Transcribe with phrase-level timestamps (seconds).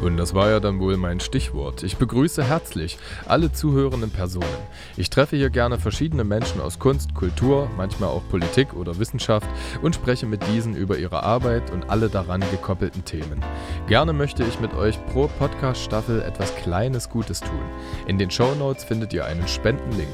[0.00, 1.82] Und das war ja dann wohl mein Stichwort.
[1.82, 4.46] Ich begrüße herzlich alle zuhörenden Personen.
[4.96, 9.48] Ich treffe hier gerne verschiedene Menschen aus Kunst, Kultur, manchmal auch Politik oder Wissenschaft
[9.82, 13.42] und spreche mit diesen über ihre Arbeit und alle daran gekoppelten Themen.
[13.88, 17.50] Gerne möchte ich mit euch pro Podcast-Staffel etwas Kleines Gutes tun.
[18.06, 20.08] In den Show Notes findet ihr einen Spendenlink.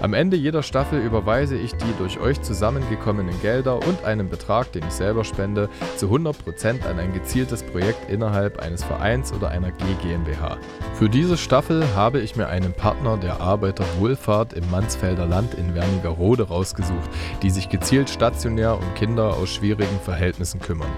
[0.00, 4.82] Am Ende jeder Staffel überweise ich die durch euch zusammengekommenen Gelder und einen Betrag, den
[4.86, 9.70] ich selber spende, zu 100% an ein gezieltes Projekt innerhalb eines Vereins Vereins oder einer
[9.70, 10.58] G GmbH.
[10.94, 16.48] Für diese Staffel habe ich mir einen Partner der Arbeiterwohlfahrt im Mansfelder Land in Wernigerode
[16.48, 17.10] rausgesucht,
[17.42, 20.90] die sich gezielt stationär um Kinder aus schwierigen Verhältnissen kümmern.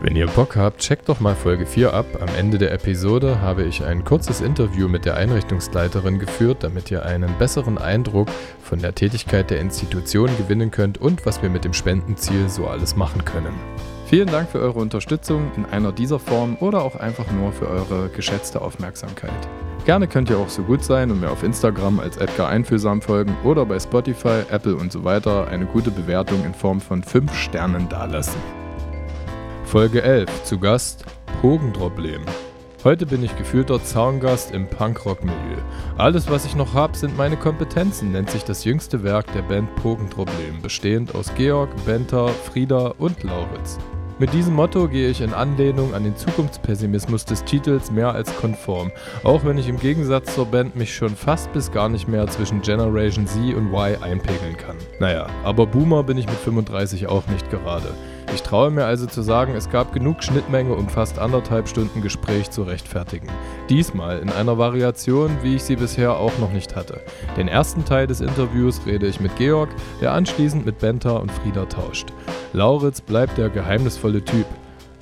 [0.00, 2.04] Wenn ihr Bock habt, checkt doch mal Folge 4 ab.
[2.20, 7.06] Am Ende der Episode habe ich ein kurzes Interview mit der Einrichtungsleiterin geführt, damit ihr
[7.06, 8.28] einen besseren Eindruck
[8.62, 12.96] von der Tätigkeit der Institution gewinnen könnt und was wir mit dem Spendenziel so alles
[12.96, 13.54] machen können.
[14.14, 18.08] Vielen Dank für eure Unterstützung in einer dieser Form oder auch einfach nur für eure
[18.10, 19.32] geschätzte Aufmerksamkeit.
[19.86, 23.36] Gerne könnt ihr auch so gut sein und mir auf Instagram als Edgar Einfühlsam folgen
[23.42, 27.88] oder bei Spotify, Apple und so weiter eine gute Bewertung in Form von 5 Sternen
[27.88, 28.40] dalassen.
[29.64, 30.44] Folge 11.
[30.44, 31.04] Zu Gast
[31.40, 32.22] Pogendroblem.
[32.84, 35.58] Heute bin ich gefühlter Zaungast im Punkrock-Milieu.
[35.98, 39.74] Alles, was ich noch habe, sind meine Kompetenzen, nennt sich das jüngste Werk der Band
[39.74, 43.80] Pogendroblem, bestehend aus Georg, Benter, Frieda und Lauritz.
[44.20, 48.92] Mit diesem Motto gehe ich in Anlehnung an den Zukunftspessimismus des Titels mehr als konform,
[49.24, 52.62] auch wenn ich im Gegensatz zur Band mich schon fast bis gar nicht mehr zwischen
[52.62, 54.76] Generation Z und Y einpegeln kann.
[55.00, 57.88] Naja, aber Boomer bin ich mit 35 auch nicht gerade.
[58.32, 62.50] Ich traue mir also zu sagen, es gab genug Schnittmenge, um fast anderthalb Stunden Gespräch
[62.50, 63.28] zu rechtfertigen.
[63.68, 67.00] Diesmal in einer Variation, wie ich sie bisher auch noch nicht hatte.
[67.36, 69.70] Den ersten Teil des Interviews rede ich mit Georg,
[70.00, 72.12] der anschließend mit Benta und Frieda tauscht.
[72.54, 74.46] Lauritz bleibt der geheimnisvolle Typ,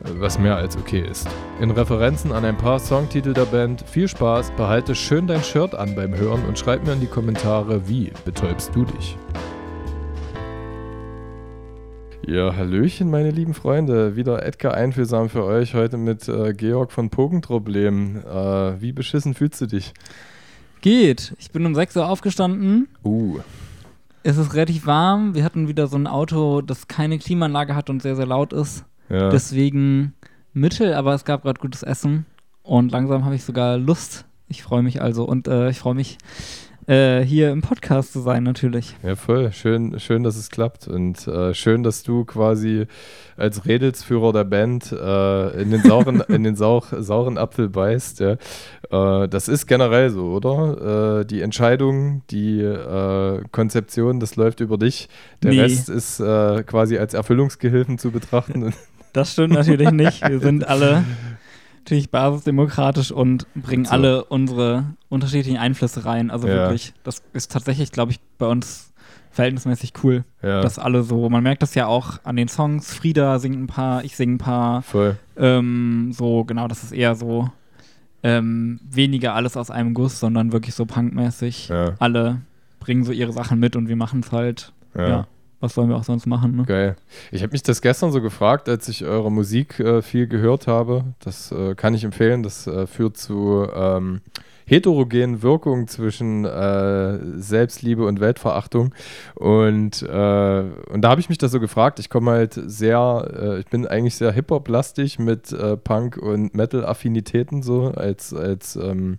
[0.01, 1.29] was mehr als okay ist.
[1.61, 5.95] In Referenzen an ein paar Songtitel der Band, viel Spaß, behalte schön dein Shirt an
[5.95, 9.19] beim Hören und schreib mir in die Kommentare, wie betäubst du dich?
[12.27, 14.17] Ja, Hallöchen, meine lieben Freunde.
[14.17, 18.23] Wieder Edgar Einfühlsam für euch heute mit äh, Georg von Pogenproblem.
[18.25, 19.93] Äh, wie beschissen fühlst du dich?
[20.81, 21.35] Geht.
[21.39, 22.89] Ich bin um 6 Uhr aufgestanden.
[23.05, 23.41] Uh.
[24.25, 25.35] Es ist relativ warm.
[25.35, 28.85] Wir hatten wieder so ein Auto, das keine Klimaanlage hat und sehr, sehr laut ist.
[29.09, 29.31] Ja.
[29.31, 30.15] Deswegen
[30.53, 32.27] Mittel, aber es gab gerade gutes Essen.
[32.63, 34.25] Und langsam habe ich sogar Lust.
[34.49, 35.25] Ich freue mich also.
[35.25, 36.19] Und äh, ich freue mich,
[36.87, 38.97] äh, hier im Podcast zu sein, natürlich.
[39.03, 39.53] Ja, voll.
[39.53, 40.89] Schön, schön dass es klappt.
[40.89, 42.87] Und äh, schön, dass du quasi
[43.37, 48.21] als Redelsführer der Band äh, in den sauren, in den sauch, sauren Apfel beißt.
[48.21, 48.37] Ja.
[48.93, 51.21] Äh, das ist generell so, oder?
[51.21, 55.09] Äh, die Entscheidung, die äh, Konzeption, das läuft über dich.
[55.43, 55.61] Der Nee.
[55.63, 58.73] Rest ist quasi als Erfüllungsgehilfen zu betrachten.
[59.15, 60.27] Das stimmt natürlich nicht.
[60.27, 61.05] Wir sind alle
[61.81, 63.91] natürlich basisdemokratisch und bringen So.
[63.93, 66.31] alle unsere unterschiedlichen Einflüsse rein.
[66.31, 66.55] Also Ja.
[66.55, 68.91] wirklich, das ist tatsächlich, glaube ich, bei uns
[69.31, 73.39] verhältnismäßig cool, ja, dass alle so, man merkt das ja auch an den Songs, Frieda
[73.39, 75.17] singt ein paar, ich singe ein paar, voll.
[75.37, 77.51] ähm, so, genau, das ist eher so
[78.23, 81.69] ähm, weniger alles aus einem Guss, sondern wirklich so punkmäßig.
[81.69, 82.41] Ja, Alle
[82.81, 85.09] bringen so ihre Sachen mit und wir machen es halt, ja.
[85.09, 85.27] ja.
[85.61, 86.65] Was sollen wir auch sonst machen, ne?
[86.65, 86.97] Geil.
[87.31, 91.05] Ich habe mich das gestern so gefragt, als ich eure Musik äh, viel gehört habe.
[91.21, 92.43] Das äh, kann ich empfehlen.
[92.43, 94.23] Das äh, führt zu ähm,
[94.67, 98.95] heterogenen Wirkungen zwischen äh, Selbstliebe und Weltverachtung.
[99.35, 101.99] Und, äh, und da habe ich mich das so gefragt.
[101.99, 107.63] Ich komme halt sehr, äh, ich bin eigentlich sehr Hip-Hop-lastig mit äh, Punk- und Metal-Affinitäten
[107.63, 109.19] so als, als ähm,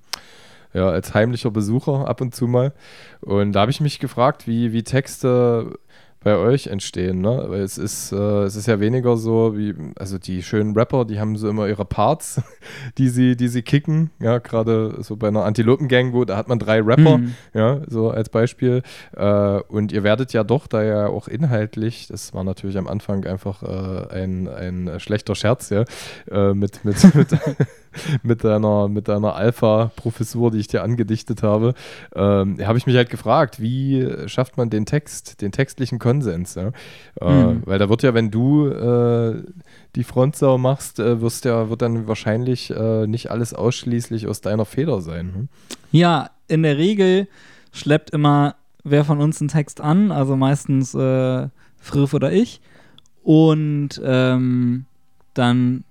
[0.73, 2.73] ja, als heimlicher Besucher ab und zu mal.
[3.21, 5.77] Und da habe ich mich gefragt, wie, wie Texte
[6.23, 7.45] bei euch entstehen, ne?
[7.47, 11.19] Weil es ist, äh, es ist ja weniger so wie, also die schönen Rapper, die
[11.19, 12.41] haben so immer ihre Parts,
[12.97, 14.11] die sie, die sie kicken.
[14.19, 17.35] Ja, gerade so bei einer Antilopen-Gang, wo da hat man drei Rapper, mhm.
[17.53, 18.81] ja, so als Beispiel.
[19.15, 23.25] Äh, und ihr werdet ja doch da ja auch inhaltlich, das war natürlich am Anfang
[23.25, 25.83] einfach äh, ein, ein schlechter Scherz, ja,
[26.31, 27.27] äh, mit, mit, mit
[28.23, 31.73] mit deiner, mit deiner Alpha-Professur, die ich dir angedichtet habe,
[32.15, 36.55] ähm, habe ich mich halt gefragt, wie schafft man den Text, den textlichen Konsens?
[36.55, 36.71] Ja?
[37.21, 37.63] Äh, mhm.
[37.65, 39.43] Weil da wird ja, wenn du äh,
[39.95, 44.65] die Frontsau machst, äh, wirst ja, wird dann wahrscheinlich äh, nicht alles ausschließlich aus deiner
[44.65, 45.25] Feder sein.
[45.27, 45.47] Ne?
[45.91, 47.27] Ja, in der Regel
[47.71, 51.47] schleppt immer wer von uns einen Text an, also meistens äh,
[51.79, 52.61] Friff oder ich.
[53.23, 54.85] Und ähm,
[55.33, 55.83] dann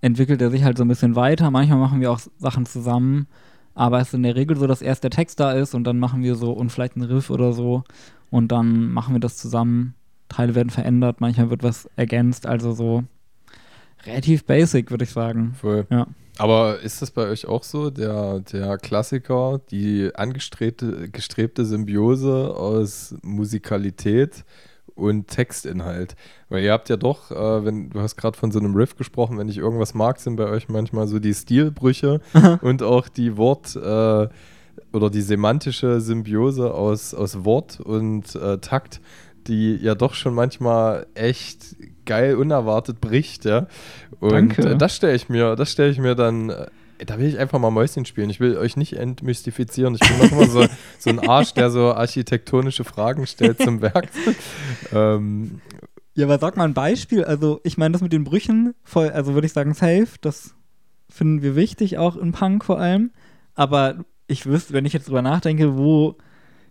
[0.00, 1.50] entwickelt er sich halt so ein bisschen weiter.
[1.50, 3.26] Manchmal machen wir auch Sachen zusammen,
[3.74, 5.98] aber es ist in der Regel so, dass erst der Text da ist und dann
[5.98, 7.84] machen wir so und vielleicht einen Riff oder so
[8.30, 9.94] und dann machen wir das zusammen.
[10.28, 13.04] Teile werden verändert, manchmal wird was ergänzt, also so
[14.04, 15.54] relativ basic, würde ich sagen.
[15.58, 15.86] Voll.
[15.90, 16.06] Ja.
[16.38, 23.16] Aber ist das bei euch auch so, der, der Klassiker, die angestrebte gestrebte Symbiose aus
[23.22, 24.44] Musikalität
[24.94, 26.16] und Textinhalt.
[26.48, 29.38] Weil ihr habt ja doch, äh, wenn du hast gerade von so einem Riff gesprochen,
[29.38, 32.20] wenn ich irgendwas mag, sind bei euch manchmal so die Stilbrüche
[32.62, 34.28] und auch die Wort- äh,
[34.92, 39.00] oder die semantische Symbiose aus, aus Wort und äh, Takt,
[39.46, 41.76] die ja doch schon manchmal echt
[42.06, 43.66] geil unerwartet bricht, ja.
[44.20, 44.76] Und Danke.
[44.76, 46.66] das stelle ich mir, das stelle ich mir dann äh,
[47.06, 48.30] da will ich einfach mal Mäuschen spielen.
[48.30, 49.94] Ich will euch nicht entmystifizieren.
[49.94, 50.66] Ich bin noch immer so,
[50.98, 54.08] so ein Arsch, der so architektonische Fragen stellt zum Werk.
[54.92, 55.60] ähm,
[56.14, 57.24] ja, aber sag mal ein Beispiel.
[57.24, 60.08] Also, ich meine, das mit den Brüchen, voll, also würde ich sagen, safe.
[60.20, 60.54] Das
[61.08, 63.12] finden wir wichtig, auch in Punk vor allem.
[63.54, 66.16] Aber ich wüsste, wenn ich jetzt drüber nachdenke, wo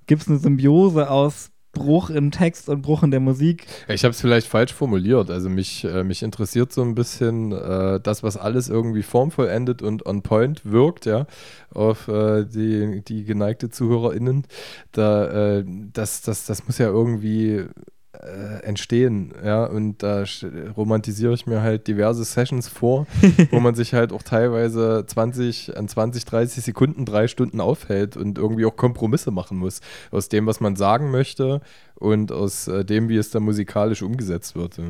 [0.06, 3.65] gibt es eine Symbiose aus Bruch im Text und Bruch in der Musik.
[3.88, 5.29] Ich habe es vielleicht falsch formuliert.
[5.29, 10.06] Also mich, äh, mich interessiert so ein bisschen äh, das, was alles irgendwie formvollendet und
[10.06, 11.27] on point wirkt, ja,
[11.74, 14.45] auf äh, die, die geneigte ZuhörerInnen.
[14.91, 17.65] Da, äh, das, das, das muss ja irgendwie
[18.13, 20.24] äh, entstehen, ja, und da
[20.75, 23.06] romantisiere ich mir halt diverse Sessions vor,
[23.51, 28.38] wo man sich halt auch teilweise 20, an 20, 30 Sekunden, drei Stunden aufhält und
[28.38, 29.81] irgendwie auch Kompromisse machen muss
[30.12, 31.62] aus dem, was man sagen möchte
[31.95, 34.77] und aus äh, dem, wie es dann musikalisch umgesetzt wird.
[34.77, 34.83] Ja,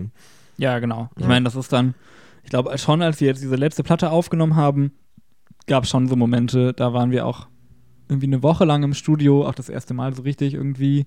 [0.58, 1.10] ja genau.
[1.18, 1.96] Ich meine, das ist dann,
[2.44, 4.92] ich glaube schon, als wir jetzt diese letzte Platte aufgenommen haben,
[5.66, 7.48] gab es schon so Momente, da waren wir auch
[8.10, 11.06] irgendwie eine Woche lang im Studio, auch das erste Mal so richtig irgendwie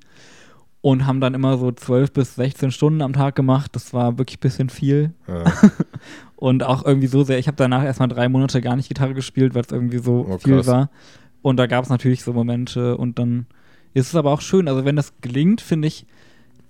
[0.82, 3.70] und haben dann immer so 12 bis 16 Stunden am Tag gemacht.
[3.74, 5.12] Das war wirklich ein bisschen viel.
[5.28, 5.44] Ja.
[6.36, 9.54] und auch irgendwie so sehr, ich habe danach erstmal drei Monate gar nicht Gitarre gespielt,
[9.54, 10.90] weil es irgendwie so oh, viel war.
[11.42, 13.46] Und da gab es natürlich so Momente und dann
[13.92, 14.68] ist es aber auch schön.
[14.68, 16.06] Also wenn das gelingt, finde ich,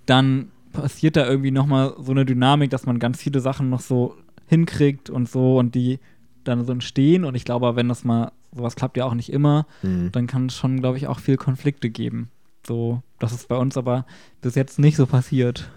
[0.05, 4.15] dann passiert da irgendwie nochmal so eine Dynamik, dass man ganz viele Sachen noch so
[4.47, 5.99] hinkriegt und so und die
[6.43, 7.23] dann so entstehen.
[7.23, 10.11] Und ich glaube, wenn das mal, sowas klappt ja auch nicht immer, mhm.
[10.11, 12.29] dann kann es schon, glaube ich, auch viel Konflikte geben.
[12.65, 14.05] So, das ist bei uns aber
[14.41, 15.69] bis jetzt nicht so passiert.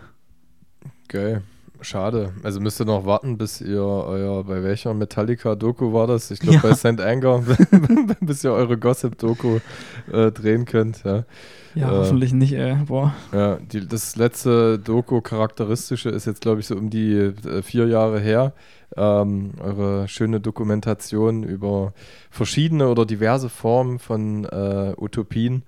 [1.09, 1.43] Geil.
[1.85, 2.33] Schade.
[2.43, 6.31] Also müsst ihr noch warten, bis ihr euer, bei welcher Metallica-Doku war das?
[6.31, 6.63] Ich glaube ja.
[6.63, 7.01] bei St.
[7.01, 7.43] Anger,
[8.21, 9.59] bis ihr eure Gossip-Doku
[10.11, 11.05] äh, drehen könnt.
[11.05, 11.25] Ja,
[11.75, 12.77] ja äh, hoffentlich nicht, ey.
[12.87, 13.15] Boah.
[13.33, 18.19] Ja, die, das letzte Doku-charakteristische ist jetzt, glaube ich, so um die äh, vier Jahre
[18.19, 18.55] her.
[18.97, 21.93] Ähm, eure schöne Dokumentation über
[22.31, 25.65] verschiedene oder diverse Formen von äh, Utopien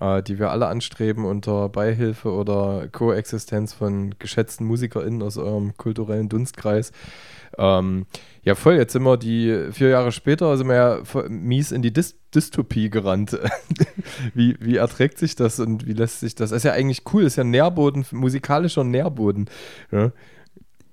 [0.00, 6.28] äh, die wir alle anstreben unter Beihilfe oder Koexistenz von geschätzten MusikerInnen aus eurem kulturellen
[6.28, 6.92] Dunstkreis.
[7.58, 8.06] Ähm,
[8.42, 11.92] ja, voll, jetzt sind wir die vier Jahre später, sind wir ja mies in die
[11.92, 13.36] Dys Dystopie gerannt.
[14.34, 16.52] wie, wie erträgt sich das und wie lässt sich das?
[16.52, 19.50] Ist ja eigentlich cool, ist ja Nährboden, musikalischer Nährboden.
[19.90, 20.12] Ja,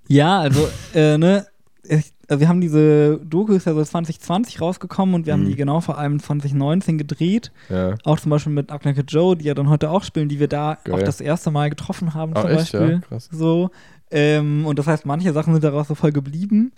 [0.07, 1.45] ja also, äh, ne,
[2.29, 5.41] wir haben diese Doku ist ja so 2020 rausgekommen und wir mhm.
[5.41, 7.51] haben die genau vor allem 2019 gedreht.
[7.69, 7.95] Ja.
[8.03, 10.77] Auch zum Beispiel mit Agneke Joe, die ja dann heute auch spielen, die wir da
[10.83, 10.95] Geil.
[10.95, 12.71] auch das erste Mal getroffen haben, oh, zum echt?
[12.71, 12.91] Beispiel.
[12.91, 13.29] Ja, krass.
[13.31, 13.69] So.
[14.11, 16.73] Ähm, und das heißt, manche Sachen sind daraus so voll geblieben.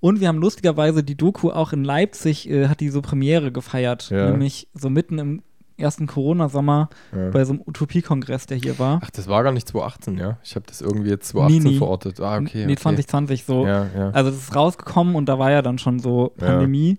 [0.00, 4.10] Und wir haben lustigerweise die Doku auch in Leipzig, äh, hat die so Premiere gefeiert.
[4.10, 4.30] Ja.
[4.30, 5.42] Nämlich so mitten im
[5.78, 7.30] ersten Corona-Sommer ja.
[7.30, 9.00] bei so einem Utopie-Kongress, der hier war.
[9.02, 10.38] Ach, das war gar nicht 2018, ja?
[10.42, 11.78] Ich habe das irgendwie jetzt 2018 nee, nee.
[11.78, 12.20] verortet.
[12.20, 12.66] Ah, okay.
[12.66, 12.82] Nee, okay.
[12.82, 13.66] 2020 so.
[13.66, 14.10] Ja, ja.
[14.10, 16.96] Also das ist rausgekommen und da war ja dann schon so Pandemie.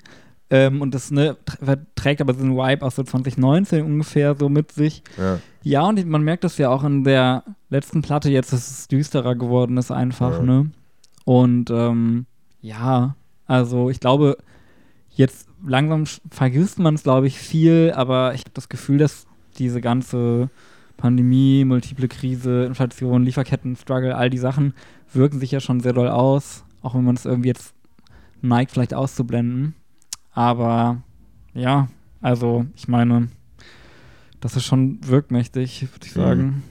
[0.51, 1.37] Ähm, und das ne,
[1.95, 5.03] trägt aber so einen Vibe aus so 2019 ungefähr so mit sich.
[5.17, 8.87] Ja, ja und man merkt das ja auch in der letzten Platte jetzt, dass es
[8.87, 10.71] düsterer geworden ist einfach, ne?
[11.25, 12.25] Und ähm,
[12.61, 14.37] ja, also ich glaube,
[15.11, 19.81] jetzt langsam vergisst man es, glaube ich, viel, aber ich habe das Gefühl, dass diese
[19.81, 20.49] ganze
[20.97, 24.73] Pandemie, multiple Krise, Inflation, Lieferketten, Struggle, all die Sachen
[25.13, 27.73] wirken sich ja schon sehr doll aus, auch wenn man es irgendwie jetzt
[28.41, 29.75] neigt, vielleicht auszublenden.
[30.31, 31.01] Aber
[31.53, 31.87] ja,
[32.21, 33.29] also ich meine,
[34.39, 36.43] das ist schon wirkmächtig, würde ich sagen.
[36.43, 36.63] Mhm.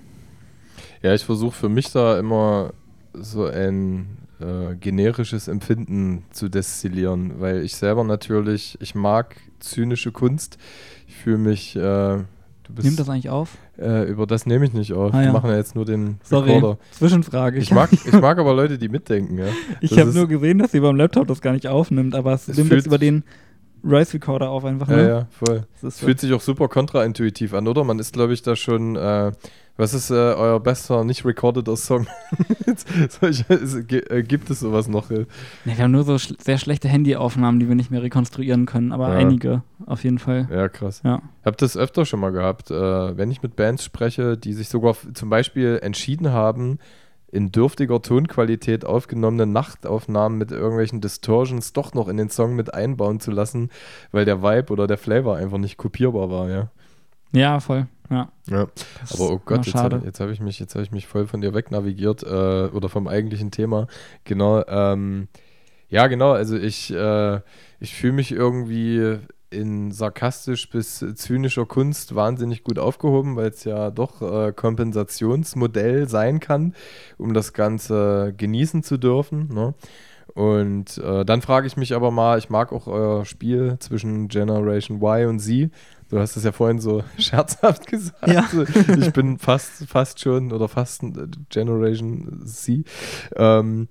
[1.02, 2.73] Ja, ich versuche für mich da immer
[3.12, 10.59] so ein äh, generisches Empfinden zu destillieren, weil ich selber natürlich, ich mag zynische Kunst.
[11.07, 11.75] Ich fühle mich.
[11.76, 12.18] Äh,
[12.83, 13.57] Nimmt das eigentlich auf?
[13.78, 15.14] Äh, über das nehme ich nicht auf.
[15.14, 15.26] Ah, ja.
[15.28, 16.78] Wir machen ja jetzt nur den Sorry, Recorder.
[16.90, 17.59] Zwischenfrage.
[17.59, 19.38] Ich mag, ich mag aber Leute, die mitdenken.
[19.38, 19.47] Ja.
[19.80, 22.59] Ich habe nur gesehen, dass sie beim Laptop das gar nicht aufnimmt, aber es, es
[22.59, 23.25] nimmt jetzt über den
[23.83, 24.88] Rice Recorder auf einfach.
[24.88, 25.02] Ne?
[25.02, 25.62] Ja, ja, voll.
[25.83, 27.85] Es fühlt sich auch super kontraintuitiv an, oder?
[27.85, 29.33] Man ist, glaube ich, da schon äh,
[29.79, 32.07] was ist äh, euer bester nicht recordeder Song?
[33.21, 35.11] Äh, gibt es sowas noch?
[35.11, 35.25] Ja,
[35.65, 39.09] wir haben nur so sch sehr schlechte Handyaufnahmen, die wir nicht mehr rekonstruieren können, aber
[39.09, 39.15] ja.
[39.15, 40.49] einige auf jeden Fall.
[40.51, 41.01] Ja, krass.
[41.05, 41.23] Ja.
[41.41, 44.69] Ich habe das öfter schon mal gehabt, äh, wenn ich mit Bands spreche, die sich
[44.69, 46.79] sogar zum Beispiel entschieden haben,
[47.31, 53.21] in dürftiger Tonqualität aufgenommene Nachtaufnahmen mit irgendwelchen Distortions doch noch in den Song mit einbauen
[53.21, 53.71] zu lassen,
[54.13, 56.71] weil der Vibe oder der Flavor einfach nicht kopierbar war, ja.
[57.33, 57.87] Ja, voll.
[58.11, 58.33] Ja.
[58.49, 58.67] ja.
[59.12, 62.23] Aber oh Gott, jetzt habe hab ich, mich, hab ich mich voll von dir wegnavigiert
[62.23, 63.87] äh, oder vom eigentlichen Thema.
[64.25, 64.65] Genau.
[64.67, 65.29] Ähm,
[65.88, 66.33] ja, genau.
[66.33, 67.41] Also ich, äh,
[67.81, 69.19] ich fühle mich irgendwie
[69.50, 76.41] in sarkastisch bis zynischer Kunst wahnsinnig gut aufgehoben, weil es ja doch äh, Kompensationsmodell sein
[76.41, 76.75] kann,
[77.17, 79.49] um das Ganze genießen zu dürfen.
[79.53, 79.75] Ne?
[80.35, 84.99] Und äh, dann frage ich mich aber mal, ich mag auch euer Spiel zwischen Generation
[84.99, 85.71] Y und Z.
[86.11, 88.29] Du hast es ja vorhin so scherzhaft gesagt.
[88.29, 88.49] Ja.
[88.99, 91.03] Ich bin fast, fast schon oder fast
[91.50, 92.85] Generation C.
[93.37, 93.88] Ähm,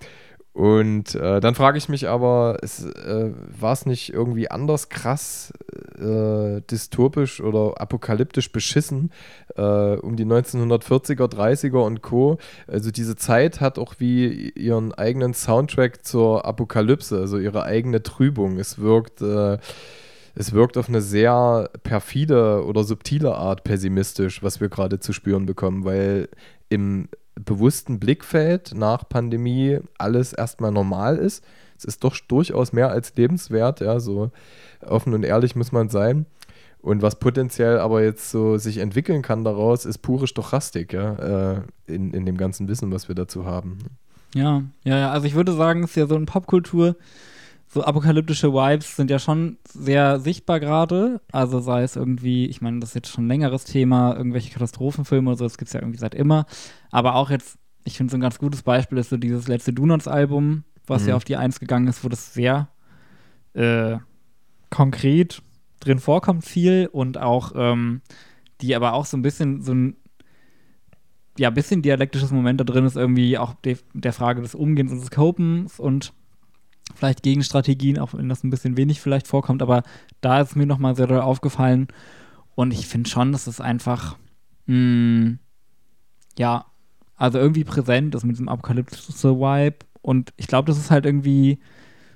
[0.58, 3.32] und äh, dann frage ich mich aber, äh,
[3.62, 5.54] war es nicht irgendwie anders krass
[6.00, 9.12] äh, dystopisch oder apokalyptisch beschissen
[9.56, 12.40] äh, um die 1940er, 30er und Co.
[12.66, 18.58] Also diese Zeit hat auch wie ihren eigenen Soundtrack zur Apokalypse, also ihre eigene Trübung.
[18.58, 19.60] Es wirkt äh,
[20.40, 25.48] es wirkt auf eine sehr perfide oder subtile Art pessimistisch, was wir gerade zu spüren
[25.48, 26.30] bekommen, weil
[26.70, 31.44] im bewussten Blickfeld nach Pandemie alles erstmal normal ist.
[31.76, 34.32] Es ist doch durchaus mehr als lebenswert, ja, so
[34.86, 36.28] offen und ehrlich muss man sein.
[36.82, 41.62] Und was potenziell aber jetzt so sich entwickeln kann daraus, ist pure Stochastik, ja, äh,
[41.88, 43.80] in, in dem ganzen Wissen, was wir dazu haben.
[44.36, 46.96] Ja, ja, ja, also ich würde sagen, es ist ja so eine Popkultur,
[47.68, 51.22] so apokalyptische Vibes sind ja schon sehr sichtbar gerade.
[51.32, 55.30] Also sei es irgendwie, ich meine, das ist jetzt schon ein längeres Thema, irgendwelche Katastrophenfilme
[55.30, 56.46] oder so, das gibt es ja irgendwie seit immer.
[56.92, 60.64] Aber auch jetzt, ich finde so ein ganz gutes Beispiel ist so dieses letzte Donuts-Album,
[60.86, 61.10] was mhm.
[61.10, 62.70] ja auf die Eins gegangen ist, wo das sehr
[63.54, 63.98] äh,
[64.70, 65.42] konkret
[65.80, 68.02] drin vorkommt viel und auch ähm,
[68.62, 69.96] die aber auch so ein bisschen so ein
[71.38, 75.02] ja, bisschen dialektisches Moment da drin ist irgendwie auch de der Frage des Umgehens und
[75.02, 76.14] des Copens und
[76.96, 79.84] vielleicht Gegenstrategien, auch wenn das ein bisschen wenig vielleicht vorkommt, aber
[80.22, 81.88] da ist mir nochmal sehr doll aufgefallen
[82.56, 84.18] und ich finde schon, dass es einfach,
[84.66, 85.40] mh, hm,
[86.38, 86.66] ja,
[87.16, 91.60] also irgendwie präsent ist mit diesem Apokalypse-Vibe und ich glaube, das ist halt irgendwie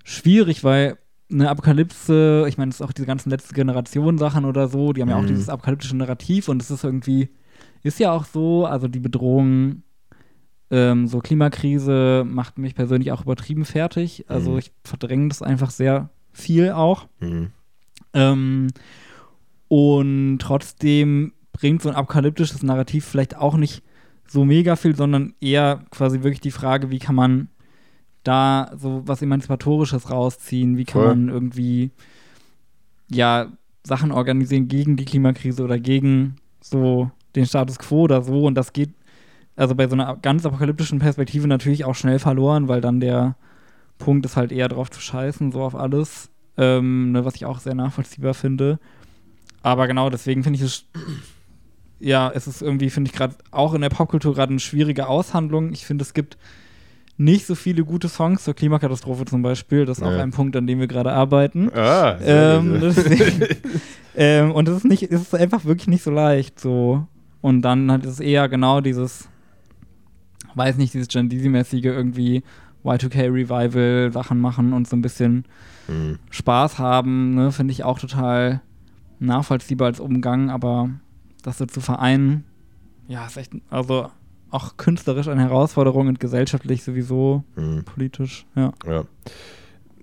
[0.03, 0.97] schwierig, weil
[1.31, 5.01] eine Apokalypse, ich meine, es ist auch diese ganzen letzte Generation Sachen oder so, die
[5.01, 5.11] haben mhm.
[5.11, 5.27] ja auch mhm.
[5.27, 7.29] dieses apokalyptische Narrativ und es ist irgendwie,
[7.83, 9.83] ist ja auch so, also die Bedrohung
[10.71, 14.25] ähm, so Klimakrise macht mich persönlich auch übertrieben fertig.
[14.29, 14.59] Also mhm.
[14.59, 17.07] ich verdränge das einfach sehr viel auch.
[17.19, 17.51] Mhm.
[18.13, 18.67] Ähm,
[19.67, 23.83] und trotzdem bringt so ein apokalyptisches Narrativ vielleicht auch nicht
[24.27, 27.49] so mega viel, sondern eher quasi wirklich die Frage, wie kann man
[28.23, 30.77] da so was Emanzipatorisches rausziehen?
[30.77, 31.15] Wie kann Voll.
[31.15, 31.91] man irgendwie
[33.09, 33.51] ja
[33.83, 38.45] Sachen organisieren gegen die Klimakrise oder gegen so den Status quo oder so?
[38.45, 38.91] Und das geht
[39.55, 43.35] also bei so einer ganz apokalyptischen Perspektive natürlich auch schnell verloren, weil dann der
[43.97, 47.59] Punkt ist halt eher drauf zu scheißen, so auf alles, ähm, ne, was ich auch
[47.59, 48.79] sehr nachvollziehbar finde.
[49.63, 50.85] Aber genau deswegen finde ich es,
[51.99, 55.71] ja, es ist irgendwie, finde ich gerade auch in der Popkultur gerade eine schwierige Aushandlung.
[55.71, 56.37] Ich finde, es gibt
[57.17, 59.85] nicht so viele gute Songs zur Klimakatastrophe zum Beispiel.
[59.85, 60.09] Das ist ja.
[60.09, 61.71] auch ein Punkt, an dem wir gerade arbeiten.
[61.73, 63.47] Ah, ähm, deswegen,
[64.15, 66.59] ähm, und es ist nicht, es ist einfach wirklich nicht so leicht.
[66.59, 67.05] So.
[67.41, 69.29] Und dann ist es eher genau dieses
[70.55, 72.43] weiß nicht, dieses Jandisi-mäßige irgendwie
[72.83, 75.45] Y2K-Revival Sachen machen und so ein bisschen
[75.87, 76.19] mhm.
[76.29, 78.61] Spaß haben, ne, finde ich auch total
[79.19, 80.89] nachvollziehbar als Umgang, aber
[81.43, 82.43] das so zu vereinen,
[83.07, 84.09] ja, ist echt, also
[84.49, 87.83] auch künstlerisch eine Herausforderung und gesellschaftlich sowieso, mhm.
[87.83, 88.73] politisch, ja.
[88.85, 89.03] ja.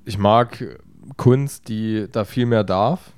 [0.04, 0.78] Ich mag
[1.16, 3.12] Kunst, die da viel mehr darf,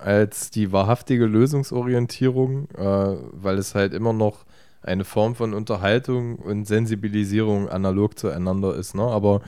[0.00, 4.44] als die wahrhaftige Lösungsorientierung, äh, weil es halt immer noch
[4.84, 8.94] eine Form von Unterhaltung und Sensibilisierung analog zueinander ist.
[8.94, 9.02] Ne?
[9.02, 9.40] Aber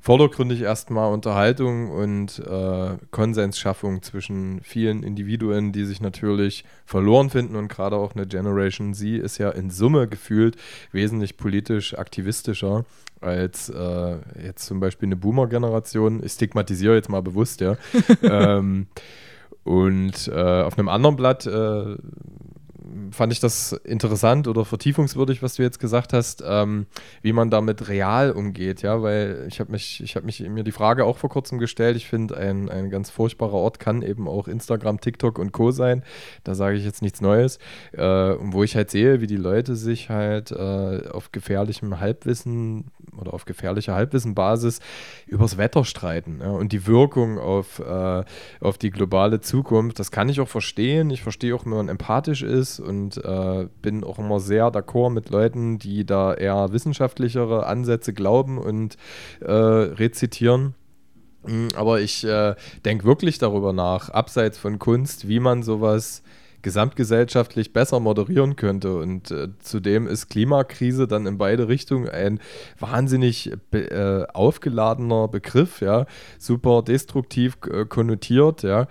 [0.00, 7.68] vordergründig erstmal Unterhaltung und äh, Konsensschaffung zwischen vielen Individuen, die sich natürlich verloren finden und
[7.68, 10.56] gerade auch eine Generation Z ist ja in Summe gefühlt
[10.92, 12.84] wesentlich politisch aktivistischer
[13.20, 16.22] als äh, jetzt zum Beispiel eine Boomer-Generation.
[16.24, 17.76] Ich stigmatisiere jetzt mal bewusst, ja.
[18.22, 18.86] ähm,
[19.64, 21.96] und äh, auf einem anderen Blatt äh,
[23.10, 26.86] fand ich das interessant oder vertiefungswürdig, was du jetzt gesagt hast, ähm,
[27.22, 30.72] wie man damit real umgeht, ja, weil ich habe mich, ich habe mich mir die
[30.72, 31.96] Frage auch vor kurzem gestellt.
[31.96, 35.70] Ich finde, ein, ein ganz furchtbarer Ort kann eben auch Instagram, TikTok und Co.
[35.70, 36.02] sein.
[36.44, 37.58] Da sage ich jetzt nichts Neues.
[37.92, 43.34] Äh, wo ich halt sehe, wie die Leute sich halt äh, auf gefährlichem Halbwissen oder
[43.34, 44.80] auf gefährlicher Halbwissenbasis
[45.26, 48.24] übers Wetter streiten ja, und die Wirkung auf, äh,
[48.60, 49.98] auf die globale Zukunft.
[49.98, 51.10] Das kann ich auch verstehen.
[51.10, 55.30] Ich verstehe auch, wenn man empathisch ist und äh, bin auch immer sehr d'accord mit
[55.30, 58.96] Leuten, die da eher wissenschaftlichere Ansätze glauben und
[59.40, 60.74] äh, rezitieren.
[61.44, 62.54] Hm, aber ich äh,
[62.84, 66.22] denke wirklich darüber nach, abseits von Kunst, wie man sowas
[66.62, 68.96] gesamtgesellschaftlich besser moderieren könnte.
[68.96, 72.40] Und äh, zudem ist Klimakrise dann in beide Richtungen ein
[72.78, 76.06] wahnsinnig be äh, aufgeladener Begriff, ja,
[76.38, 78.88] super destruktiv äh, konnotiert, ja.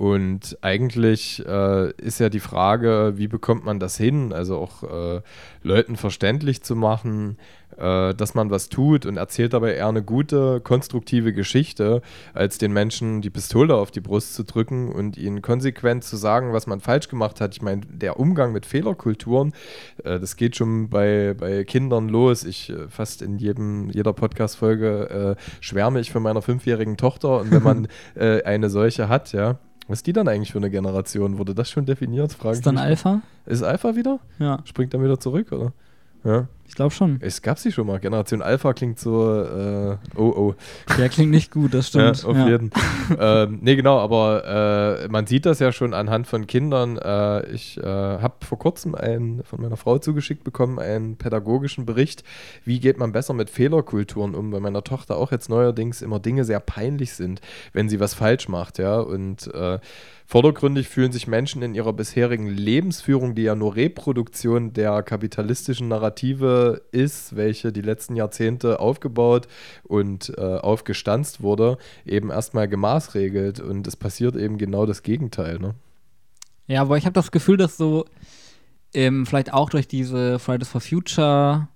[0.00, 4.32] Und eigentlich äh, ist ja die Frage, wie bekommt man das hin?
[4.32, 5.20] Also auch äh,
[5.62, 7.36] Leuten verständlich zu machen,
[7.76, 12.00] äh, dass man was tut und erzählt dabei eher eine gute, konstruktive Geschichte,
[12.32, 16.54] als den Menschen die Pistole auf die Brust zu drücken und ihnen konsequent zu sagen,
[16.54, 17.54] was man falsch gemacht hat.
[17.54, 19.52] Ich meine, der Umgang mit Fehlerkulturen,
[20.02, 22.44] äh, das geht schon bei, bei Kindern los.
[22.44, 27.50] Ich äh, fast in jedem, jeder Podcast-Folge äh, schwärme ich von meiner fünfjährigen Tochter und
[27.50, 29.58] wenn man eine solche hat, ja,
[29.90, 31.38] was ist die dann eigentlich für eine Generation?
[31.38, 32.32] Wurde das schon definiert?
[32.32, 33.22] Fragen ist dann Alpha?
[33.46, 34.20] Ist Alpha wieder?
[34.38, 34.60] Ja.
[34.64, 35.72] Springt dann wieder zurück, oder?
[36.24, 36.48] Ja.
[36.70, 37.18] Ich glaube schon.
[37.20, 37.98] Es gab sie schon mal.
[37.98, 40.54] Generation Alpha klingt so, äh, oh oh.
[40.96, 42.22] Der klingt nicht gut, das stimmt.
[42.22, 42.48] Ja, auf ja.
[42.48, 42.70] jeden.
[43.18, 46.96] ähm, nee, genau, aber äh, man sieht das ja schon anhand von Kindern.
[46.96, 52.22] Äh, ich äh, habe vor kurzem einen von meiner Frau zugeschickt bekommen, einen pädagogischen Bericht,
[52.64, 56.44] wie geht man besser mit Fehlerkulturen um, weil meiner Tochter auch jetzt neuerdings immer Dinge
[56.44, 57.40] sehr peinlich sind,
[57.72, 59.00] wenn sie was falsch macht, ja.
[59.00, 59.80] Und äh,
[60.30, 66.82] Vordergründig fühlen sich Menschen in ihrer bisherigen Lebensführung, die ja nur Reproduktion der kapitalistischen Narrative
[66.92, 69.48] ist, welche die letzten Jahrzehnte aufgebaut
[69.82, 73.58] und äh, aufgestanzt wurde, eben erstmal gemaßregelt.
[73.58, 75.58] Und es passiert eben genau das Gegenteil.
[75.58, 75.74] Ne?
[76.68, 78.04] Ja, aber ich habe das Gefühl, dass so
[78.94, 81.66] ähm, vielleicht auch durch diese Fridays for Future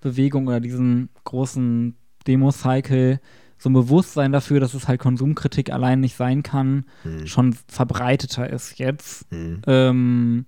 [0.00, 1.94] Bewegung oder diesen großen
[2.26, 3.20] Demo-Cycle
[3.58, 7.26] so ein Bewusstsein dafür, dass es halt Konsumkritik allein nicht sein kann, hm.
[7.26, 9.26] schon verbreiteter ist jetzt.
[9.30, 9.62] Hm.
[9.66, 10.46] Ähm,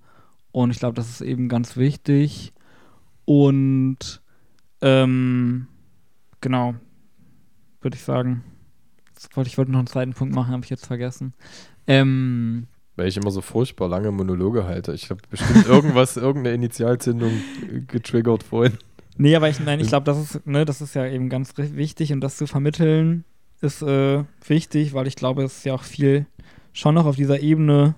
[0.51, 2.53] und ich glaube, das ist eben ganz wichtig.
[3.25, 4.21] Und
[4.81, 5.67] ähm,
[6.39, 6.75] genau,
[7.81, 8.43] würde ich sagen.
[9.35, 11.33] Wollte ich wollte noch einen zweiten Punkt machen, habe ich jetzt vergessen.
[11.85, 14.93] Ähm, weil ich immer so furchtbar lange Monologe halte.
[14.93, 17.31] Ich habe bestimmt irgendwas, irgendeine Initialzündung
[17.87, 18.77] getriggert vorhin.
[19.17, 22.13] Nee, aber ich meine, ich glaube, das ist, ne, das ist ja eben ganz wichtig
[22.13, 23.25] und das zu vermitteln
[23.61, 26.25] ist äh, wichtig, weil ich glaube, es ist ja auch viel
[26.73, 27.95] schon noch auf dieser Ebene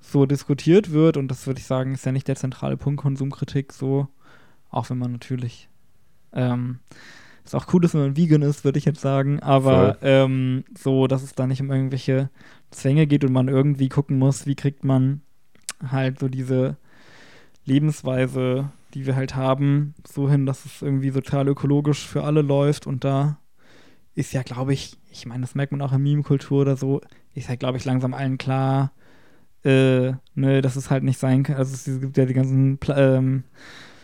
[0.00, 3.72] so diskutiert wird und das würde ich sagen, ist ja nicht der zentrale Punkt Konsumkritik
[3.72, 4.08] so,
[4.70, 5.68] auch wenn man natürlich
[6.32, 6.80] ähm,
[7.44, 11.22] ist auch cool, dass man vegan ist, würde ich jetzt sagen, aber ähm, so, dass
[11.22, 12.28] es da nicht um irgendwelche
[12.70, 15.22] Zwänge geht und man irgendwie gucken muss, wie kriegt man
[15.90, 16.76] halt so diese
[17.64, 22.86] Lebensweise die wir halt haben, so hin, dass es irgendwie sozial ökologisch für alle läuft
[22.86, 23.38] und da
[24.14, 27.00] ist ja, glaube ich, ich meine, das merkt man auch in Meme-Kultur oder so,
[27.34, 28.92] ist halt, glaube ich, langsam allen klar,
[29.62, 31.56] äh, ne, dass es halt nicht sein kann.
[31.56, 33.44] Also es gibt ja die ganzen ähm,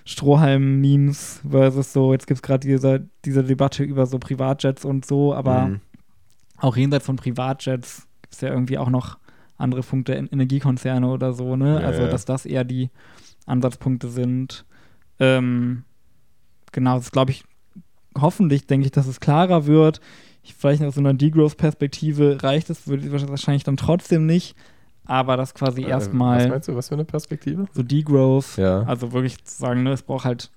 [0.05, 5.35] Strohhalm-Memes versus so, jetzt gibt es gerade diese, diese Debatte über so Privatjets und so,
[5.35, 5.81] aber mhm.
[6.59, 9.18] auch jenseits von Privatjets gibt es ja irgendwie auch noch
[9.57, 11.81] andere Punkte, Energiekonzerne oder so, ne?
[11.81, 12.09] Ja, also, ja.
[12.09, 12.90] dass das eher die
[13.47, 14.64] Ansatzpunkte sind.
[15.23, 15.85] Ähm,
[16.73, 17.45] genau, das glaube ich,
[18.19, 20.01] hoffentlich denke ich, dass es klarer wird.
[20.43, 24.57] Ich, vielleicht aus so einer Degrowth-Perspektive reicht es wahrscheinlich dann trotzdem nicht,
[25.05, 26.41] aber das quasi äh, erstmal.
[26.41, 27.67] Was meinst du, was für eine Perspektive?
[27.73, 28.57] So Degrowth.
[28.57, 28.83] Ja.
[28.83, 30.51] Also wirklich zu sagen, ne, es braucht halt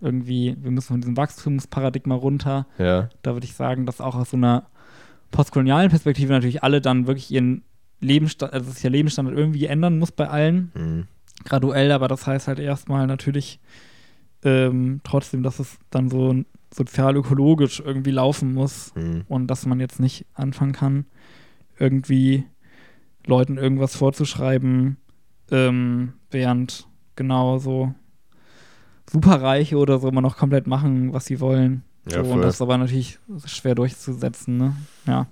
[0.00, 2.66] irgendwie, wir müssen von diesem Wachstumsparadigma runter.
[2.78, 3.10] Ja.
[3.20, 4.64] Da würde ich sagen, dass auch aus so einer
[5.30, 7.62] postkolonialen Perspektive natürlich alle dann wirklich ihren
[8.00, 10.72] Lebensstandard, also sich der Lebensstandard irgendwie ändern muss bei allen.
[10.74, 11.06] Mhm.
[11.44, 13.60] Graduell, aber das heißt halt erstmal natürlich
[14.44, 16.34] ähm, trotzdem, dass es dann so
[16.72, 19.24] sozial-ökologisch irgendwie laufen muss mhm.
[19.28, 21.06] und dass man jetzt nicht anfangen kann,
[21.78, 22.44] irgendwie
[23.26, 24.96] Leuten irgendwas vorzuschreiben,
[25.50, 27.94] ähm, während genau so
[29.10, 31.82] Superreiche oder so immer noch komplett machen, was sie wollen.
[32.08, 34.76] Ja, so, und das ist aber natürlich schwer durchzusetzen, ne?
[35.06, 35.26] Ja.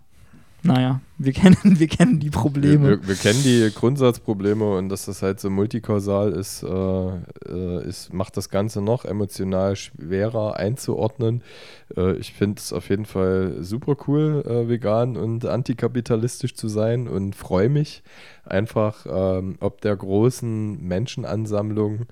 [0.68, 2.88] Naja, wir kennen, wir kennen die Probleme.
[2.88, 7.88] Wir, wir, wir kennen die Grundsatzprobleme und dass das halt so multikausal ist, äh, äh,
[7.88, 11.42] ist macht das Ganze noch emotional schwerer einzuordnen.
[11.96, 17.08] Äh, ich finde es auf jeden Fall super cool, äh, vegan und antikapitalistisch zu sein
[17.08, 18.02] und freue mich
[18.44, 22.06] einfach ähm, ob der großen Menschenansammlung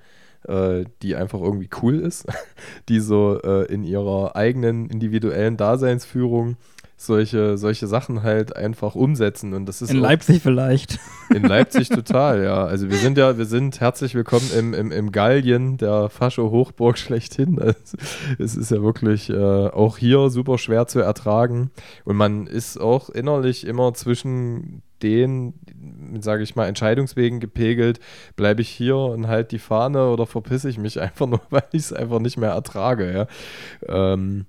[0.46, 2.26] äh, die einfach irgendwie cool ist,
[2.88, 6.56] die so äh, in ihrer eigenen individuellen Daseinsführung
[6.96, 9.52] solche, solche Sachen halt einfach umsetzen.
[9.52, 10.98] Und das ist In Leipzig vielleicht.
[11.34, 12.64] in Leipzig total, ja.
[12.64, 17.60] Also wir sind ja, wir sind herzlich willkommen im, im, im Gallien, der Fascho-Hochburg schlechthin.
[17.60, 17.96] Also
[18.38, 21.70] es ist ja wirklich äh, auch hier super schwer zu ertragen.
[22.04, 25.52] Und man ist auch innerlich immer zwischen den,
[26.20, 28.00] sage ich mal, Entscheidungswegen gepegelt,
[28.34, 31.82] bleibe ich hier und halt die Fahne oder verpisse ich mich einfach nur, weil ich
[31.82, 33.26] es einfach nicht mehr ertrage, ja.
[33.86, 34.46] Ähm,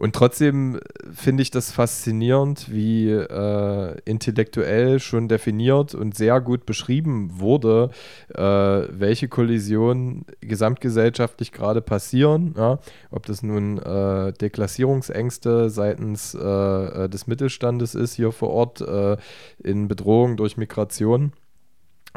[0.00, 0.80] und trotzdem
[1.12, 7.90] finde ich das faszinierend, wie äh, intellektuell schon definiert und sehr gut beschrieben wurde,
[8.34, 12.54] äh, welche Kollisionen gesamtgesellschaftlich gerade passieren.
[12.56, 12.78] Ja?
[13.10, 19.18] Ob das nun äh, Deklassierungsängste seitens äh, äh, des Mittelstandes ist hier vor Ort äh,
[19.62, 21.34] in Bedrohung durch Migration.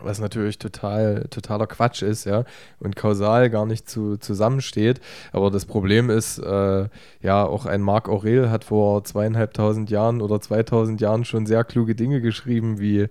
[0.01, 2.45] Was natürlich total, totaler Quatsch ist, ja,
[2.79, 4.99] und kausal gar nicht zu, zusammensteht.
[5.31, 6.89] Aber das Problem ist, äh,
[7.21, 11.93] ja, auch ein Marc Aurel hat vor zweieinhalbtausend Jahren oder 2000 Jahren schon sehr kluge
[11.93, 13.07] Dinge geschrieben, wie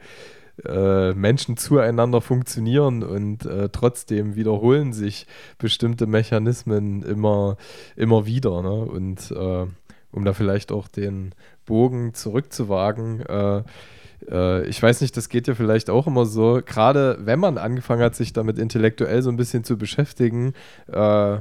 [0.66, 5.27] äh, Menschen zueinander funktionieren und äh, trotzdem wiederholen sich
[5.59, 7.57] bestimmte Mechanismen immer,
[7.97, 8.61] immer wieder.
[8.62, 8.85] Ne?
[8.85, 9.66] Und äh,
[10.12, 13.62] um da vielleicht auch den Bogen zurückzuwagen, äh,
[14.30, 18.02] äh, ich weiß nicht, das geht ja vielleicht auch immer so, gerade wenn man angefangen
[18.02, 20.54] hat, sich damit intellektuell so ein bisschen zu beschäftigen,
[20.88, 21.38] äh,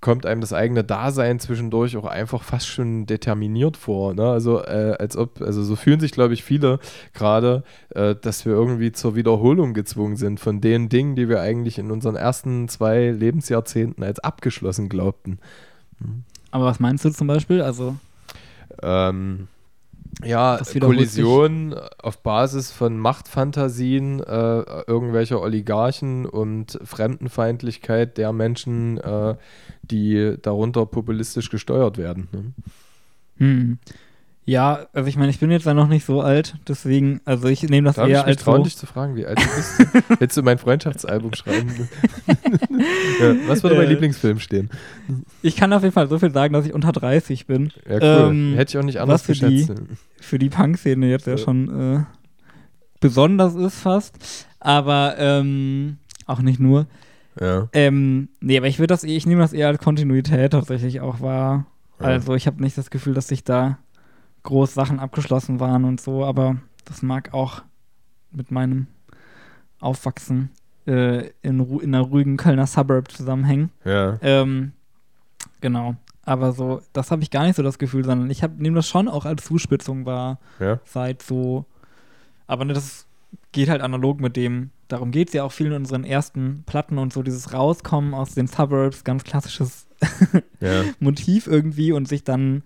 [0.00, 4.14] kommt einem das eigene Dasein zwischendurch auch einfach fast schon determiniert vor.
[4.14, 4.30] Ne?
[4.30, 6.78] Also äh, als ob, also so fühlen sich, glaube ich, viele
[7.14, 7.64] gerade,
[7.94, 11.90] äh, dass wir irgendwie zur Wiederholung gezwungen sind von den Dingen, die wir eigentlich in
[11.90, 15.40] unseren ersten zwei Lebensjahrzehnten als abgeschlossen glaubten.
[16.52, 17.60] Aber was meinst du zum Beispiel?
[17.60, 17.96] Also,
[18.82, 19.48] Ähm,
[20.24, 29.36] ja, Kollision auf Basis von Machtfantasien äh, irgendwelcher Oligarchen und Fremdenfeindlichkeit der Menschen, äh,
[29.82, 32.28] die darunter populistisch gesteuert werden.
[32.32, 32.52] Ne?
[33.38, 33.78] hm.
[34.48, 37.62] Ja, also ich meine, ich bin jetzt ja noch nicht so alt, deswegen, also ich
[37.64, 39.44] nehme das Darf eher ich mich als trauen, so, dich zu fragen, wie alt du
[39.44, 40.04] bist?
[40.20, 41.68] Willst du mein Freundschaftsalbum schreiben?
[43.20, 44.70] ja, was würde Äh, Lieblingsfilm stehen?
[45.42, 47.72] Ich kann auf jeden Fall so viel sagen, dass ich unter 30 bin.
[47.86, 48.30] Ja, cool.
[48.32, 49.82] ähm, Hätte ich auch nicht anders was für die- geschätzt.
[50.20, 51.38] Für die Punk-Szene jetzt ja, Ja.
[51.38, 52.04] schon äh,
[53.00, 54.46] besonders ist fast.
[54.60, 56.86] Aber ähm, auch nicht nur.
[57.40, 57.68] Ja.
[57.72, 61.66] Ähm, nee, aber ich würde das, ich nehme das eher als Kontinuität tatsächlich auch wahr.
[61.98, 63.78] Also ich habe nicht das Gefühl, dass sich da
[64.48, 66.56] groß Sachen abgeschlossen waren und so, aber
[66.86, 67.62] das mag auch
[68.32, 68.86] mit meinem
[69.80, 70.50] Aufwachsen
[70.86, 73.70] äh, in, Ru in einer ruhigen Kölner Suburb zusammenhängen.
[73.84, 74.18] ja.
[74.22, 74.72] Ähm,
[75.60, 75.96] genau.
[76.22, 79.08] Aber so, das habe ich gar nicht so das Gefühl, sondern ich nehme das schon
[79.08, 80.78] auch als Zuspitzung wahr, Ja.
[80.84, 81.64] seit so.
[82.46, 83.06] Aber ne, das
[83.52, 86.98] geht halt analog mit dem, darum geht es ja auch viel in unseren ersten Platten
[86.98, 89.86] und so, dieses Rauskommen aus den Suburbs, ganz klassisches
[90.60, 90.82] Ja.
[91.00, 92.62] Motiv irgendwie und sich dann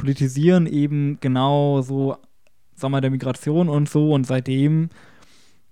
[0.00, 2.16] politisieren eben genau so
[2.74, 4.88] Sommer der Migration und so und seitdem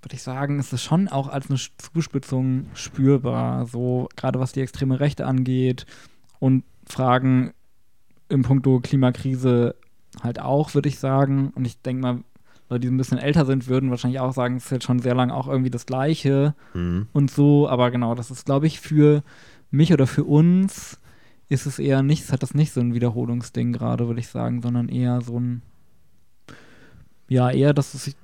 [0.03, 1.59] würde ich sagen, ist es schon auch als eine
[1.93, 5.87] Zuspitzung spürbar, so gerade was die extreme Rechte angeht
[6.39, 7.53] und Fragen
[8.29, 9.75] im Punkto Klimakrise
[10.23, 11.51] halt auch, würde ich sagen.
[11.55, 12.19] Und ich denke mal,
[12.69, 15.15] Leute, die ein bisschen älter sind, würden wahrscheinlich auch sagen, es ist jetzt schon sehr
[15.15, 17.09] lang auch irgendwie das Gleiche Mhm.
[17.13, 17.69] und so.
[17.69, 19.23] Aber genau, das ist, glaube ich, für
[19.71, 21.01] mich oder für uns
[21.49, 24.89] ist es eher nicht, hat das nicht so ein Wiederholungsding gerade, würde ich sagen, sondern
[24.89, 25.63] eher so ein,
[27.29, 28.17] ja, eher, dass es sich,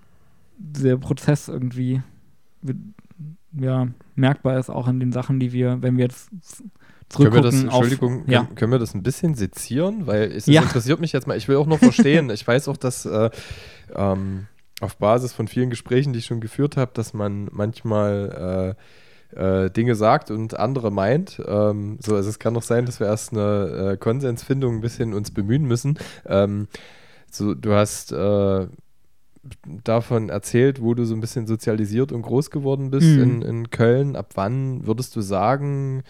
[0.59, 2.03] der Prozess irgendwie,
[2.63, 2.77] wi-
[3.59, 7.43] ja, merkbar ist auch in den Sachen, die wir, wenn wir jetzt Können wir zurückgucken
[7.43, 8.45] das, auf, Entschuldigung, ja.
[8.45, 10.07] können, können wir das ein bisschen sezieren?
[10.07, 10.63] Weil es, es Ja.
[10.63, 11.37] interessiert mich jetzt mal.
[11.37, 12.31] Ich will auch noch verstehen.
[12.31, 13.31] ich weiß auch, dass äh,
[13.95, 14.47] ähm,
[14.81, 18.83] auf Basis von vielen Gesprächen, die ich schon geführt habe, dass man manchmal äh,
[19.37, 21.41] äh, Dinge sagt und andere meint.
[21.47, 25.15] Ähm, so, also es kann doch sein, dass wir erst eine äh, Konsensfindung ein bisschen
[25.15, 25.99] uns bemühen müssen.
[26.27, 26.69] Ähm,
[27.31, 28.67] so, du hast äh,
[29.85, 33.23] davon erzählt, wo du so ein bisschen sozialisiert und groß geworden bist Mhm.
[33.23, 34.17] in, in Köln.
[34.17, 36.03] Ab wann würdest du sagen,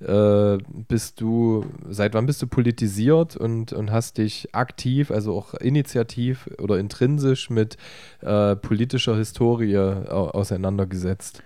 [0.00, 0.58] äh,
[0.88, 6.50] bist du, seit wann bist du politisiert und, und hast dich aktiv, also auch initiativ
[6.60, 7.78] oder intrinsisch mit
[8.20, 11.42] äh, politischer Historie auseinandergesetzt?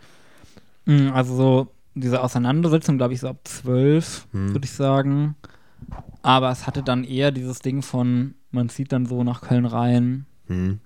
[0.89, 4.55] Hm, also so diese Auseinandersetzung, glaube ich, so ab zwölf, hm.
[4.55, 5.37] würde ich sagen.
[6.23, 10.27] Aber es hatte dann eher dieses Ding von, man zieht dann so nach Köln rein
[10.47, 10.81] hm.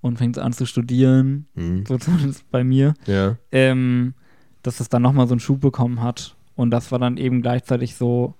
[0.00, 1.84] und fängt an zu studieren, hm.
[1.86, 2.94] so zumindest bei mir.
[3.06, 3.36] Ja.
[3.50, 4.14] Ähm,
[4.62, 6.36] dass es dann nochmal so einen Schub bekommen hat.
[6.54, 8.34] Und das war dann eben gleichzeitig so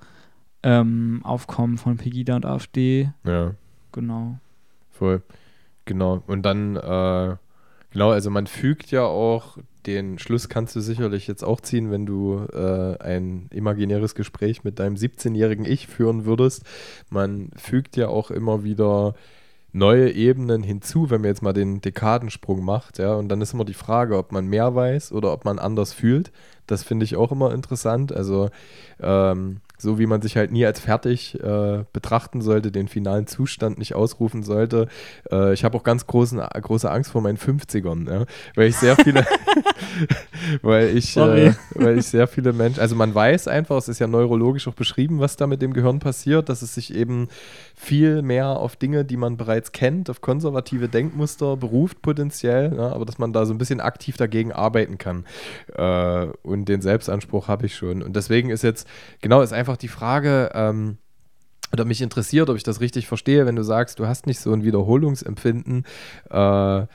[0.62, 3.10] ähm, Aufkommen von Pegida und AfD.
[3.24, 3.54] Ja.
[3.90, 4.38] Genau.
[4.90, 5.22] Voll.
[5.84, 6.22] Genau.
[6.28, 7.36] Und dann, äh,
[7.92, 12.06] genau, also man fügt ja auch, den Schluss kannst du sicherlich jetzt auch ziehen, wenn
[12.06, 16.62] du äh, ein imaginäres Gespräch mit deinem 17-jährigen Ich führen würdest.
[17.10, 19.14] Man fügt ja auch immer wieder
[19.72, 23.64] neue Ebenen hinzu, wenn man jetzt mal den Dekadensprung macht, ja, und dann ist immer
[23.64, 26.30] die Frage, ob man mehr weiß oder ob man anders fühlt.
[26.66, 28.12] Das finde ich auch immer interessant.
[28.12, 28.50] Also
[29.00, 33.78] ähm, so wie man sich halt nie als fertig äh, betrachten sollte, den finalen Zustand
[33.78, 34.88] nicht ausrufen sollte.
[35.30, 38.24] Äh, ich habe auch ganz großen, große Angst vor meinen 50ern, ja?
[38.54, 39.26] weil ich sehr viele,
[40.62, 44.06] weil ich, äh, weil ich sehr viele Menschen, also man weiß einfach, es ist ja
[44.06, 47.28] neurologisch auch beschrieben, was da mit dem Gehirn passiert, dass es sich eben
[47.82, 52.92] viel mehr auf Dinge, die man bereits kennt, auf konservative Denkmuster beruft potenziell, ja?
[52.92, 55.24] aber dass man da so ein bisschen aktiv dagegen arbeiten kann.
[55.74, 58.02] Äh, und den Selbstanspruch habe ich schon.
[58.02, 58.86] Und deswegen ist jetzt,
[59.20, 60.98] genau, ist einfach einfach die Frage, ähm,
[61.72, 64.52] oder mich interessiert, ob ich das richtig verstehe, wenn du sagst, du hast nicht so
[64.52, 65.86] ein Wiederholungsempfinden,
[66.28, 66.86] äh,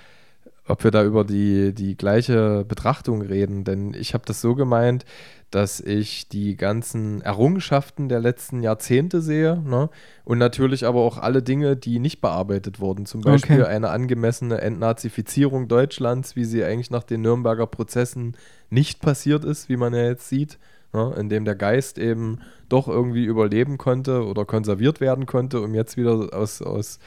[0.68, 3.64] ob wir da über die, die gleiche Betrachtung reden.
[3.64, 5.06] Denn ich habe das so gemeint,
[5.50, 9.90] dass ich die ganzen Errungenschaften der letzten Jahrzehnte sehe ne?
[10.26, 13.06] und natürlich aber auch alle Dinge, die nicht bearbeitet wurden.
[13.06, 13.70] Zum Beispiel okay.
[13.70, 18.36] eine angemessene Entnazifizierung Deutschlands, wie sie eigentlich nach den Nürnberger Prozessen
[18.70, 20.58] nicht passiert ist, wie man ja jetzt sieht
[20.94, 25.74] ne, in dem der Geist eben doch irgendwie überleben konnte oder konserviert werden konnte, um
[25.74, 27.00] jetzt wieder aus, aus,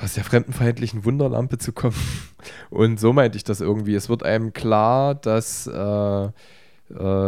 [0.00, 1.96] aus der fremdenfeindlichen Wunderlampe zu kommen.
[2.70, 3.94] Und so meinte ich das irgendwie.
[3.94, 6.30] Es wird einem klar, dass, äh, äh,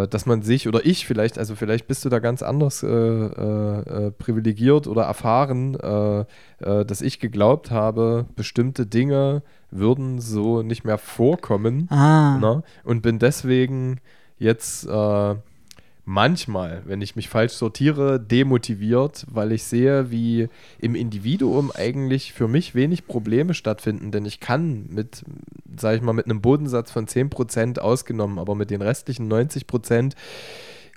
[0.08, 4.06] dass man sich oder ich vielleicht, also vielleicht bist du da ganz anders äh, äh,
[4.06, 6.24] äh privilegiert oder erfahren, äh,
[6.84, 11.88] dass ich geglaubt habe, bestimmte Dinge würden so nicht mehr vorkommen.
[11.90, 12.38] Ah.
[12.38, 12.62] Ne?
[12.84, 14.00] Und bin deswegen
[14.38, 15.34] jetzt äh,
[16.04, 22.48] manchmal, wenn ich mich falsch sortiere, demotiviert, weil ich sehe, wie im Individuum eigentlich für
[22.48, 25.24] mich wenig Probleme stattfinden, denn ich kann mit,
[25.78, 30.14] sage ich mal, mit einem Bodensatz von 10% ausgenommen, aber mit den restlichen 90%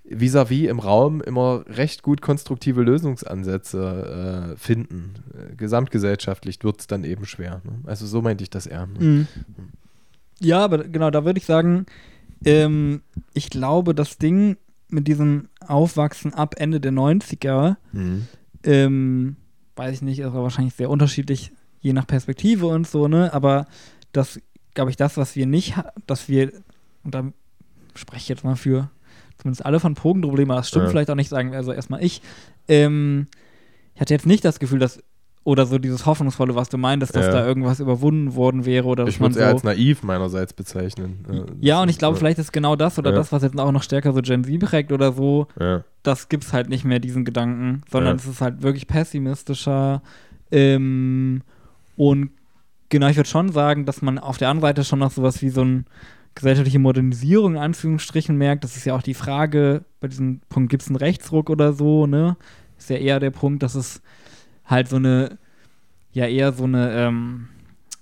[0.06, 5.14] vis-à-vis im Raum immer recht gut konstruktive Lösungsansätze äh, finden.
[5.56, 7.62] Gesamtgesellschaftlich wird es dann eben schwer.
[7.64, 7.80] Ne?
[7.86, 8.88] Also so meinte ich das eher.
[8.88, 9.00] Ne?
[9.00, 9.28] Mhm.
[10.40, 11.86] Ja, aber genau, da würde ich sagen,
[12.44, 13.02] ähm,
[13.34, 14.58] ich glaube, das Ding
[14.94, 18.28] mit diesem Aufwachsen ab Ende der 90er, mhm.
[18.64, 19.36] ähm,
[19.76, 21.52] weiß ich nicht, ist aber wahrscheinlich sehr unterschiedlich,
[21.82, 23.34] je nach Perspektive und so, ne?
[23.34, 23.66] Aber
[24.12, 24.40] das,
[24.74, 25.76] glaube ich, das, was wir nicht,
[26.08, 26.52] dass wir,
[27.04, 27.32] und da
[27.96, 28.90] spreche ich jetzt mal für
[29.38, 30.90] zumindest alle von Drogenproblemen, das stimmt ja.
[30.92, 32.22] vielleicht auch nicht, sagen wir also erstmal ich.
[32.68, 33.28] Ähm,
[33.96, 35.04] ich hatte jetzt nicht das Gefühl, dass
[35.44, 37.32] oder so dieses Hoffnungsvolle, was du meintest, dass ja.
[37.32, 41.26] da irgendwas überwunden worden wäre oder Ich würde es eher als naiv meinerseits bezeichnen.
[41.60, 43.18] Ja, und ich glaube, vielleicht ist genau das oder ja.
[43.18, 45.84] das, was jetzt auch noch stärker so Gen Z prägt oder so, ja.
[46.02, 50.02] das gibt es halt nicht mehr, diesen Gedanken, sondern es ist halt wirklich pessimistischer.
[50.50, 51.42] Ähm,
[51.98, 52.30] und
[52.88, 55.50] genau, ich würde schon sagen, dass man auf der anderen Seite schon noch sowas wie
[55.50, 55.84] so eine
[56.36, 58.64] gesellschaftliche Modernisierung in Anführungsstrichen merkt.
[58.64, 62.08] Das ist ja auch die Frage, bei diesem Punkt gibt es einen Rechtsruck oder so,
[62.08, 62.38] ne?
[62.78, 64.02] Ist ja eher der Punkt, dass es
[64.66, 65.38] halt so eine,
[66.12, 67.48] ja eher so eine ähm,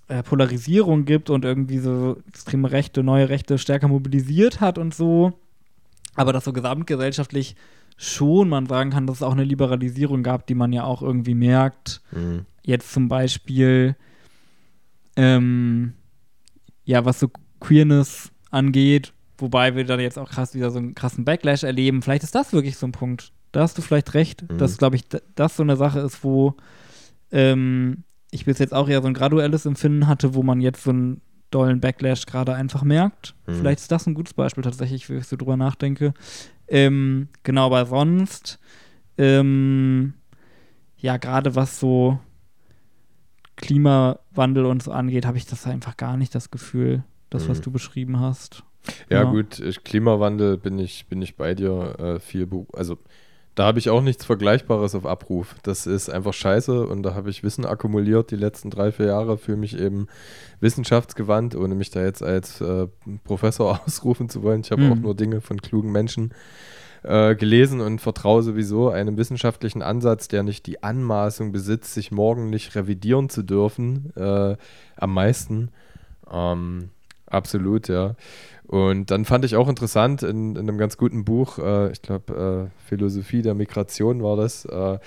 [0.07, 5.33] äh, Polarisierung gibt und irgendwie so extreme Rechte, neue Rechte stärker mobilisiert hat und so.
[6.15, 7.55] Aber dass so gesamtgesellschaftlich
[7.97, 11.35] schon man sagen kann, dass es auch eine Liberalisierung gab, die man ja auch irgendwie
[11.35, 12.01] merkt.
[12.11, 12.45] Mhm.
[12.63, 13.95] Jetzt zum Beispiel,
[15.15, 15.93] ähm,
[16.83, 21.25] ja, was so Queerness angeht, wobei wir da jetzt auch krass wieder so einen krassen
[21.25, 22.01] Backlash erleben.
[22.01, 24.57] Vielleicht ist das wirklich so ein Punkt, da hast du vielleicht recht, mhm.
[24.57, 25.03] dass, glaube ich,
[25.35, 26.55] das so eine Sache ist, wo
[27.31, 30.91] ähm, ich bis jetzt auch eher so ein graduelles Empfinden hatte, wo man jetzt so
[30.91, 33.35] einen dollen Backlash gerade einfach merkt.
[33.45, 33.55] Mhm.
[33.55, 36.13] Vielleicht ist das ein gutes Beispiel tatsächlich, wenn ich so drüber nachdenke.
[36.67, 38.59] Ähm, genau, aber sonst,
[39.17, 40.13] ähm,
[40.97, 42.19] ja, gerade was so
[43.57, 47.49] Klimawandel und so angeht, habe ich das einfach gar nicht das Gefühl, das, mhm.
[47.49, 48.63] was du beschrieben hast.
[49.09, 52.97] Ja, ja, gut, Klimawandel bin ich, bin ich bei dir äh, viel, also
[53.61, 55.53] da habe ich auch nichts Vergleichbares auf Abruf.
[55.61, 59.37] Das ist einfach scheiße und da habe ich Wissen akkumuliert die letzten drei, vier Jahre,
[59.37, 60.07] fühle mich eben
[60.61, 62.87] wissenschaftsgewandt, ohne mich da jetzt als äh,
[63.23, 64.61] Professor ausrufen zu wollen.
[64.61, 64.91] Ich habe mhm.
[64.91, 66.33] auch nur Dinge von klugen Menschen
[67.03, 72.49] äh, gelesen und vertraue sowieso einem wissenschaftlichen Ansatz, der nicht die Anmaßung besitzt, sich morgen
[72.49, 74.57] nicht revidieren zu dürfen, äh,
[74.95, 75.69] am meisten.
[76.33, 76.89] Ähm,
[77.27, 78.15] absolut, ja.
[78.71, 82.69] Und dann fand ich auch interessant in, in einem ganz guten Buch, äh, ich glaube,
[82.71, 84.97] äh, Philosophie der Migration war das, äh,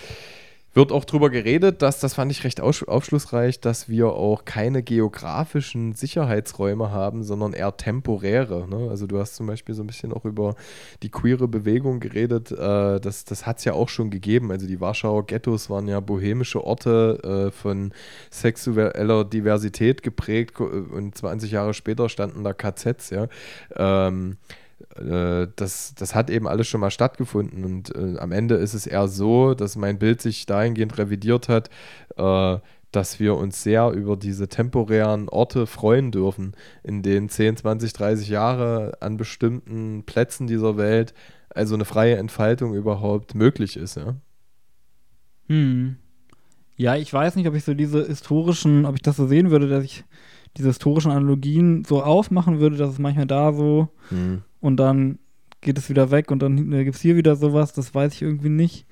[0.74, 5.94] wird auch darüber geredet, dass, das fand ich recht aufschlussreich, dass wir auch keine geografischen
[5.94, 8.68] Sicherheitsräume haben, sondern eher temporäre.
[8.68, 8.90] Ne?
[8.90, 10.56] Also du hast zum Beispiel so ein bisschen auch über
[11.02, 12.50] die queere Bewegung geredet.
[12.50, 14.50] Äh, das das hat es ja auch schon gegeben.
[14.50, 17.92] Also die Warschauer Ghettos waren ja bohemische Orte äh, von
[18.30, 23.10] sexueller Diversität geprägt und 20 Jahre später standen da KZs.
[23.10, 23.28] Ja?
[23.76, 24.38] Ähm,
[24.96, 27.64] äh, das, das hat eben alles schon mal stattgefunden.
[27.64, 31.70] Und äh, am Ende ist es eher so, dass mein Bild sich dahingehend revidiert hat,
[32.16, 32.58] äh,
[32.90, 36.52] dass wir uns sehr über diese temporären Orte freuen dürfen,
[36.84, 41.12] in denen 10, 20, 30 Jahre an bestimmten Plätzen dieser Welt
[41.50, 43.96] also eine freie Entfaltung überhaupt möglich ist.
[43.96, 44.16] Ja?
[45.48, 45.96] Hm.
[46.76, 49.68] Ja, ich weiß nicht, ob ich so diese historischen, ob ich das so sehen würde,
[49.68, 50.04] dass ich
[50.56, 55.18] diese historischen Analogien so aufmachen würde, dass es manchmal da so hm und dann
[55.60, 58.22] geht es wieder weg und dann äh, gibt es hier wieder sowas, das weiß ich
[58.22, 58.86] irgendwie nicht,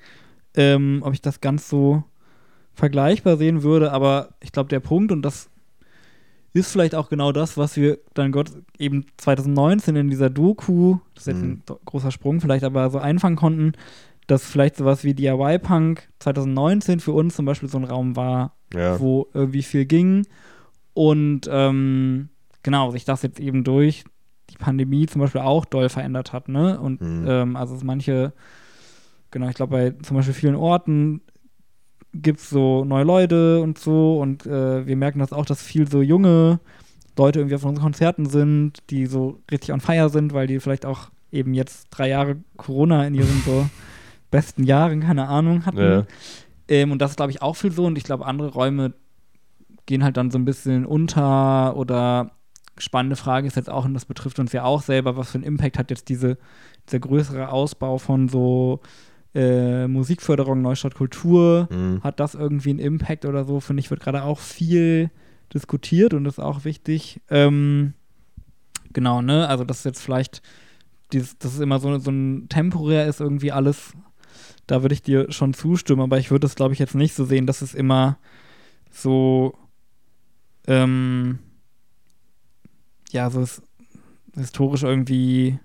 [0.53, 2.03] ähm, ob ich das ganz so
[2.75, 5.49] vergleichbar sehen würde, aber ich glaube, der Punkt, und das
[6.53, 11.23] ist vielleicht auch genau das, was wir dann Gott eben 2019 in dieser Doku, das
[11.23, 11.63] ist jetzt mhm.
[11.67, 13.71] ein großer Sprung vielleicht, aber so einfangen konnten,
[14.27, 18.99] dass vielleicht sowas wie DIY-Punk 2019 für uns zum Beispiel so ein Raum war, ja.
[18.99, 20.27] wo irgendwie viel ging
[20.93, 22.29] und ähm,
[22.61, 24.05] genau, sich das jetzt eben durch
[24.49, 26.79] die Pandemie zum Beispiel auch doll verändert hat, ne?
[26.79, 27.25] Und mhm.
[27.27, 28.33] ähm, also manche,
[29.31, 31.21] genau, ich glaube, bei zum Beispiel vielen Orten
[32.13, 35.89] gibt es so neue Leute und so und äh, wir merken das auch, dass viel
[35.89, 36.59] so junge
[37.17, 40.85] Leute irgendwie auf unseren Konzerten sind, die so richtig on fire sind, weil die vielleicht
[40.85, 43.67] auch eben jetzt drei Jahre Corona in ihren so
[44.31, 45.77] besten Jahren, keine Ahnung, hatten.
[45.77, 46.05] Ja.
[46.67, 47.85] Ähm, und das ist, glaube ich, auch viel so.
[47.85, 48.93] Und ich glaube, andere Räume
[49.85, 52.31] gehen halt dann so ein bisschen unter oder
[52.77, 55.43] spannende Frage ist jetzt auch, und das betrifft uns ja auch selber, was für einen
[55.43, 56.37] Impact hat jetzt diese,
[56.87, 58.81] dieser größere Ausbau von so
[59.35, 62.03] äh, Musikförderung, Neustadt Kultur, mhm.
[62.03, 63.59] hat das irgendwie einen Impact oder so?
[63.59, 65.09] Finde ich, wird gerade auch viel
[65.53, 67.21] diskutiert und ist auch wichtig.
[67.29, 67.93] Ähm,
[68.91, 69.47] genau, ne?
[69.47, 70.41] Also, das ist jetzt vielleicht,
[71.11, 73.93] dieses, das ist immer so, so ein temporär ist irgendwie alles,
[74.67, 77.25] da würde ich dir schon zustimmen, aber ich würde es, glaube ich, jetzt nicht so
[77.25, 78.17] sehen, dass es immer
[78.91, 79.57] so,
[80.67, 81.39] ähm,
[83.13, 83.61] ja, so ist
[84.35, 85.59] historisch irgendwie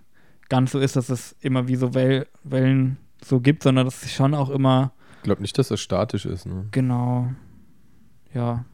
[0.48, 4.12] ganz so ist, dass es immer wie so Well Wellen so gibt, sondern dass es
[4.12, 4.92] schon auch immer.
[5.16, 6.66] Ich glaube nicht, dass das statisch ist, ne?
[6.70, 7.32] Genau.
[8.32, 8.64] Ja.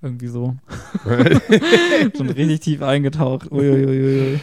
[0.00, 0.56] Irgendwie so.
[2.16, 3.52] Schon richtig tief eingetaucht.
[3.52, 4.40] Uiuiui.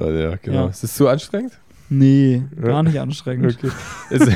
[0.00, 0.64] Ah, ja, genau.
[0.64, 0.68] Ja.
[0.68, 1.58] Ist das zu anstrengend?
[1.90, 3.58] Nee, gar nicht anstrengend.
[3.62, 3.70] Okay.
[4.08, 4.24] Es,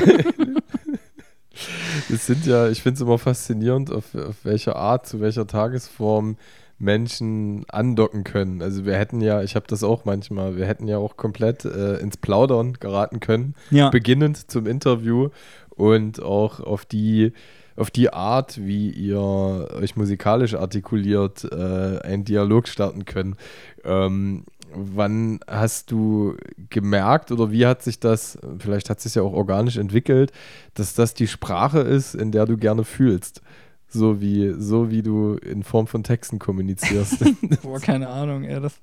[2.27, 6.37] sind ja, ich finde es immer faszinierend, auf, auf welche Art, zu welcher Tagesform
[6.79, 8.61] Menschen andocken können.
[8.61, 11.97] Also wir hätten ja, ich habe das auch manchmal, wir hätten ja auch komplett äh,
[11.97, 13.89] ins Plaudern geraten können, ja.
[13.89, 15.29] beginnend zum Interview
[15.69, 17.33] und auch auf die
[17.75, 23.37] auf die Art, wie ihr euch musikalisch artikuliert, äh, einen Dialog starten können.
[23.85, 26.35] Ähm, wann hast du
[26.69, 30.33] gemerkt oder wie hat sich das, vielleicht hat es sich ja auch organisch entwickelt,
[30.73, 33.41] dass das die Sprache ist, in der du gerne fühlst?
[33.89, 37.25] So wie, so wie du in Form von Texten kommunizierst.
[37.63, 38.79] Boah, keine Ahnung, ey, das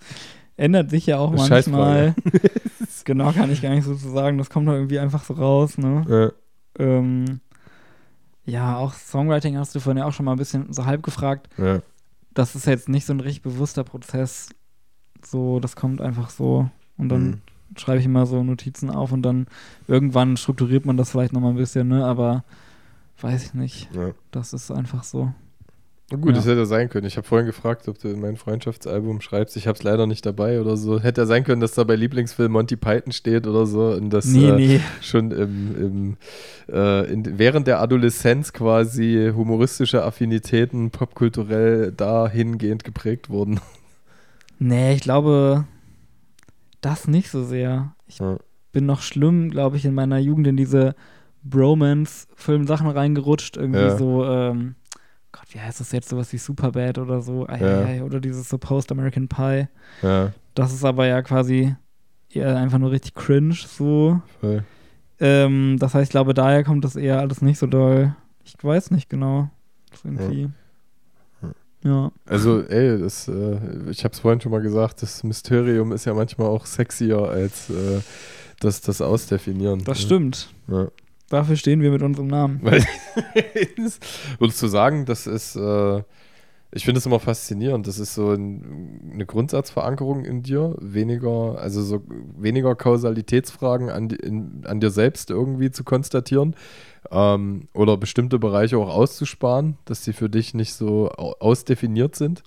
[0.56, 2.14] ändert sich ja auch manchmal.
[3.04, 4.36] genau, kann ich gar nicht so zu sagen.
[4.38, 6.34] Das kommt doch irgendwie einfach so raus, ne?
[6.78, 6.84] Ja.
[6.84, 7.40] Ähm,
[8.44, 11.48] ja, auch Songwriting hast du vorhin ja auch schon mal ein bisschen so halb gefragt.
[11.56, 11.80] Ja.
[12.34, 14.50] Das ist jetzt nicht so ein richtig bewusster Prozess.
[15.24, 16.68] So, das kommt einfach so.
[16.96, 17.40] Und dann mhm.
[17.76, 19.46] schreibe ich immer so Notizen auf und dann
[19.88, 22.04] irgendwann strukturiert man das vielleicht nochmal ein bisschen, ne?
[22.04, 22.44] Aber
[23.20, 23.88] weiß ich nicht.
[23.94, 24.12] Ja.
[24.30, 25.32] Das ist einfach so.
[26.10, 26.36] Na gut, ja.
[26.36, 27.06] das hätte sein können.
[27.06, 29.56] Ich habe vorhin gefragt, ob du in mein Freundschaftsalbum schreibst.
[29.56, 31.00] Ich habe es leider nicht dabei oder so.
[31.00, 33.88] Hätte ja sein können, dass da bei Lieblingsfilm Monty Python steht oder so.
[33.88, 34.80] Und das nee, äh, nee.
[35.00, 36.16] schon im, im
[36.72, 43.60] äh, in, während der Adoleszenz quasi humoristische Affinitäten popkulturell dahingehend geprägt wurden.
[44.60, 45.64] Nee, ich glaube,
[46.80, 47.94] das nicht so sehr.
[48.06, 48.38] Ich ja.
[48.70, 50.94] bin noch schlimm, glaube ich, in meiner Jugend in diese
[51.50, 53.56] Bromance-Film-Sachen reingerutscht.
[53.56, 53.96] Irgendwie ja.
[53.96, 54.74] so, ähm,
[55.32, 56.08] Gott, wie heißt das jetzt?
[56.08, 57.46] Sowas wie Superbad oder so.
[57.46, 57.80] Ai, ja.
[57.84, 59.68] ai, oder dieses so Post-American Pie.
[60.02, 60.32] Ja.
[60.54, 61.74] Das ist aber ja quasi
[62.30, 64.20] eher einfach nur richtig cringe so.
[65.18, 68.14] Ähm, das heißt, ich glaube, daher kommt das eher alles nicht so doll.
[68.44, 69.50] Ich weiß nicht genau.
[70.04, 70.42] irgendwie.
[70.42, 70.50] Ja.
[71.84, 72.12] Ja.
[72.24, 73.58] Also, ey, das, äh,
[73.90, 77.70] ich habe es vorhin schon mal gesagt, das Mysterium ist ja manchmal auch sexier als
[77.70, 78.00] äh,
[78.60, 79.84] das, das Ausdefinieren.
[79.84, 80.52] Das stimmt.
[80.68, 80.88] Ja.
[81.28, 82.60] Dafür stehen wir mit unserem Namen.
[82.62, 82.84] Weil,
[84.38, 86.02] würdest du sagen, das ist, äh,
[86.72, 91.82] ich finde es immer faszinierend, das ist so ein, eine Grundsatzverankerung in dir, weniger, also
[91.82, 92.02] so
[92.36, 96.54] weniger Kausalitätsfragen an, in, an dir selbst irgendwie zu konstatieren
[97.10, 102.42] ähm, oder bestimmte Bereiche auch auszusparen, dass sie für dich nicht so au- ausdefiniert sind.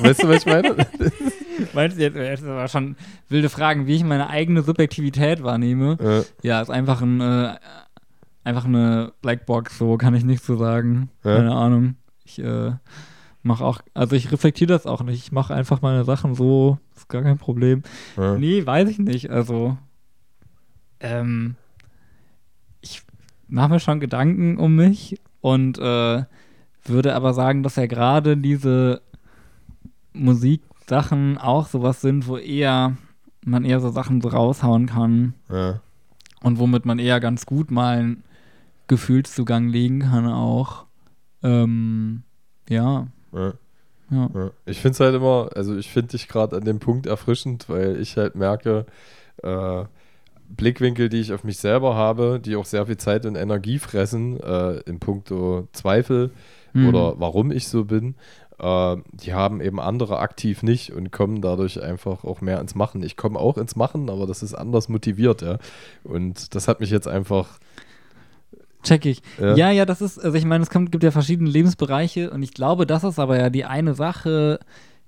[0.00, 0.74] weißt du, was ich meine?
[1.74, 2.96] Meinst du jetzt, das ist aber schon
[3.28, 5.96] wilde Fragen, wie ich meine eigene Subjektivität wahrnehme?
[6.00, 7.54] äh, Ja, ist einfach ein, äh,
[8.44, 11.10] einfach eine Blackbox, so kann ich nichts zu sagen.
[11.24, 11.36] Ja.
[11.36, 11.96] Keine Ahnung.
[12.24, 12.72] Ich äh,
[13.42, 15.22] mache auch, also ich reflektiere das auch nicht.
[15.24, 17.82] Ich mache einfach meine Sachen so, ist gar kein Problem.
[18.18, 19.30] äh, Nee, weiß ich nicht.
[19.30, 19.76] Also,
[21.00, 21.56] ähm,
[22.80, 23.02] ich
[23.48, 26.24] mache mir schon Gedanken um mich und äh,
[26.86, 29.00] würde aber sagen, dass ja gerade diese
[30.84, 32.96] Musiksachen auch sowas sind, wo eher
[33.44, 35.74] man eher so Sachen so raushauen kann äh,
[36.42, 38.24] und womit man eher ganz gut mal einen
[38.86, 40.84] Gefühlszugang legen kann auch.
[41.42, 42.22] Ähm,
[42.68, 43.52] ja, ja.
[44.10, 44.50] Ja.
[44.66, 47.98] Ich finde es halt immer, also ich finde dich gerade an dem Punkt erfrischend, weil
[47.98, 48.84] ich halt merke,
[49.42, 49.84] äh,
[50.50, 54.38] Blickwinkel, die ich auf mich selber habe, die auch sehr viel Zeit und Energie fressen,
[54.40, 56.30] äh, in puncto Zweifel
[56.74, 56.88] Mhm.
[56.88, 58.16] oder warum ich so bin,
[58.58, 63.02] äh, die haben eben andere aktiv nicht und kommen dadurch einfach auch mehr ins Machen.
[63.02, 65.58] Ich komme auch ins Machen, aber das ist anders motiviert, ja.
[66.04, 67.58] Und das hat mich jetzt einfach.
[68.82, 69.22] Check ich.
[69.40, 69.56] Ja.
[69.56, 72.52] Ja, ja, das ist, also ich meine, es kommt, gibt ja verschiedene Lebensbereiche und ich
[72.52, 74.60] glaube, das ist aber ja die eine Sache,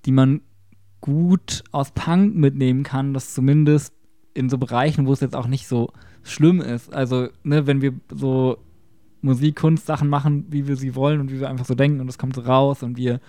[0.07, 0.41] die man
[1.01, 3.93] gut aus Punk mitnehmen kann, dass zumindest
[4.35, 5.93] in so Bereichen, wo es jetzt auch nicht so
[6.23, 6.93] schlimm ist.
[6.93, 8.59] Also, ne, wenn wir so
[9.27, 12.09] Musik, Kunst, Sachen machen, wie wir sie wollen und wie wir einfach so denken und
[12.09, 13.21] es kommt so raus und wir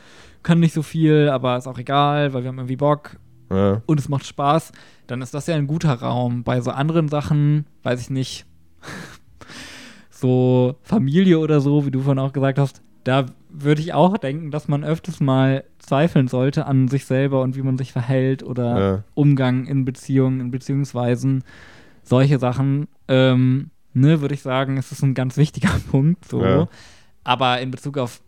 [0.44, 3.18] können nicht so viel, aber ist auch egal, weil wir haben irgendwie Bock
[3.52, 4.72] Ja, und es macht Spaß,
[5.08, 6.44] dann ist das ja ein guter Raum.
[6.44, 8.46] Bei so anderen Sachen, weiß ich nicht,
[10.10, 14.52] so Familie oder so, wie du vorhin auch gesagt hast, da würde ich auch denken,
[14.52, 18.80] dass man öfters mal zweifeln sollte an sich selber und wie man sich verhält oder
[18.80, 19.04] Ja.
[19.14, 21.44] Umgang in Beziehungen, in Beziehungsweisen,
[22.04, 26.44] solche Sachen, ähm, ne, würde ich sagen, es ist ein ganz wichtiger Punkt, so.
[26.44, 26.68] Ja.
[27.24, 28.22] Aber in Bezug auf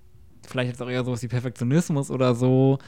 [0.48, 2.80] vielleicht jetzt auch eher sowas wie Perfektionismus oder so,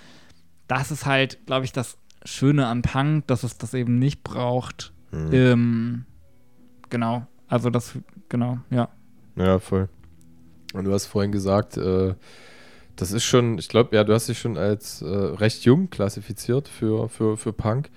[0.68, 4.94] das ist halt, glaube ich, das Schöne an Punk, dass es das eben nicht braucht.
[5.12, 5.30] Mhm.
[5.34, 6.06] Ähm,
[6.90, 7.28] genau.
[7.48, 7.98] Also das,
[8.30, 8.90] genau, ja.
[9.36, 9.90] Ja, voll.
[10.74, 12.16] Und du hast vorhin gesagt, äh,
[12.96, 16.68] das ist schon, ich glaube, ja, du hast dich schon als äh, recht jung klassifiziert
[16.68, 17.90] für, für, für Punk.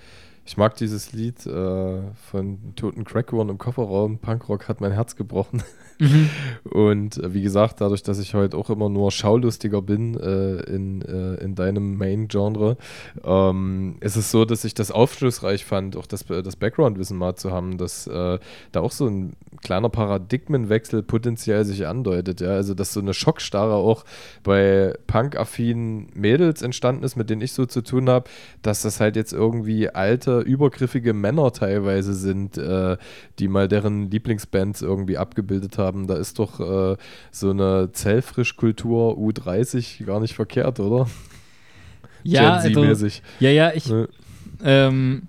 [0.46, 4.18] Ich mag dieses Lied äh, von Toten Crackhorn im Kofferraum.
[4.18, 5.62] Punkrock hat mein Herz gebrochen.
[6.64, 11.00] Und äh, wie gesagt, dadurch, dass ich heute auch immer nur Schaulustiger bin äh, in,
[11.00, 12.76] äh, in deinem Main-Genre,
[13.24, 17.50] ähm, ist es so, dass ich das aufschlussreich fand, auch das, das Background-Wissen mal zu
[17.50, 18.38] haben, dass äh,
[18.72, 22.40] da auch so ein kleiner Paradigmenwechsel potenziell sich andeutet.
[22.40, 22.50] Ja?
[22.50, 24.04] Also, dass so eine Schockstarre auch
[24.44, 28.30] bei punk-affinen Mädels entstanden ist, mit denen ich so zu tun habe,
[28.62, 32.96] dass das halt jetzt irgendwie alte, übergriffige Männer teilweise sind, äh,
[33.40, 36.06] die mal deren Lieblingsbands irgendwie abgebildet haben.
[36.06, 36.96] Da ist doch äh,
[37.32, 41.08] so eine Zellfrischkultur U30 gar nicht verkehrt, oder?
[42.22, 43.06] Ja, Gen also,
[43.40, 44.08] ja, ja, ich, Ne?
[44.62, 45.28] ähm,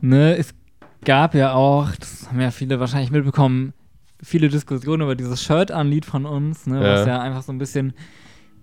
[0.00, 0.54] ne, es
[1.04, 3.72] gab ja auch, das haben ja viele wahrscheinlich mitbekommen,
[4.22, 7.14] viele Diskussionen über dieses Shirt-An-Lied von uns, ne, was Ja.
[7.16, 7.92] ja einfach so ein bisschen,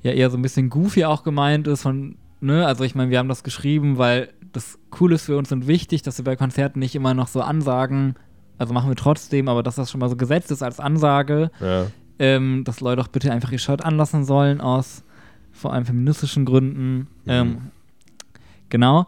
[0.03, 3.19] ja eher so ein bisschen goofy auch gemeint ist von, ne, also ich meine, wir
[3.19, 6.79] haben das geschrieben, weil das cool ist für uns und wichtig, dass wir bei Konzerten
[6.79, 8.15] nicht immer noch so ansagen,
[8.57, 11.87] also machen wir trotzdem, aber dass das schon mal so gesetzt ist als Ansage, Ja.
[12.19, 15.03] ähm, dass Leute doch bitte einfach ihr Shirt anlassen sollen aus
[15.53, 17.07] vor allem feministischen Gründen.
[17.27, 17.71] Ähm,
[18.69, 19.05] genau.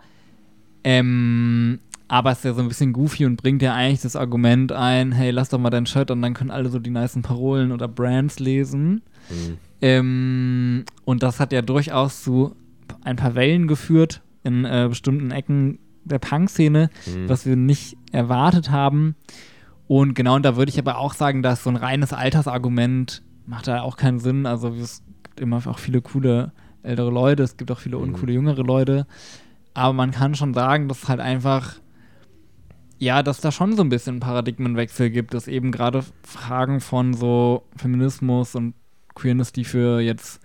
[0.84, 1.80] Ähm,
[2.14, 5.12] aber es ist ja so ein bisschen goofy und bringt ja eigentlich das Argument ein,
[5.12, 7.88] hey, lass doch mal dein Shirt und dann können alle so die nicen Parolen oder
[7.88, 9.02] Brands lesen.
[9.32, 9.58] Mhm.
[9.82, 12.56] Ähm, und das hat ja durchaus zu
[13.04, 17.30] ein paar Wellen geführt in äh, bestimmten Ecken der Punk-Szene, Mhm.
[17.30, 19.16] was wir nicht erwartet haben.
[19.88, 23.68] Und genau, und da würde ich aber auch sagen, dass so ein reines Altersargument macht
[23.68, 24.46] da auch keinen Sinn.
[24.46, 26.52] Also es gibt immer auch viele coole
[26.84, 28.04] ältere Leute, es gibt auch viele Mhm.
[28.04, 29.08] uncoole jüngere Leute.
[29.74, 31.78] Aber man kann schon sagen, dass halt einfach,
[33.04, 37.64] ja, dass da schon so ein bisschen Paradigmenwechsel gibt, dass eben gerade Fragen von so
[37.76, 38.74] Feminismus und
[39.16, 40.40] Queerness, die für jetzt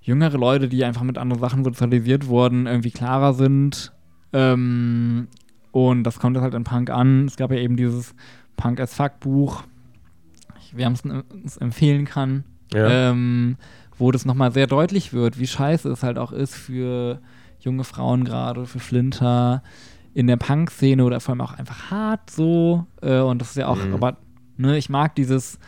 [0.00, 3.92] jüngere Leute, die einfach mit anderen Sachen sozialisiert wurden, irgendwie klarer sind.
[4.32, 5.28] Ähm,
[5.72, 7.26] und das kommt jetzt halt in Punk an.
[7.26, 8.14] Es gab ja eben dieses
[8.56, 9.62] Punk as Fuck Buch,
[10.60, 10.74] ich-
[11.44, 13.10] es empfehlen kann, Ja.
[13.10, 13.56] ähm,
[13.98, 17.20] wo das nochmal sehr deutlich wird, wie scheiße es halt auch ist für
[17.60, 19.62] junge Frauen gerade, für Flinter
[20.14, 22.86] in der Punk-Szene oder vor allem auch einfach hart so.
[23.02, 23.94] Äh, und das ist ja auch, Mhm.
[23.94, 24.16] aber
[24.56, 25.58] ne, ich mag dieses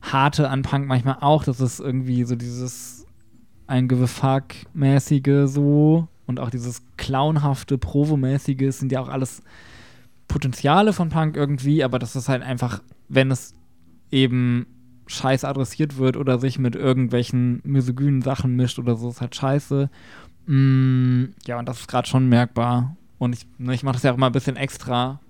[0.00, 3.06] Harte an Punk manchmal auch, dass es irgendwie so dieses
[3.66, 9.42] ein fuck-mäßige so und auch dieses clownhafte, provomäßige, sind ja auch alles
[10.26, 13.54] Potenziale von Punk irgendwie, aber das ist halt einfach, wenn es
[14.10, 14.66] eben
[15.06, 19.90] scheiß adressiert wird oder sich mit irgendwelchen misogynen Sachen mischt oder so, ist halt scheiße.
[20.46, 22.96] Mm, ja, und das ist gerade schon merkbar.
[23.18, 25.20] Und ich, ne, ich mache das ja auch immer ein bisschen extra,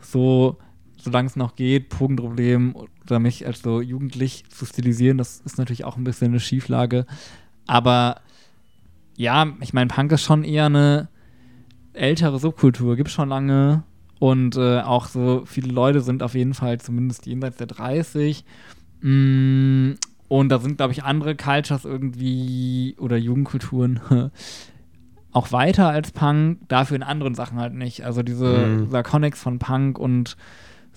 [0.00, 0.56] so,
[0.96, 2.74] solange es noch geht, Drogenproblem
[3.04, 7.06] oder mich als so jugendlich zu stilisieren, das ist natürlich auch ein bisschen eine Schieflage.
[7.66, 8.20] Aber
[9.16, 11.08] ja, ich meine, Punk ist schon eher eine
[11.92, 13.82] ältere Subkultur, gibt schon lange.
[14.18, 18.44] Und äh, auch so viele Leute sind auf jeden Fall zumindest jenseits der 30.
[19.00, 19.92] Mm,
[20.28, 24.00] und da sind, glaube ich, andere Cultures irgendwie oder Jugendkulturen
[25.32, 28.04] auch weiter als Punk, dafür in anderen Sachen halt nicht.
[28.04, 28.90] Also diese Mhm.
[28.90, 30.36] Sarconics von Punk und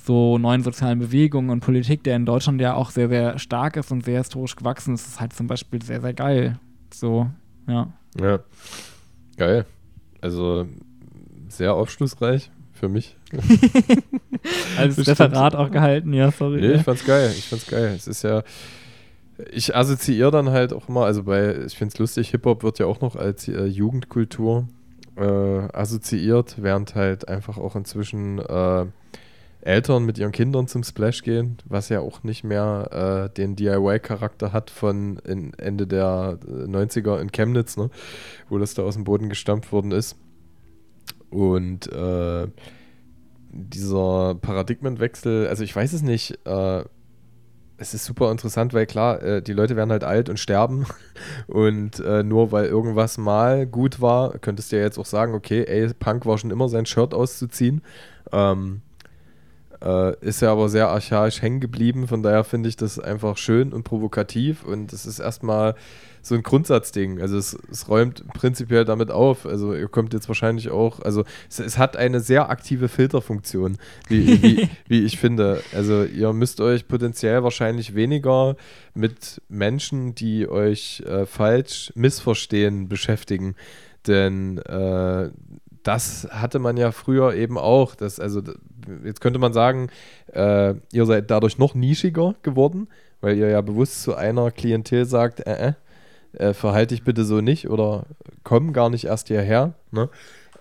[0.03, 3.91] so neuen sozialen Bewegungen und Politik, der in Deutschland ja auch sehr, sehr stark ist
[3.91, 6.59] und sehr historisch gewachsen ist, ist halt zum Beispiel sehr, sehr geil.
[6.93, 7.29] So,
[7.67, 7.87] ja.
[8.19, 8.39] Ja.
[9.37, 9.65] Geil.
[10.21, 10.65] Also
[11.49, 13.15] sehr aufschlussreich für mich.
[14.77, 14.97] Als.
[15.07, 16.61] Referat auch gehalten, ja, sorry.
[16.61, 17.31] Nee, ich fand's geil.
[17.37, 17.93] Ich fand's geil.
[17.95, 18.43] Es ist ja.
[19.51, 23.01] Ich assoziiere dann halt auch immer, also bei, ich find's lustig, Hip-Hop wird ja auch
[23.01, 24.67] noch als äh, Jugendkultur
[25.15, 28.85] äh, assoziiert, während halt einfach auch inzwischen äh,
[29.61, 34.53] Eltern mit ihren Kindern zum Splash gehen, was ja auch nicht mehr äh, den DIY-Charakter
[34.53, 37.89] hat von Ende der äh, 90er in Chemnitz, ne?
[38.49, 40.17] wo das da aus dem Boden gestampft worden ist.
[41.29, 42.47] Und äh,
[43.51, 46.83] dieser Paradigmenwechsel, also ich weiß es nicht, äh,
[47.81, 50.85] es ist super interessant, weil klar, äh, die Leute werden halt alt und sterben.
[51.47, 55.63] Und äh, nur weil irgendwas mal gut war, könntest du ja jetzt auch sagen, okay,
[55.67, 57.81] ey, Punk war schon immer sein Shirt auszuziehen.
[58.31, 58.81] Ähm,
[59.83, 63.73] äh, ist ja aber sehr archaisch hängen geblieben, von daher finde ich das einfach schön
[63.73, 64.63] und provokativ.
[64.63, 65.75] Und es ist erstmal
[66.21, 67.21] so ein Grundsatzding.
[67.21, 69.45] Also es, es räumt prinzipiell damit auf.
[69.45, 74.41] Also ihr kommt jetzt wahrscheinlich auch, also es, es hat eine sehr aktive Filterfunktion, wie,
[74.41, 75.61] wie, wie ich finde.
[75.73, 78.55] Also ihr müsst euch potenziell wahrscheinlich weniger
[78.93, 83.55] mit Menschen, die euch äh, falsch missverstehen, beschäftigen.
[84.07, 85.29] Denn äh,
[85.83, 87.95] das hatte man ja früher eben auch.
[87.95, 88.41] Das, also
[89.03, 89.89] jetzt könnte man sagen,
[90.33, 92.87] äh, ihr seid dadurch noch nischiger geworden,
[93.21, 95.73] weil ihr ja bewusst zu einer Klientel sagt, äh, äh,
[96.33, 98.05] äh, verhalte dich bitte so nicht oder
[98.43, 99.73] komm gar nicht erst hierher.
[99.91, 100.09] Ne?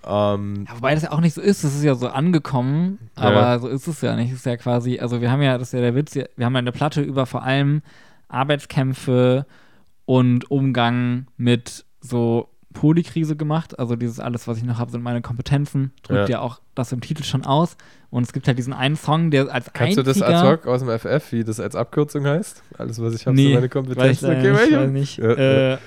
[0.07, 3.35] Ähm, Ja, wobei das ja auch nicht so ist, das ist ja so angekommen, aber
[3.35, 3.59] Ja.
[3.59, 4.31] so ist es ja nicht.
[4.33, 6.55] Es ist ja quasi, also wir haben ja, das ist ja der Witz, wir haben
[6.55, 7.83] ja eine Platte über vor allem
[8.29, 9.47] Arbeitskämpfe
[10.07, 13.79] und Umgang mit so Polykrise gemacht.
[13.79, 15.93] Also dieses alles, was ich noch habe, sind meine Kompetenzen.
[16.03, 16.37] Drückt ja.
[16.37, 16.41] Ja.
[16.41, 17.77] auch das im Titel schon aus.
[18.11, 20.27] Und es gibt halt diesen einen Song, der als kannst du einziger...
[20.27, 22.63] das ad hoc aus dem FF, wie das als Abkürzung heißt?
[22.79, 24.11] Alles, was ich habe, Nee, sind meine Weiß Kompetenzen.
[24.15, 24.81] ich leider nicht, welche?
[24.81, 25.19] weiß nicht.
[25.19, 25.79] Ja, äh,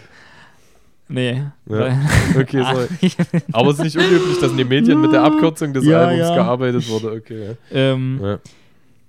[1.10, 1.44] Nee.
[1.68, 2.00] Ja.
[2.40, 2.64] Okay,
[3.00, 3.12] sorry.
[3.52, 6.90] Aber es ist nicht unüblich, dass in den Medien mit der Abkürzung des Albums gearbeitet
[6.90, 7.12] wurde.
[7.12, 7.56] Okay.
[7.72, 8.40] ähm.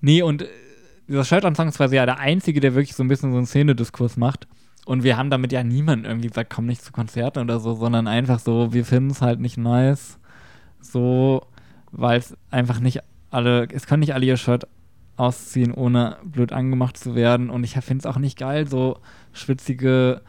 [0.00, 0.44] Nee, und
[1.08, 4.16] dieser Shirtan-Song ist quasi ja der einzige, der wirklich so ein bisschen so einen Szenediskurs
[4.16, 4.46] macht.
[4.86, 8.06] Und wir haben damit ja niemanden irgendwie gesagt, komm nicht zu Konzerten oder so, sondern
[8.06, 10.18] einfach so, wir finden es halt nicht nice.
[10.80, 11.42] So,
[11.90, 14.66] weil es einfach nicht alle, es können nicht alle ihr Shirt
[15.16, 17.48] ausziehen, ohne blöd angemacht zu werden.
[17.48, 18.98] Und ich finde es auch nicht geil, so
[19.32, 20.20] schwitzige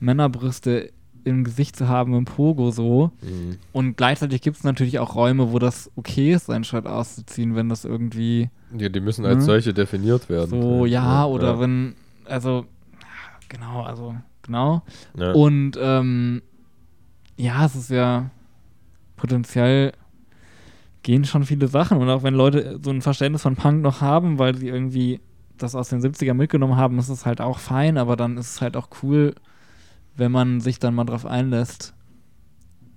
[0.00, 0.90] Männerbrüste
[1.24, 3.10] im Gesicht zu haben im Pogo so.
[3.22, 3.56] Mhm.
[3.72, 7.70] Und gleichzeitig gibt es natürlich auch Räume, wo das okay ist, sein Shirt auszuziehen, wenn
[7.70, 9.46] das irgendwie Ja, die müssen als Mhm.
[9.46, 10.50] solche definiert werden.
[10.50, 11.60] so, ja, oder ja.
[11.60, 11.94] wenn,
[12.26, 12.66] also,
[13.48, 14.82] genau, also, genau.
[15.16, 15.32] Ja.
[15.32, 16.42] Und, ähm,
[17.36, 18.30] ja, es ist ja
[19.16, 19.92] potenziell
[21.02, 21.98] gehen schon viele Sachen.
[21.98, 25.20] Und auch wenn Leute so ein Verständnis von Punk noch haben, weil sie irgendwie
[25.58, 28.60] das aus den 70ern mitgenommen haben, ist es halt auch fein, aber dann ist es
[28.60, 29.34] halt auch cool,
[30.16, 31.94] wenn man sich dann mal drauf einlässt,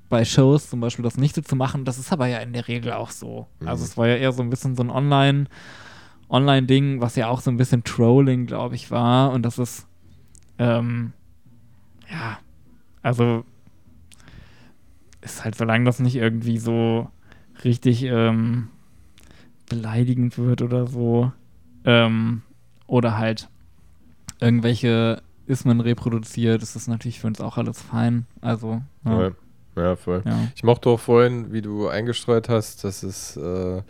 [0.09, 1.83] bei Shows zum Beispiel das nicht so zu machen.
[1.83, 3.47] Das ist aber ja in der Regel auch so.
[3.59, 3.67] Mhm.
[3.67, 5.45] Also es war ja eher so ein bisschen so ein Online-
[6.29, 9.31] Online-Ding, was ja auch so ein bisschen Trolling, glaube ich, war.
[9.31, 9.86] Und das ist,
[10.59, 11.13] ähm,
[12.09, 12.39] ja,
[13.01, 13.43] also
[15.21, 17.09] ist halt, solange das nicht irgendwie so
[17.63, 18.69] richtig ähm,
[19.69, 21.31] beleidigend wird oder so,
[21.85, 22.41] ähm,
[22.85, 23.49] oder halt
[24.39, 28.25] irgendwelche Ismen reproduziert, ist das natürlich für uns auch alles fein.
[28.41, 29.27] Also, ja.
[29.27, 29.31] Ja.
[29.75, 30.21] ja, voll.
[30.25, 30.47] ja.
[30.55, 33.81] Ich mochte auch vorhin, wie du eingestreut hast, dass es äh,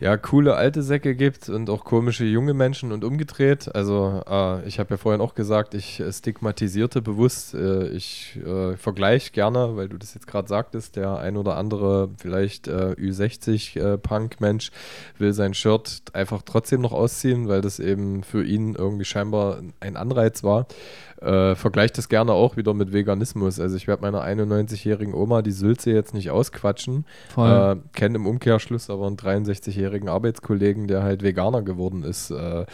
[0.00, 3.72] ja, coole alte Säcke gibt und auch komische junge Menschen und umgedreht.
[3.74, 8.76] Also äh, ich habe ja vorhin auch gesagt, ich äh, stigmatisierte bewusst, äh, ich äh,
[8.76, 14.72] vergleiche gerne, weil du das jetzt gerade sagtest, der ein oder andere vielleicht äh, Ü60-Punk-Mensch
[15.18, 19.96] will sein Shirt einfach trotzdem noch ausziehen, weil das eben für ihn irgendwie scheinbar ein
[19.96, 20.66] Anreiz war.
[21.24, 23.58] Äh, vergleicht das gerne auch wieder mit Veganismus.
[23.58, 27.06] Also ich werde meiner 91-jährigen Oma die Sülze jetzt nicht ausquatschen.
[27.36, 32.30] Äh, Kenne im Umkehrschluss aber einen 63-jährigen Arbeitskollegen, der halt Veganer geworden ist.
[32.30, 32.66] Äh,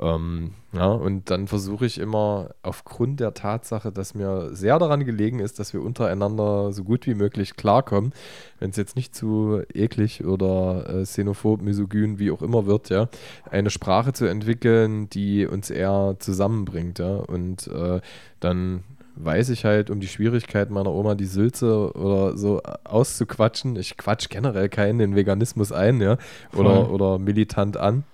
[0.00, 5.38] ähm, ja, und dann versuche ich immer aufgrund der Tatsache, dass mir sehr daran gelegen
[5.38, 8.14] ist, dass wir untereinander so gut wie möglich klarkommen,
[8.58, 13.08] wenn es jetzt nicht zu eklig oder äh, xenophob, misogyn, wie auch immer wird, ja,
[13.50, 17.16] eine Sprache zu entwickeln, die uns eher zusammenbringt, ja.
[17.16, 18.00] Und äh,
[18.40, 18.84] dann
[19.16, 23.76] weiß ich halt um die Schwierigkeit meiner Oma die Sülze oder so auszuquatschen.
[23.76, 26.16] Ich quatsch generell keinen den Veganismus ein, ja,
[26.56, 28.04] oder, oder militant an.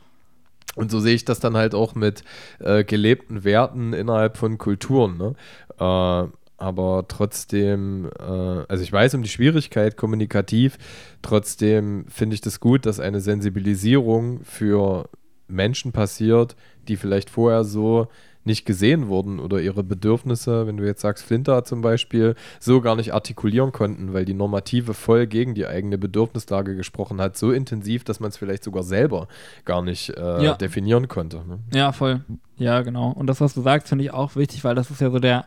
[0.76, 2.22] Und so sehe ich das dann halt auch mit
[2.60, 5.16] äh, gelebten Werten innerhalb von Kulturen.
[5.16, 5.34] Ne?
[5.78, 10.76] Äh, aber trotzdem, äh, also ich weiß um die Schwierigkeit kommunikativ,
[11.22, 15.08] trotzdem finde ich das gut, dass eine Sensibilisierung für
[15.46, 16.56] Menschen passiert,
[16.88, 18.08] die vielleicht vorher so
[18.48, 22.96] nicht gesehen wurden oder ihre Bedürfnisse, wenn du jetzt sagst, Flinter zum Beispiel, so gar
[22.96, 28.02] nicht artikulieren konnten, weil die Normative voll gegen die eigene Bedürfnislage gesprochen hat, so intensiv,
[28.02, 29.28] dass man es vielleicht sogar selber
[29.64, 30.54] gar nicht äh, ja.
[30.54, 31.44] definieren konnte.
[31.46, 31.60] Ne?
[31.72, 32.24] Ja, voll.
[32.56, 33.12] Ja, genau.
[33.12, 35.46] Und das, was du sagst, finde ich auch wichtig, weil das ist ja so der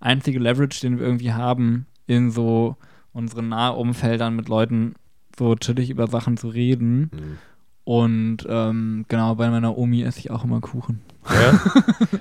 [0.00, 2.76] einzige Leverage, den wir irgendwie haben, in so
[3.12, 4.94] unseren Nahumfeldern mit Leuten
[5.38, 7.10] so chillig über Sachen zu reden.
[7.12, 7.38] Mhm.
[7.84, 11.02] Und ähm, genau, bei meiner Omi esse ich auch immer Kuchen.
[11.30, 11.60] Ja?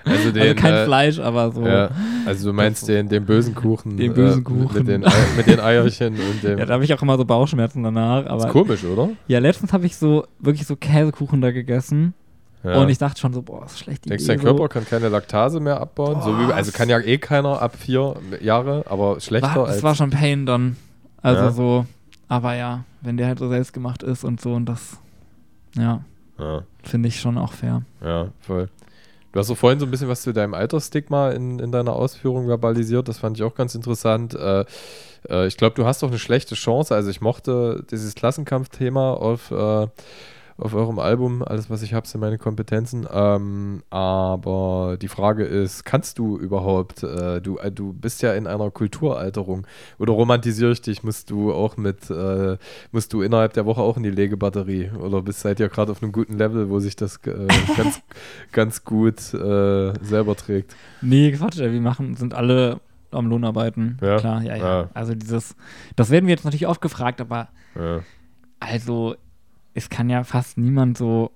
[0.05, 1.65] Also, den, also kein äh, Fleisch, aber so.
[1.65, 1.89] Ja.
[2.25, 3.97] Also du meinst den, den bösen Kuchen.
[3.97, 4.75] Den bösen Kuchen.
[4.75, 6.59] Äh, mit, den, mit den Eierchen und dem.
[6.59, 8.25] Ja, da habe ich auch immer so Bauchschmerzen danach.
[8.27, 9.09] Aber, ist komisch, oder?
[9.27, 12.13] Ja, letztens habe ich so wirklich so Käsekuchen da gegessen.
[12.63, 12.81] Ja.
[12.81, 14.09] Und ich dachte schon so, boah, ist schlecht.
[14.09, 14.67] Denkst du, dein Körper so.
[14.69, 16.21] kann keine Laktase mehr abbauen?
[16.21, 19.75] So wie, also kann ja eh keiner ab vier Jahre, aber schlechter war, als.
[19.75, 20.75] Das war schon Pain dann.
[21.21, 21.51] Also ja.
[21.51, 21.85] so,
[22.27, 24.97] aber ja, wenn der halt so selbst gemacht ist und so und das,
[25.75, 26.01] ja,
[26.39, 26.63] ja.
[26.83, 27.83] finde ich schon auch fair.
[28.03, 28.69] Ja, voll.
[29.35, 32.47] Du hast so vorhin so ein bisschen was zu deinem Altersstigma in, in deiner Ausführung
[32.47, 33.09] verbalisiert.
[33.09, 34.33] Das fand ich auch ganz interessant.
[34.33, 34.63] Äh,
[35.29, 36.95] äh, ich glaube, du hast doch eine schlechte Chance.
[36.95, 39.87] Also ich mochte dieses Klassenkampfthema auf äh,
[40.57, 41.43] auf eurem Album.
[41.43, 43.07] Alles, was ich habe, sind meine Kompetenzen.
[43.11, 48.47] Ähm, aber die Frage ist, kannst du überhaupt, äh, du, äh, du bist ja in
[48.47, 49.67] einer Kulturalterung
[49.99, 52.57] oder romantisiere ich dich, musst du auch mit, äh,
[52.91, 56.01] musst du innerhalb der Woche auch in die Legebatterie oder bist seid ihr gerade auf
[56.01, 57.47] einem guten Level, wo sich das äh,
[57.77, 58.01] ganz,
[58.51, 60.75] ganz gut äh, selber trägt?
[61.01, 62.79] Nee, Quatsch, wir machen, sind alle
[63.11, 63.97] am Lohnarbeiten.
[64.01, 64.17] Ja?
[64.17, 64.89] Klar, ja, ja, ja.
[64.93, 65.55] Also dieses,
[65.95, 68.01] das werden wir jetzt natürlich oft gefragt, aber ja.
[68.59, 69.15] also
[69.75, 71.31] es kann ja fast niemand so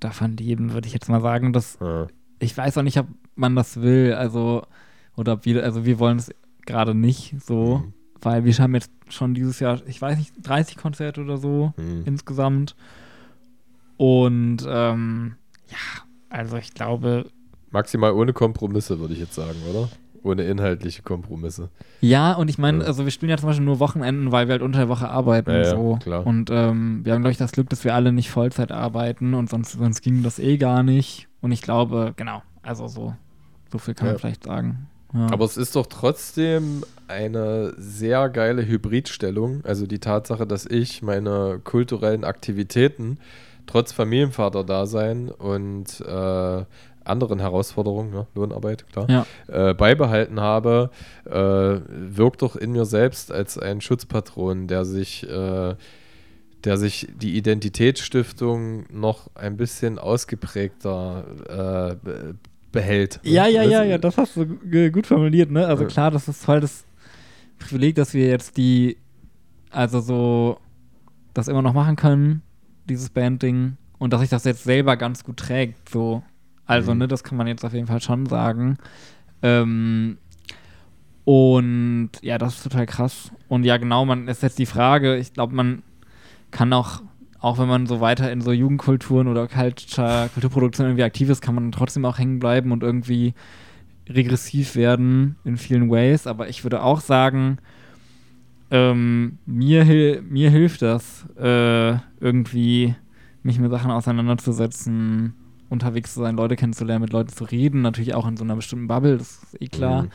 [0.00, 1.52] davon leben, würde ich jetzt mal sagen.
[1.52, 2.08] Dass, ja.
[2.40, 3.06] Ich weiß auch nicht, ob
[3.36, 4.66] man das will, also,
[5.16, 6.34] oder ob wir, also wir wollen es
[6.66, 7.92] gerade nicht so, mhm.
[8.20, 12.02] weil wir haben jetzt schon dieses Jahr, ich weiß nicht, 30 Konzerte oder so mhm.
[12.04, 12.74] insgesamt.
[13.96, 15.36] Und ähm,
[15.68, 17.30] ja, also ich glaube.
[17.70, 19.88] Maximal ohne Kompromisse, würde ich jetzt sagen, oder?
[20.24, 21.70] Ohne inhaltliche Kompromisse.
[22.00, 22.84] Ja, und ich meine, ja.
[22.86, 25.50] also wir spielen ja zum Beispiel nur Wochenenden, weil wir halt unter der Woche arbeiten.
[25.50, 25.98] Ja, so.
[26.02, 26.26] klar.
[26.26, 29.50] Und ähm, wir haben, glaube ich, das Glück, dass wir alle nicht Vollzeit arbeiten und
[29.50, 31.28] sonst, sonst ging das eh gar nicht.
[31.40, 33.14] Und ich glaube, genau, also so,
[33.70, 34.88] so viel kann man vielleicht sagen.
[35.14, 39.64] Aber es ist doch trotzdem eine sehr geile Hybridstellung.
[39.64, 43.18] Also die Tatsache, dass ich meine kulturellen Aktivitäten
[43.66, 46.64] trotz Familienvater-Dasein und äh,
[47.04, 49.26] anderen Herausforderungen, ne, Lohnarbeit, klar, ja.
[49.48, 50.90] äh, beibehalten habe,
[51.26, 55.74] äh, wirkt doch in mir selbst als ein Schutzpatron, der sich, äh,
[56.64, 62.34] der sich die Identitätsstiftung noch ein bisschen ausgeprägter äh,
[62.72, 63.20] behält.
[63.22, 64.46] Ja, ja, ja, ja, das hast du
[64.90, 65.66] gut formuliert, ne?
[65.66, 66.84] Also klar, das ist voll das
[67.58, 68.96] Privileg, dass wir jetzt die,
[69.70, 70.58] also so,
[71.34, 72.42] das immer noch machen können,
[72.88, 76.22] dieses Bandding, und dass sich das jetzt selber ganz gut trägt, so
[76.66, 76.98] also, mhm.
[76.98, 78.78] ne, das kann man jetzt auf jeden Fall schon sagen.
[79.42, 80.18] Ähm,
[81.24, 83.30] und ja, das ist total krass.
[83.48, 85.82] Und ja, genau, man ist jetzt die Frage, ich glaube, man
[86.50, 87.02] kann auch,
[87.40, 91.54] auch wenn man so weiter in so Jugendkulturen oder Culture, Kulturproduktion irgendwie aktiv ist, kann
[91.54, 93.34] man trotzdem auch hängen bleiben und irgendwie
[94.08, 96.26] regressiv werden in vielen Ways.
[96.26, 97.58] Aber ich würde auch sagen,
[98.70, 102.94] ähm, mir, hil mir hilft das, äh, irgendwie
[103.42, 105.34] mich mit Sachen auseinanderzusetzen,
[105.74, 108.86] unterwegs zu sein, Leute kennenzulernen, mit Leuten zu reden, natürlich auch in so einer bestimmten
[108.88, 110.04] Bubble, das ist eh klar.
[110.04, 110.10] Mhm.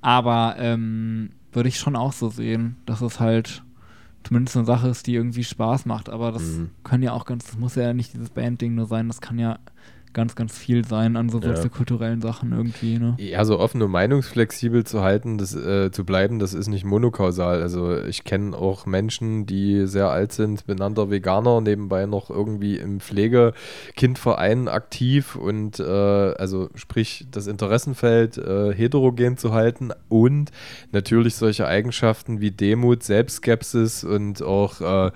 [0.00, 3.64] Aber ähm, würde ich schon auch so sehen, dass es halt
[4.22, 6.08] zumindest eine Sache ist, die irgendwie Spaß macht.
[6.08, 6.70] Aber das Mhm.
[6.84, 9.58] kann ja auch ganz, das muss ja nicht dieses Band-Ding nur sein, das kann ja
[10.12, 11.54] ganz, ganz viel sein an so Ja.
[11.54, 13.14] soziokulturellen Sachen irgendwie, ne?
[13.18, 17.62] Ja, so offen und meinungsflexibel zu halten, das, äh, zu bleiben, das ist nicht monokausal.
[17.62, 23.00] Also ich kenne auch Menschen, die sehr alt sind, benannter Veganer, nebenbei noch irgendwie im
[23.00, 30.50] Pflegekindverein aktiv und äh, also sprich das Interessenfeld äh, heterogen zu halten und
[30.92, 35.10] natürlich solche Eigenschaften wie Demut, Selbstskepsis und auch äh,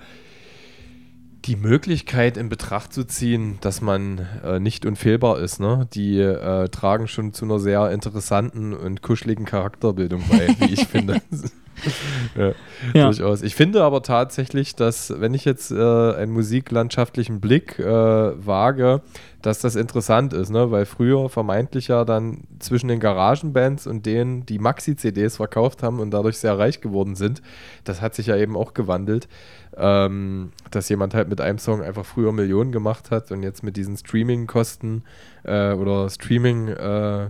[1.45, 5.87] die Möglichkeit in Betracht zu ziehen, dass man äh, nicht unfehlbar ist, ne?
[5.93, 11.21] die äh, tragen schon zu einer sehr interessanten und kuscheligen Charakterbildung bei, wie ich finde.
[12.35, 12.53] ja,
[12.93, 13.05] Ja.
[13.05, 13.41] Durchaus.
[13.41, 19.01] Ich finde aber tatsächlich, dass, wenn ich jetzt äh, einen musiklandschaftlichen Blick äh, wage,
[19.43, 20.71] dass das interessant ist, ne?
[20.71, 26.11] weil früher vermeintlich ja dann zwischen den Garagenbands und denen, die Maxi-CDs verkauft haben und
[26.11, 27.41] dadurch sehr reich geworden sind,
[27.83, 29.27] das hat sich ja eben auch gewandelt,
[29.75, 33.75] ähm, dass jemand halt mit einem Song einfach früher Millionen gemacht hat und jetzt mit
[33.75, 35.03] diesen Streaming-Kosten
[35.43, 37.29] äh, oder Streaming- äh,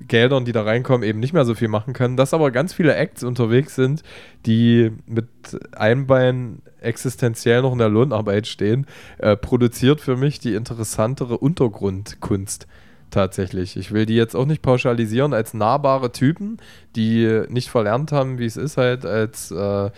[0.00, 2.16] Geldern, die da reinkommen, eben nicht mehr so viel machen kann.
[2.16, 4.02] Dass aber ganz viele Acts unterwegs sind,
[4.44, 5.28] die mit
[5.72, 8.86] einem Bein existenziell noch in der Lohnarbeit stehen,
[9.18, 12.66] äh, produziert für mich die interessantere Untergrundkunst
[13.10, 13.76] tatsächlich.
[13.76, 16.58] Ich will die jetzt auch nicht pauschalisieren als nahbare Typen,
[16.94, 19.90] die nicht verlernt haben, wie es ist, halt als äh,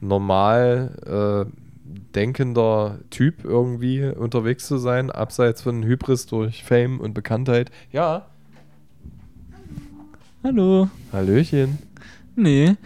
[0.00, 1.50] normal äh,
[2.14, 7.70] denkender Typ irgendwie unterwegs zu sein, abseits von Hybris durch Fame und Bekanntheit.
[7.92, 8.26] Ja,
[10.50, 10.88] Hallo.
[11.12, 11.76] Hallöchen.
[12.36, 12.76] Nee.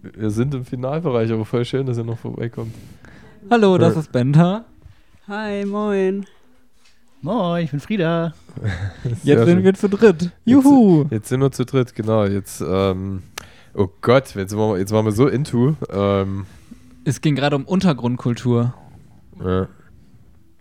[0.00, 2.72] Wir sind im Finalbereich, aber voll schön, dass ihr noch vorbeikommt.
[3.50, 3.98] Hallo, das Äh.
[3.98, 4.64] ist Benta.
[5.26, 6.24] Hi, moin.
[7.20, 8.32] Moin, ich bin Frieda.
[9.24, 9.64] Jetzt sind schön.
[9.64, 10.30] wir zu dritt.
[10.44, 11.06] Juhu.
[11.10, 12.26] Jetzt sind wir zu dritt, genau.
[12.26, 13.24] Jetzt, ähm,
[13.74, 15.74] oh Gott, jetzt, sind wir, jetzt waren wir so into.
[15.92, 16.46] Ähm,
[17.02, 18.72] Es ging gerade um Untergrundkultur.
[19.44, 19.66] ja.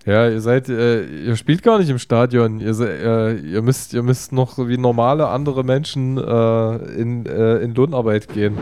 [0.09, 2.59] Ja, ihr seid, äh, ihr spielt gar nicht im Stadion.
[2.59, 7.73] Ihr, äh, ihr, müsst, ihr müsst noch wie normale andere Menschen äh, in, äh, in
[7.75, 8.57] Lohnarbeit gehen.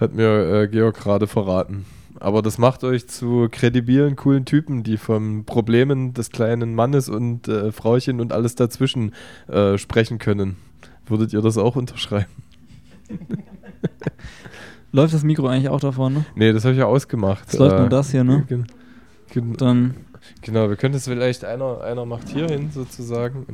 [0.00, 1.84] Hat mir äh, Georg gerade verraten.
[2.20, 7.46] Aber das macht euch zu kredibilen, coolen Typen, die von Problemen des kleinen Mannes und
[7.48, 9.12] äh, Frauchen und alles dazwischen
[9.76, 10.56] sprechen können.
[11.06, 12.26] Würdet ihr das auch unterschreiben?
[14.92, 16.24] Läuft das Mikro eigentlich auch da vorne?
[16.34, 17.44] Nee, das habe ich ja ausgemacht.
[17.48, 18.44] Es läuft nur das hier, ne?
[18.48, 18.66] gen-
[19.32, 19.94] gen- Dann,
[20.42, 23.46] Genau, wir könnten es vielleicht, einer, einer macht hier hin sozusagen.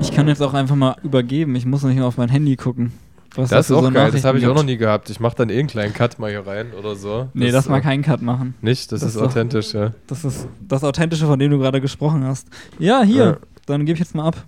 [0.00, 1.54] ich kann jetzt auch einfach mal übergeben.
[1.56, 2.92] Ich muss nicht mehr auf mein Handy gucken.
[3.36, 5.08] Was Das ist auch so geil, das habe ich auch noch nie gehabt.
[5.08, 7.28] Ich mache dann eh einen kleinen Cut mal hier rein oder so.
[7.32, 8.54] Nee, das, äh, mal keinen Cut machen.
[8.60, 9.92] Nicht, das, das ist doch- authentisch, ja.
[10.08, 12.48] Das ist das Authentische, von dem du gerade gesprochen hast.
[12.80, 13.24] Ja, hier.
[13.24, 13.36] Ja.
[13.66, 14.44] Dann gebe ich jetzt mal ab.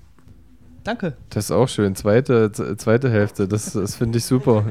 [0.82, 1.16] Danke.
[1.30, 1.94] Das ist auch schön.
[1.94, 4.64] Zweite, zweite Hälfte, das, das finde ich super.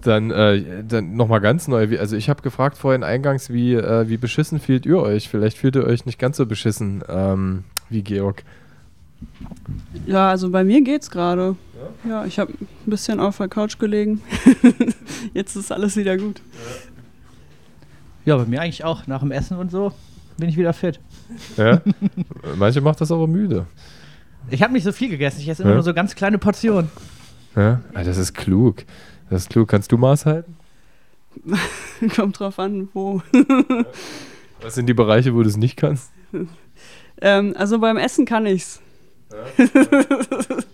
[0.00, 1.98] Dann, äh, dann nochmal ganz neu.
[1.98, 5.28] Also ich habe gefragt vorhin eingangs, wie, äh, wie beschissen fühlt ihr euch?
[5.28, 8.42] Vielleicht fühlt ihr euch nicht ganz so beschissen ähm, wie Georg.
[10.06, 11.56] Ja, also bei mir geht's gerade.
[12.08, 14.20] Ja, ich habe ein bisschen auf der Couch gelegen.
[15.34, 16.40] Jetzt ist alles wieder gut.
[18.24, 19.06] Ja, bei mir eigentlich auch.
[19.06, 19.92] Nach dem Essen und so
[20.38, 20.98] bin ich wieder fit.
[21.56, 21.80] Ja?
[22.56, 23.66] Manche macht das aber müde.
[24.50, 25.40] Ich habe nicht so viel gegessen.
[25.40, 25.76] Ich esse immer Ja?
[25.76, 26.90] nur so ganz kleine Portionen.
[27.54, 27.80] Ja?
[27.94, 28.84] Ah, das ist klug.
[29.32, 29.66] Das ist klug.
[29.66, 30.58] Kannst du Maß halten?
[32.14, 33.22] Kommt drauf an, wo.
[34.60, 36.10] Was sind die Bereiche, wo du es nicht kannst?
[37.18, 38.82] ähm, also beim Essen kann ich's.
[39.30, 39.70] Das
[40.58, 40.68] ist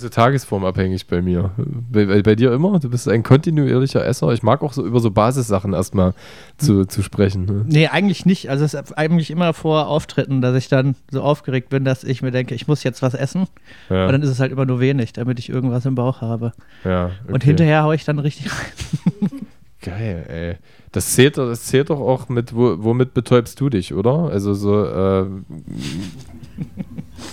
[0.00, 1.50] so tagesformabhängig bei mir.
[1.90, 2.78] Bei, bei, dir immer?
[2.78, 4.32] Du bist ein kontinuierlicher Esser.
[4.32, 6.14] Ich mag auch so über so Basissachen erstmal
[6.56, 7.44] zu, zu sprechen.
[7.44, 7.64] Ne?
[7.66, 8.50] Nee, eigentlich nicht.
[8.50, 12.22] Also es ist eigentlich immer vor Auftritten, dass ich dann so aufgeregt bin, dass ich
[12.22, 13.46] mir denke, ich muss jetzt was essen.
[13.90, 16.52] Ja, Und dann ist es halt immer nur wenig, damit ich irgendwas im Bauch habe.
[16.84, 17.46] ja, Und okay.
[17.46, 19.30] hinterher haue ich dann richtig rein.
[19.80, 20.56] Geil, ey.
[20.90, 24.28] Das zählt, doch- das zählt doch auch mit, wo, womit betäubst du dich, oder?
[24.30, 25.26] Also so, äh,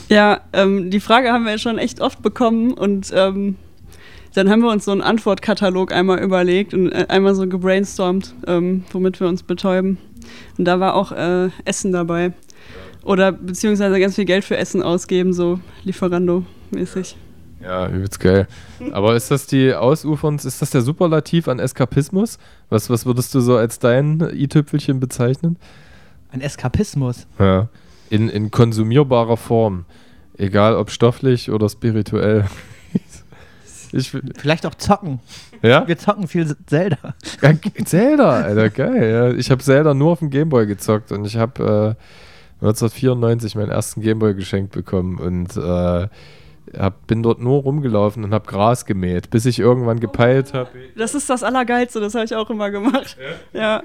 [0.09, 3.55] Ja, ähm, die Frage haben wir ja schon echt oft bekommen und ähm,
[4.33, 8.83] dann haben wir uns so einen Antwortkatalog einmal überlegt und äh, einmal so gebrainstormt, ähm,
[8.91, 9.97] womit wir uns betäuben.
[10.57, 12.33] Und da war auch äh, Essen dabei.
[13.03, 17.15] Oder beziehungsweise ganz viel Geld für Essen ausgeben, so Lieferando-mäßig.
[17.61, 18.47] ja, übelst geil.
[18.91, 22.37] Aber ist das die Ausuferns, ist das der Superlativ an Eskapismus?
[22.69, 25.57] Was, was würdest du so als dein i-Tüpfelchen bezeichnen?
[26.31, 27.27] Ein Eskapismus.
[27.39, 27.69] Ja.
[28.15, 29.85] In, in konsumierbarer Form.
[30.37, 32.45] Egal ob stofflich oder spirituell.
[33.91, 35.21] Ich, Vielleicht auch zocken.
[35.61, 35.87] ja?
[35.87, 36.97] Wir zocken viel Zelda.
[37.41, 37.53] ja?
[37.85, 39.09] Zelda, Alter, geil.
[39.09, 39.31] Ja.
[39.31, 41.95] Ich habe Zelda nur auf dem Gameboy gezockt und ich habe
[42.59, 46.07] äh, 1994 meinen ersten Gameboy geschenkt bekommen und äh,
[46.77, 50.69] hab, bin dort nur rumgelaufen und habe Gras gemäht, bis ich irgendwann gepeilt habe.
[50.97, 53.15] Das ist das Allergeilste, das habe ich auch immer gemacht.
[53.53, 53.83] Ja.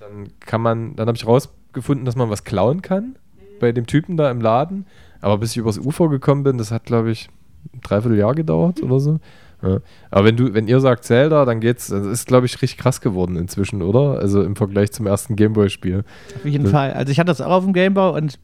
[0.00, 1.26] dann kann man, dann habe ich
[1.70, 3.16] rausgefunden, dass man was klauen kann
[3.60, 4.86] bei dem Typen da im Laden.
[5.20, 7.28] Aber bis ich übers Ufer gekommen bin, das hat, glaube ich,
[7.74, 9.20] ein Dreivierteljahr gedauert oder so.
[9.62, 9.80] Ja.
[10.10, 13.02] Aber wenn du, wenn ihr sagt Zelda, dann geht's, das ist, glaube ich, richtig krass
[13.02, 14.18] geworden inzwischen, oder?
[14.18, 16.04] Also im Vergleich zum ersten Gameboy-Spiel.
[16.36, 16.70] Auf jeden ja.
[16.70, 16.92] Fall.
[16.94, 18.38] Also ich hatte das auch auf dem Gameboy und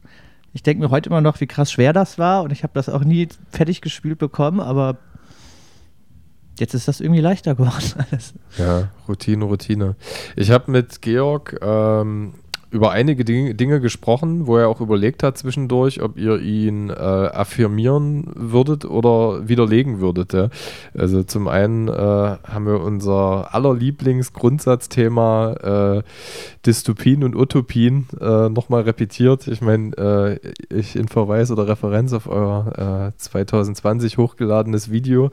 [0.53, 2.89] ich denke mir heute immer noch, wie krass schwer das war und ich habe das
[2.89, 4.97] auch nie fertig gespielt bekommen, aber
[6.59, 8.35] jetzt ist das irgendwie leichter geworden alles.
[8.59, 9.95] Ja, Routine, Routine.
[10.35, 12.35] Ich habe mit Georg ähm,
[12.69, 18.25] über einige Dinge, gesprochen, wo er auch überlegt hat zwischendurch, ob ihr ihn äh, affirmieren
[18.35, 20.33] würdet oder widerlegen würdet.
[20.33, 20.49] Ja?
[20.97, 25.53] Also zum einen äh, haben wir unser aller Lieblingsgrundsatzthema
[25.97, 26.03] äh,
[26.65, 29.47] Dystopien und Utopien äh, nochmal repetiert.
[29.47, 35.31] Ich meine, äh, ich in Verweis oder Referenz auf euer 2020 äh, hochgeladenes Video.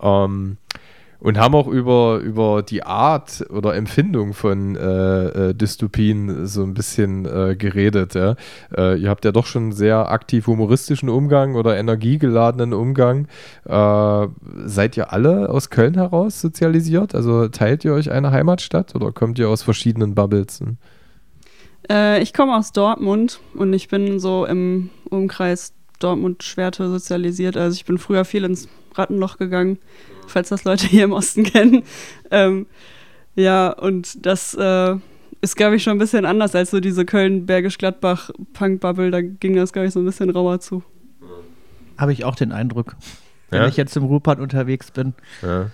[0.00, 0.56] Ähm,
[1.20, 6.74] und haben auch über, über die Art oder Empfindung von äh, äh, Dystopien so ein
[6.74, 8.14] bisschen äh, geredet.
[8.14, 8.36] Ja?
[8.76, 13.28] Äh, ihr habt ja doch schon sehr aktiv humoristischen Umgang oder energiegeladenen Umgang.
[13.64, 14.26] Äh,
[14.64, 17.14] seid ihr alle aus Köln heraus sozialisiert?
[17.14, 20.62] Also teilt ihr euch eine Heimatstadt oder kommt ihr aus verschiedenen Bubbles?
[22.20, 27.56] Ich komme aus Dortmund und ich bin so im Umkreis Dortmund-Schwerte sozialisiert.
[27.56, 29.78] Also ich bin früher viel ins Rattenloch gegangen
[30.30, 31.82] falls das Leute hier im Osten kennen.
[32.30, 32.66] Ähm,
[33.34, 34.96] ja, und das äh,
[35.40, 39.10] ist, glaube ich, schon ein bisschen anders als so diese Köln-Bergisch-Gladbach-Punk-Bubble.
[39.10, 40.82] Da ging das, glaube ich, so ein bisschen rauer zu.
[41.96, 42.96] Habe ich auch den Eindruck.
[43.50, 43.68] Wenn ja?
[43.68, 45.14] ich jetzt im Ruhrpott unterwegs bin.
[45.42, 45.70] Ja.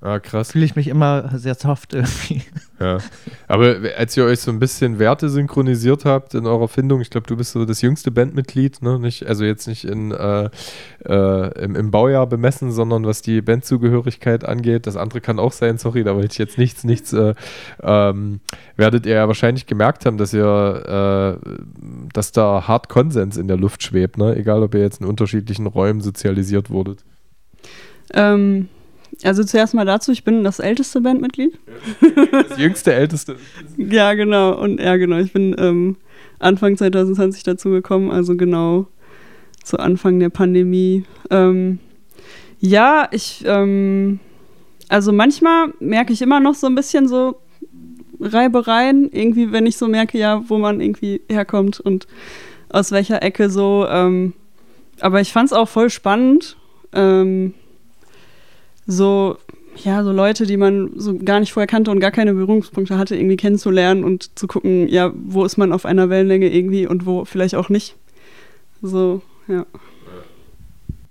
[0.00, 0.52] Ah, krass.
[0.52, 2.42] Fühle ich mich immer sehr soft irgendwie.
[2.84, 2.98] Ja.
[3.48, 7.26] Aber als ihr euch so ein bisschen Werte synchronisiert habt in eurer Findung, ich glaube,
[7.26, 8.98] du bist so das jüngste Bandmitglied, ne?
[8.98, 10.50] Nicht, also jetzt nicht in, äh,
[11.06, 14.86] äh, im, im, Baujahr bemessen, sondern was die Bandzugehörigkeit angeht.
[14.86, 17.14] Das andere kann auch sein, sorry, da wollte ich jetzt nichts, nichts.
[17.14, 17.34] Äh,
[17.82, 18.40] ähm,
[18.76, 21.50] werdet ihr ja wahrscheinlich gemerkt haben, dass ihr, äh,
[22.12, 24.36] dass da hart Konsens in der Luft schwebt, ne?
[24.36, 27.02] Egal, ob ihr jetzt in unterschiedlichen Räumen sozialisiert wurdet.
[28.12, 28.68] Ähm,
[29.22, 31.58] also zuerst mal dazu, ich bin das älteste Bandmitglied.
[32.48, 33.36] Das jüngste, älteste.
[33.76, 34.58] ja, genau.
[34.58, 35.18] Und ja, genau.
[35.18, 35.96] Ich bin ähm,
[36.38, 38.86] Anfang 2020 dazu gekommen, also genau
[39.62, 41.04] zu Anfang der Pandemie.
[41.30, 41.78] Ähm,
[42.60, 44.20] ja, ich, ähm,
[44.88, 47.40] also manchmal merke ich immer noch so ein bisschen so
[48.20, 52.06] Reibereien, irgendwie, wenn ich so merke, ja, wo man irgendwie herkommt und
[52.68, 53.86] aus welcher Ecke so.
[53.88, 54.34] Ähm,
[55.00, 56.56] aber ich fand es auch voll spannend.
[56.92, 57.54] Ähm,
[58.86, 59.36] so,
[59.76, 63.16] ja, so Leute, die man so gar nicht vorher kannte und gar keine Berührungspunkte hatte,
[63.16, 67.24] irgendwie kennenzulernen und zu gucken, ja, wo ist man auf einer Wellenlänge irgendwie und wo
[67.24, 67.96] vielleicht auch nicht.
[68.82, 69.66] So, ja.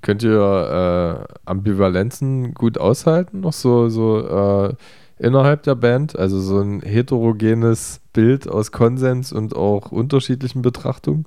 [0.01, 4.73] Könnt ihr äh, Ambivalenzen gut aushalten, noch so, so äh,
[5.17, 6.17] innerhalb der Band?
[6.19, 11.25] Also so ein heterogenes Bild aus Konsens und auch unterschiedlichen Betrachtungen?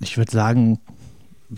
[0.00, 0.78] Ich würde sagen,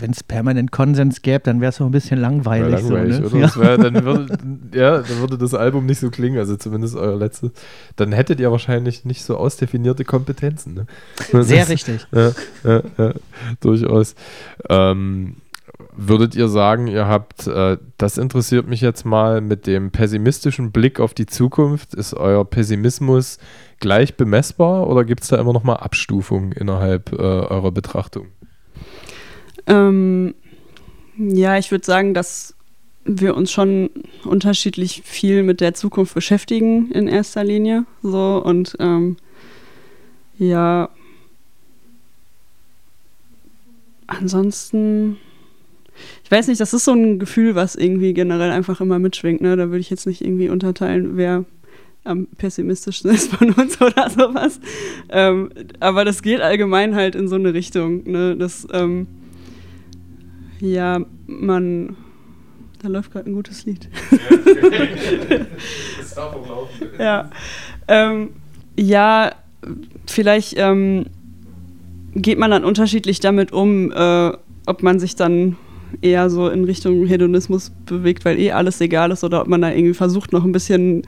[0.01, 2.81] wenn es permanent Konsens gäbe, dann wäre es auch ein bisschen langweilig.
[2.83, 3.43] Ja, langweilig so, ne?
[3.43, 3.57] ja.
[3.57, 4.39] Wär, dann, würde,
[4.75, 7.53] ja, dann würde das Album nicht so klingen, also zumindest euer letztes.
[7.97, 10.75] Dann hättet ihr wahrscheinlich nicht so ausdefinierte Kompetenzen.
[10.75, 10.87] Ne?
[11.43, 12.07] Sehr ist, richtig.
[12.17, 12.33] Ja,
[12.65, 13.13] ja, ja
[13.61, 14.15] durchaus.
[14.69, 15.37] Ähm,
[15.97, 21.01] würdet ihr sagen, ihr habt, äh, das interessiert mich jetzt mal, mit dem pessimistischen Blick
[21.01, 23.39] auf die Zukunft, ist euer Pessimismus
[23.81, 28.29] gleich bemessbar oder gibt es da immer noch mal Abstufungen innerhalb äh, eurer Betrachtung?
[29.67, 30.35] Ähm,
[31.19, 32.55] ja, ich würde sagen, dass
[33.05, 33.91] wir uns schon
[34.25, 37.87] unterschiedlich viel mit der Zukunft beschäftigen in erster Linie.
[38.03, 39.17] So und ähm,
[40.39, 40.91] ja,
[44.07, 45.17] ansonsten,
[46.25, 49.41] ich weiß nicht, das ist so ein Gefühl, was irgendwie generell einfach immer mitschwingt.
[49.41, 49.57] Ne?
[49.57, 51.45] Da würde ich jetzt nicht irgendwie unterteilen, wer
[52.05, 54.61] am pessimistischsten ist von uns oder sowas.
[55.09, 55.51] Ähm,
[55.81, 58.03] aber das geht allgemein halt in so eine Richtung.
[58.11, 58.37] Ne?
[58.37, 59.07] Das, ähm,
[60.61, 61.97] ja, man.
[62.83, 63.89] Da läuft gerade ein gutes Lied.
[65.99, 66.89] das darf auch laufen.
[66.99, 67.31] Ja.
[67.89, 68.31] Ähm,
[68.79, 69.33] ja,
[70.07, 71.07] vielleicht ähm,
[72.15, 74.33] geht man dann unterschiedlich damit um, äh,
[74.67, 75.57] ob man sich dann
[76.03, 79.71] eher so in Richtung Hedonismus bewegt, weil eh alles egal ist, oder ob man da
[79.71, 81.03] irgendwie versucht, noch ein bisschen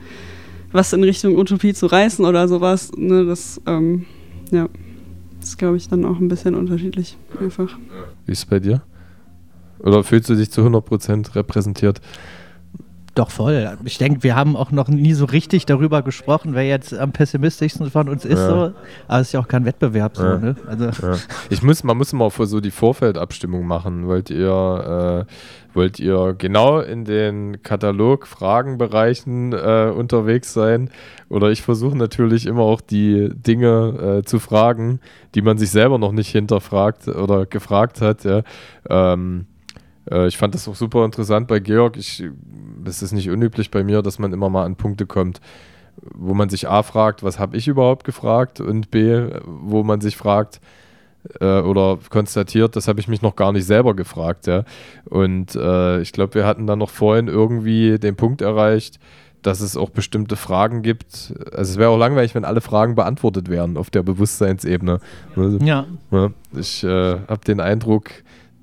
[0.71, 2.91] was in Richtung Utopie zu reißen oder sowas.
[2.95, 4.05] Ne, das, ähm,
[4.51, 4.69] ja,
[5.41, 7.77] ist, glaube ich, dann auch ein bisschen unterschiedlich einfach.
[8.25, 8.81] Wie ist es bei dir?
[9.79, 12.01] Oder fühlst du dich zu 100% repräsentiert?
[13.15, 13.77] Doch voll.
[13.83, 17.89] Ich denke, wir haben auch noch nie so richtig darüber gesprochen, wer jetzt am pessimistischsten
[17.91, 18.37] von uns ist.
[18.39, 18.47] Ja.
[18.47, 18.73] So.
[19.07, 20.15] Aber es ist ja auch kein Wettbewerb.
[20.15, 20.37] So, Ja.
[20.37, 20.55] ne?
[20.67, 21.17] also, Ja.
[21.49, 24.07] Ich muss, man muss mal für so die Vorfeldabstimmung machen.
[24.07, 25.33] Wollt ihr, äh,
[25.75, 30.89] wollt ihr genau in den Katalog-Fragenbereichen äh, unterwegs sein?
[31.29, 34.99] Oder ich versuche natürlich immer auch die Dinge äh, zu fragen,
[35.35, 38.23] die man sich selber noch nicht hinterfragt oder gefragt hat.
[38.23, 38.43] Ja.
[38.89, 39.45] Ähm,
[40.09, 41.97] äh, ich fand das auch super interessant bei Georg.
[41.97, 42.23] Ich,
[42.83, 45.41] das ist nicht unüblich bei mir, dass man immer mal an Punkte kommt,
[46.13, 48.59] wo man sich A fragt, was habe ich überhaupt gefragt?
[48.61, 50.61] Und B, wo man sich fragt,
[51.39, 54.63] äh, oder konstatiert, das habe ich mich noch gar nicht selber gefragt, ja.
[55.05, 58.99] Und äh, ich glaube, wir hatten dann noch vorhin irgendwie den Punkt erreicht,
[59.41, 61.33] dass es auch bestimmte Fragen gibt.
[61.53, 64.99] Also es wäre auch langweilig, wenn alle Fragen beantwortet wären auf der Bewusstseinsebene.
[65.61, 65.85] Ja.
[66.11, 68.09] ja, ich äh, habe den Eindruck,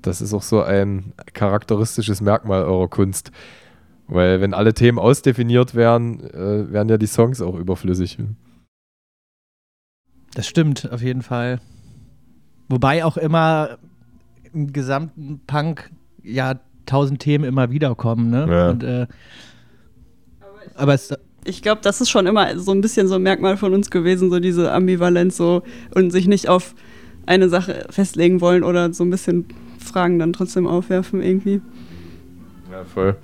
[0.01, 3.31] das ist auch so ein charakteristisches Merkmal eurer Kunst.
[4.07, 8.17] Weil wenn alle Themen ausdefiniert wären, äh, wären ja die Songs auch überflüssig.
[10.33, 11.59] Das stimmt, auf jeden Fall.
[12.69, 13.77] Wobei auch immer
[14.53, 15.91] im gesamten Punk
[16.23, 18.47] ja tausend Themen immer wiederkommen, ne?
[18.49, 18.69] Ja.
[18.69, 19.07] Und, äh,
[20.75, 23.73] aber es, Ich glaube, das ist schon immer so ein bisschen so ein Merkmal von
[23.73, 25.63] uns gewesen, so diese Ambivalenz so
[25.95, 26.75] und sich nicht auf
[27.25, 29.45] eine Sache festlegen wollen oder so ein bisschen
[29.87, 31.61] Fragen dann trotzdem aufwerfen irgendwie.
[32.71, 33.15] Ja, voll.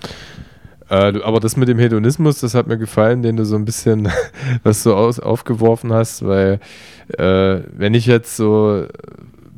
[0.90, 4.10] Äh, aber das mit dem Hedonismus, das hat mir gefallen, den du so ein bisschen,
[4.64, 6.60] was du aus, aufgeworfen hast, weil
[7.18, 8.86] äh, wenn ich jetzt so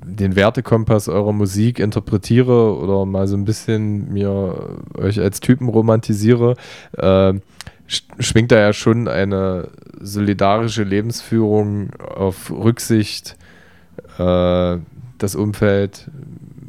[0.06, 6.56] den Wertekompass eurer Musik interpretiere oder mal so ein bisschen mir euch als Typen romantisiere,
[6.95, 7.41] äh, sch-
[8.20, 13.36] schwingt da ja schon eine solidarische Lebensführung auf Rücksicht,
[14.20, 14.78] äh,
[15.18, 16.10] das Umfeld,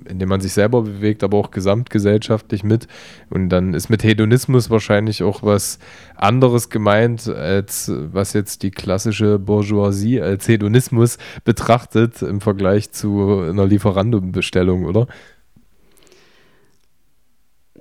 [0.08, 2.88] in dem man sich selber bewegt, aber auch gesamtgesellschaftlich mit.
[3.30, 5.78] Und dann ist mit Hedonismus wahrscheinlich auch was
[6.14, 13.66] anderes gemeint, als was jetzt die klassische Bourgeoisie als Hedonismus betrachtet im Vergleich zu einer
[13.66, 15.06] Lieferandumbestellung, oder?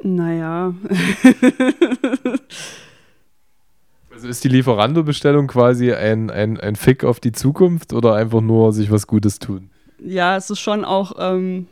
[0.01, 0.73] Naja.
[4.11, 8.71] Also ist die Lieferando-Bestellung quasi ein, ein, ein Fick auf die Zukunft oder einfach nur
[8.71, 9.71] sich was Gutes tun?
[9.99, 11.67] ja, es ist schon auch ähm,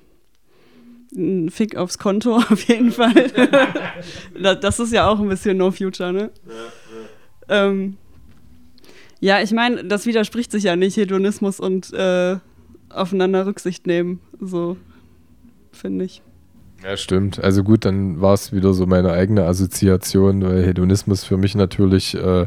[1.16, 3.14] ein Fick aufs Konto auf jeden Fall.
[4.42, 6.32] Da- das ist ja auch ein bisschen No Future, ne?
[7.50, 7.98] Ähm,
[9.20, 12.38] ja, ich meine, das widerspricht sich ja nicht, Hedonismus und äh,
[12.90, 14.78] aufeinander Rücksicht nehmen, so
[15.72, 16.22] finde ich.
[16.84, 17.42] Ja, stimmt.
[17.42, 22.14] Also gut, dann war es wieder so meine eigene Assoziation, weil Hedonismus für mich natürlich
[22.14, 22.46] äh,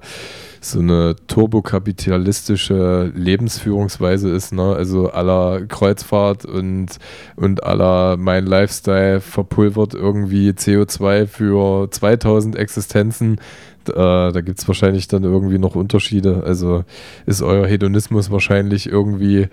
[0.61, 4.75] so eine turbokapitalistische Lebensführungsweise ist, ne?
[4.75, 6.89] Also aller Kreuzfahrt und,
[7.37, 13.41] und aller mein Lifestyle verpulvert irgendwie CO2 für 2000 Existenzen.
[13.89, 16.43] Äh, da gibt es wahrscheinlich dann irgendwie noch Unterschiede.
[16.45, 16.85] Also
[17.25, 19.49] ist euer Hedonismus wahrscheinlich irgendwie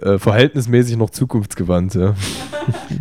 [0.00, 2.14] äh, verhältnismäßig noch zukunftsgewandt, ja.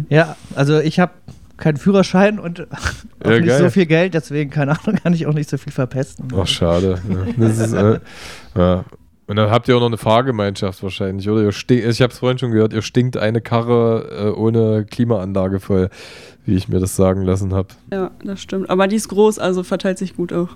[0.10, 1.14] ja, also ich habe
[1.58, 3.60] keinen Führerschein und auch Ja, nicht geil.
[3.62, 6.28] so viel Geld, deswegen, keine Ahnung, kann ich auch nicht so viel verpesten.
[6.38, 7.00] Ach, schade.
[7.10, 7.18] Ja.
[7.38, 8.00] Das ist, äh,
[8.58, 8.86] ja.
[9.28, 11.48] Und dann habt ihr auch noch eine Fahrgemeinschaft wahrscheinlich, oder?
[11.48, 15.90] Ich habe es vorhin schon gehört, ihr stinkt eine Karre äh, ohne Klimaanlage voll,
[16.46, 17.70] wie ich mir das sagen lassen habe.
[17.92, 18.70] Ja, das stimmt.
[18.70, 20.50] Aber die ist groß, also verteilt sich gut auch.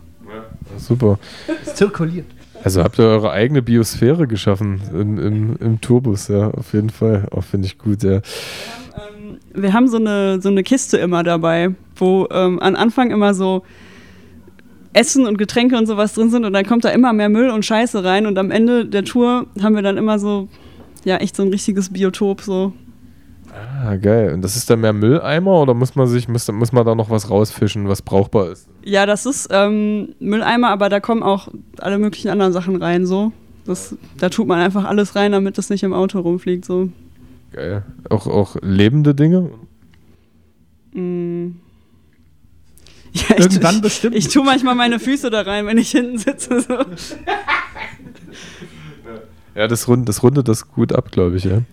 [0.78, 1.18] Super.
[1.66, 2.28] Es zirkuliert.
[2.64, 7.28] Also habt ihr eure eigene Biosphäre geschaffen im, im, im Tourbus, ja, auf jeden Fall.
[7.32, 8.16] Auch finde ich gut, ja.
[8.16, 13.34] Ähm, wir haben so eine, so eine Kiste immer dabei, wo ähm, am Anfang immer
[13.34, 13.64] so
[14.94, 17.66] Essen und Getränke und sowas drin sind und dann kommt da immer mehr Müll und
[17.66, 20.50] Scheiße rein und am Ende der Tour haben wir dann immer so,
[21.06, 22.74] ja, echt so ein richtiges Biotop so.
[23.54, 24.34] Ah, geil.
[24.34, 27.10] Und das ist dann mehr Mülleimer oder muss man sich, muss, muss man da noch
[27.10, 28.68] was rausfischen, was brauchbar ist?
[28.84, 33.32] Ja, das ist ähm, Mülleimer, aber da kommen auch alle möglichen anderen Sachen rein so.
[33.66, 36.90] Das, da tut man einfach alles rein, damit das nicht im Auto rumfliegt so.
[37.52, 37.84] Geil.
[38.10, 39.50] Auch, auch lebende Dinge?
[40.94, 41.52] Mm.
[43.12, 44.16] Ja, ich, Irgendwann ich, bestimmt.
[44.16, 46.62] Ich tue manchmal meine Füße da rein, wenn ich hinten sitze.
[46.62, 46.76] So.
[49.56, 51.64] Ja, das, rund, das rundet das gut ab, glaube ich, ja.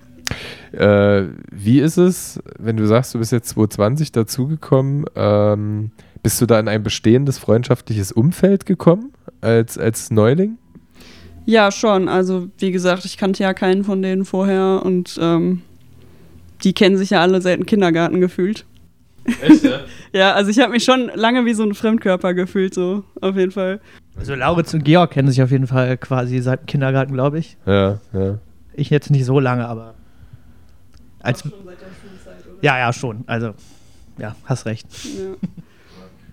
[0.72, 5.90] Äh, wie ist es, wenn du sagst, du bist jetzt 2020 dazugekommen, ähm,
[6.22, 10.58] bist du da in ein bestehendes freundschaftliches Umfeld gekommen als, als Neuling?
[11.44, 12.08] Ja, schon.
[12.08, 15.62] Also, wie gesagt, ich kannte ja keinen von denen vorher und ähm,
[16.64, 18.66] die kennen sich ja alle seit dem Kindergarten gefühlt.
[19.40, 19.80] Echt, ja?
[20.12, 23.50] Ja, also ich habe mich schon lange wie so ein Fremdkörper gefühlt, so auf jeden
[23.50, 23.80] Fall.
[24.16, 27.58] Also Lauritz und Georg kennen sich auf jeden Fall quasi seit dem Kindergarten, glaube ich.
[27.66, 28.38] Ja, ja.
[28.72, 29.95] Ich jetzt nicht so lange, aber
[31.26, 32.62] als Schon seit der Schulzeit, oder?
[32.62, 33.24] ja, ja, schon.
[33.26, 33.54] Also
[34.18, 34.86] ja, hast recht.
[35.04, 35.48] Ja.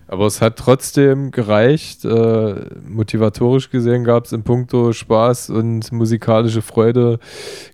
[0.06, 2.04] Aber es hat trotzdem gereicht.
[2.04, 2.54] Äh,
[2.86, 7.18] motivatorisch gesehen gab es in puncto Spaß und musikalische Freude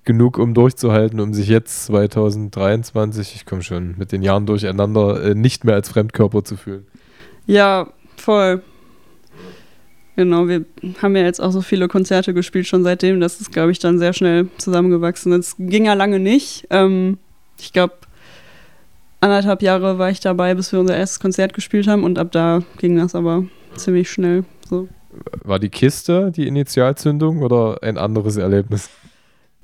[0.05, 5.35] genug, um durchzuhalten, um sich jetzt 2023, ich komme schon mit den Jahren durcheinander, äh,
[5.35, 6.87] nicht mehr als Fremdkörper zu fühlen.
[7.47, 8.63] Ja, voll.
[10.21, 10.67] Genau, wir
[11.01, 13.99] haben ja jetzt auch so viele Konzerte gespielt schon seitdem, dass es, glaube ich, dann
[13.99, 15.57] sehr schnell zusammengewachsen ist.
[15.59, 16.67] Ging ja lange nicht.
[16.69, 17.17] Ähm,
[17.59, 17.95] ich glaube,
[19.23, 22.61] anderthalb Jahre war ich dabei, bis wir unser erstes Konzert gespielt haben und ab da
[22.77, 23.45] ging das aber
[23.77, 24.45] ziemlich schnell.
[24.69, 24.89] So.
[25.43, 28.91] War die Kiste die Initialzündung oder ein anderes Erlebnis?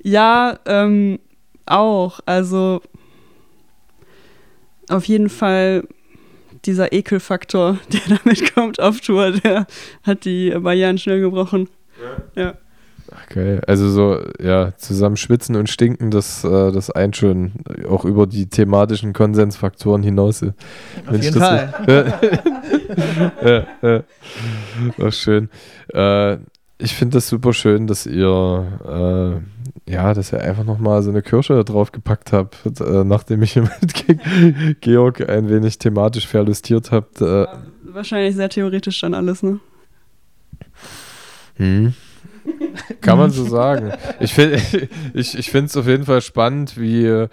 [0.01, 1.19] Ja, ähm,
[1.67, 2.19] auch.
[2.25, 2.81] Also
[4.89, 5.83] auf jeden Fall
[6.65, 9.67] dieser Ekelfaktor, der damit kommt auf Tour, der
[10.03, 11.69] hat die Barrieren schnell gebrochen.
[12.35, 12.43] Ja.
[12.43, 12.53] ja.
[13.29, 13.61] Geil.
[13.65, 17.53] Also so, ja, zusammen schwitzen und stinken, das, äh, das eint schon
[17.87, 20.43] auch über die thematischen Konsensfaktoren hinaus.
[20.43, 21.73] Auf jeden Fall.
[22.67, 24.03] So, ja, ja.
[25.01, 25.49] Ach, schön.
[25.93, 26.37] Äh,
[26.77, 29.41] ich finde das super schön, dass ihr
[29.85, 33.55] äh, ja, dass ihr einfach nochmal so eine Kirsche drauf gepackt habt, äh, nachdem ich
[33.55, 37.21] mit Georg ein wenig thematisch verlustiert habt.
[37.21, 37.45] Äh.
[37.83, 39.59] Wahrscheinlich sehr theoretisch dann alles, ne?
[41.55, 41.93] Hm.
[43.01, 43.93] Kann man so sagen.
[44.19, 44.61] Ich finde
[45.13, 47.27] ich, ich es auf jeden Fall spannend, wie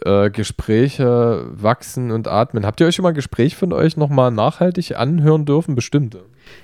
[0.00, 2.64] äh, Gespräche wachsen und atmen.
[2.64, 5.74] Habt ihr euch schon mal ein Gespräch von euch nochmal nachhaltig anhören dürfen?
[5.74, 6.16] Bestimmt.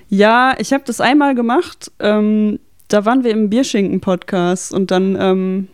[0.07, 1.91] Ja, ich habe das einmal gemacht.
[1.99, 5.67] Ähm, da waren wir im Bierschinken-Podcast und dann ähm,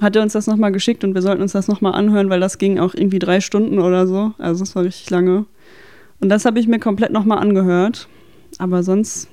[0.00, 2.58] hat er uns das nochmal geschickt und wir sollten uns das nochmal anhören, weil das
[2.58, 4.32] ging auch irgendwie drei Stunden oder so.
[4.38, 5.46] Also das war richtig lange.
[6.20, 8.08] Und das habe ich mir komplett nochmal angehört.
[8.58, 9.28] Aber sonst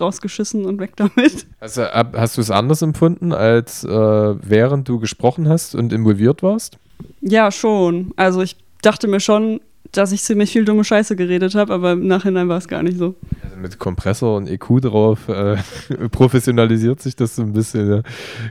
[0.00, 1.46] rausgeschissen und weg damit.
[1.60, 6.78] Also, hast du es anders empfunden, als äh, während du gesprochen hast und involviert warst?
[7.20, 8.12] Ja, schon.
[8.16, 9.60] Also ich dachte mir schon,
[9.92, 12.98] dass ich ziemlich viel dumme Scheiße geredet habe, aber im Nachhinein war es gar nicht
[12.98, 13.14] so.
[13.42, 15.56] Also mit Kompressor und EQ drauf äh,
[16.10, 17.90] professionalisiert sich das so ein bisschen.
[17.90, 18.02] Ja.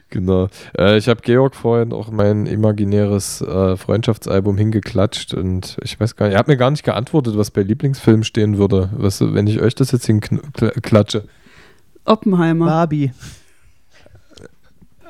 [0.09, 0.47] Genau.
[0.77, 6.27] Äh, ich habe Georg vorhin auch mein imaginäres äh, Freundschaftsalbum hingeklatscht und ich weiß gar
[6.27, 9.61] nicht, er hat mir gar nicht geantwortet, was bei Lieblingsfilmen stehen würde, was, wenn ich
[9.61, 11.25] euch das jetzt hinklatsche.
[12.05, 12.65] Oppenheimer.
[12.65, 13.11] Barbie.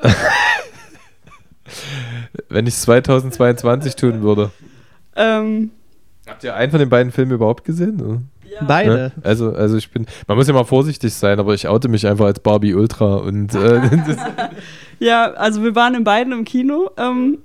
[2.48, 4.50] wenn ich es 2022 tun würde.
[5.14, 5.70] Ähm,
[6.26, 8.28] Habt ihr einen von den beiden Filmen überhaupt gesehen?
[8.50, 8.64] Ja.
[8.66, 9.12] Beide.
[9.14, 9.22] Ja?
[9.22, 12.26] Also, also ich bin, man muss ja mal vorsichtig sein, aber ich oute mich einfach
[12.26, 13.80] als Barbie Ultra und äh,
[14.98, 17.38] Ja, also wir waren in beiden im Kino ähm,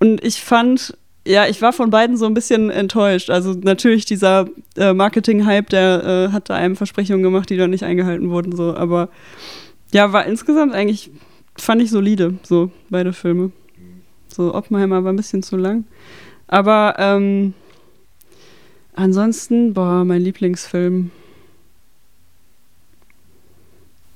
[0.00, 3.30] und ich fand, ja, ich war von beiden so ein bisschen enttäuscht.
[3.30, 7.84] Also natürlich dieser äh, Marketing-Hype, der äh, hat da einem Versprechungen gemacht, die dann nicht
[7.84, 9.10] eingehalten wurden, so, aber
[9.92, 11.10] ja, war insgesamt eigentlich,
[11.56, 13.52] fand ich solide, so beide Filme.
[14.28, 15.84] So, Oppenheimer war ein bisschen zu lang.
[16.46, 17.54] Aber ähm,
[18.94, 21.10] Ansonsten, boah, mein Lieblingsfilm.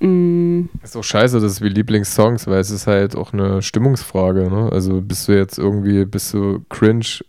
[0.00, 0.68] Mm.
[0.82, 4.50] Ist auch scheiße, das ist wie Lieblingssongs, weil es ist halt auch eine Stimmungsfrage.
[4.50, 4.68] Ne?
[4.70, 7.20] Also bist du jetzt irgendwie, bist du cringe,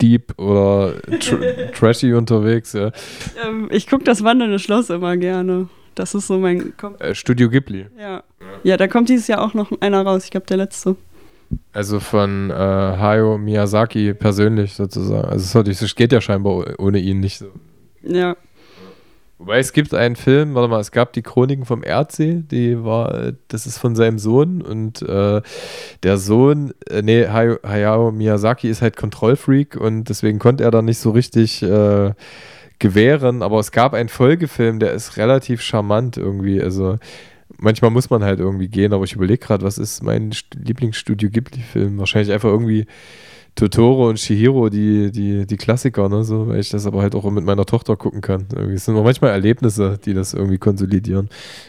[0.00, 1.38] deep oder tr
[1.72, 2.74] trashy unterwegs?
[2.74, 2.92] Ja.
[3.46, 5.68] Ähm, ich gucke das Wandelnde Schloss immer gerne.
[5.94, 6.76] Das ist so mein.
[6.76, 7.86] Kom äh, Studio Ghibli.
[7.98, 8.22] Ja.
[8.62, 10.24] ja, da kommt dieses Jahr auch noch einer raus.
[10.24, 10.96] Ich glaube, der letzte.
[11.72, 15.28] Also von äh, Hayao Miyazaki persönlich sozusagen.
[15.28, 17.46] Also es geht ja scheinbar ohne ihn nicht so.
[18.02, 18.36] Ja.
[19.42, 23.32] Wobei es gibt einen Film, warte mal, es gab die Chroniken vom Erdsee, die war,
[23.48, 25.42] das ist von seinem Sohn und äh,
[26.04, 30.98] der Sohn, äh, nee, Hayao Miyazaki ist halt Kontrollfreak und deswegen konnte er da nicht
[30.98, 32.12] so richtig äh,
[32.78, 36.98] gewähren, aber es gab einen Folgefilm, der ist relativ charmant irgendwie, also
[37.62, 41.98] manchmal muss man halt irgendwie gehen, aber ich überlege gerade, was ist mein Lieblingsstudio Ghibli-Film?
[41.98, 42.86] Wahrscheinlich einfach irgendwie
[43.54, 47.30] Totoro und Shihiro, die, die, die Klassiker, ne, so, weil ich das aber halt auch
[47.30, 48.46] mit meiner Tochter gucken kann.
[48.54, 48.74] Irgendwie.
[48.74, 51.28] Es sind auch manchmal Erlebnisse, die das irgendwie konsolidieren.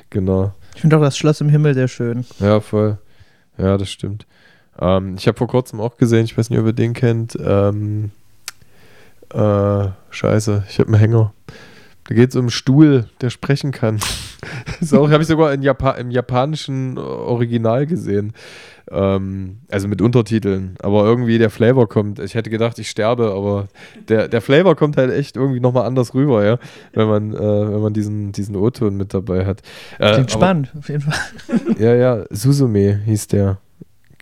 [0.09, 0.53] Genau.
[0.75, 2.25] Ich finde auch das Schloss im Himmel sehr schön.
[2.39, 2.97] Ja, voll.
[3.57, 4.25] Ja, das stimmt.
[4.79, 7.37] Ähm, ich habe vor kurzem auch gesehen, ich weiß nicht, ob ihr den kennt.
[7.39, 8.11] Ähm,
[9.33, 11.33] äh, scheiße, ich habe einen Hänger.
[12.07, 13.99] Da geht es um einen Stuhl, der sprechen kann.
[14.79, 18.33] das habe ich sogar Japa im japanischen Original gesehen.
[18.91, 20.75] Ähm, also mit Untertiteln.
[20.81, 22.19] Aber irgendwie der Flavor kommt.
[22.19, 23.67] Ich hätte gedacht, ich sterbe, aber
[24.09, 26.57] der, der Flavor kommt halt echt irgendwie nochmal anders rüber, ja.
[26.91, 29.61] Wenn man, äh, wenn man diesen, diesen O-Ton mit dabei hat.
[29.99, 31.19] Äh, Klingt spannend, auf jeden Fall.
[31.79, 33.59] ja, ja, Suzume hieß der.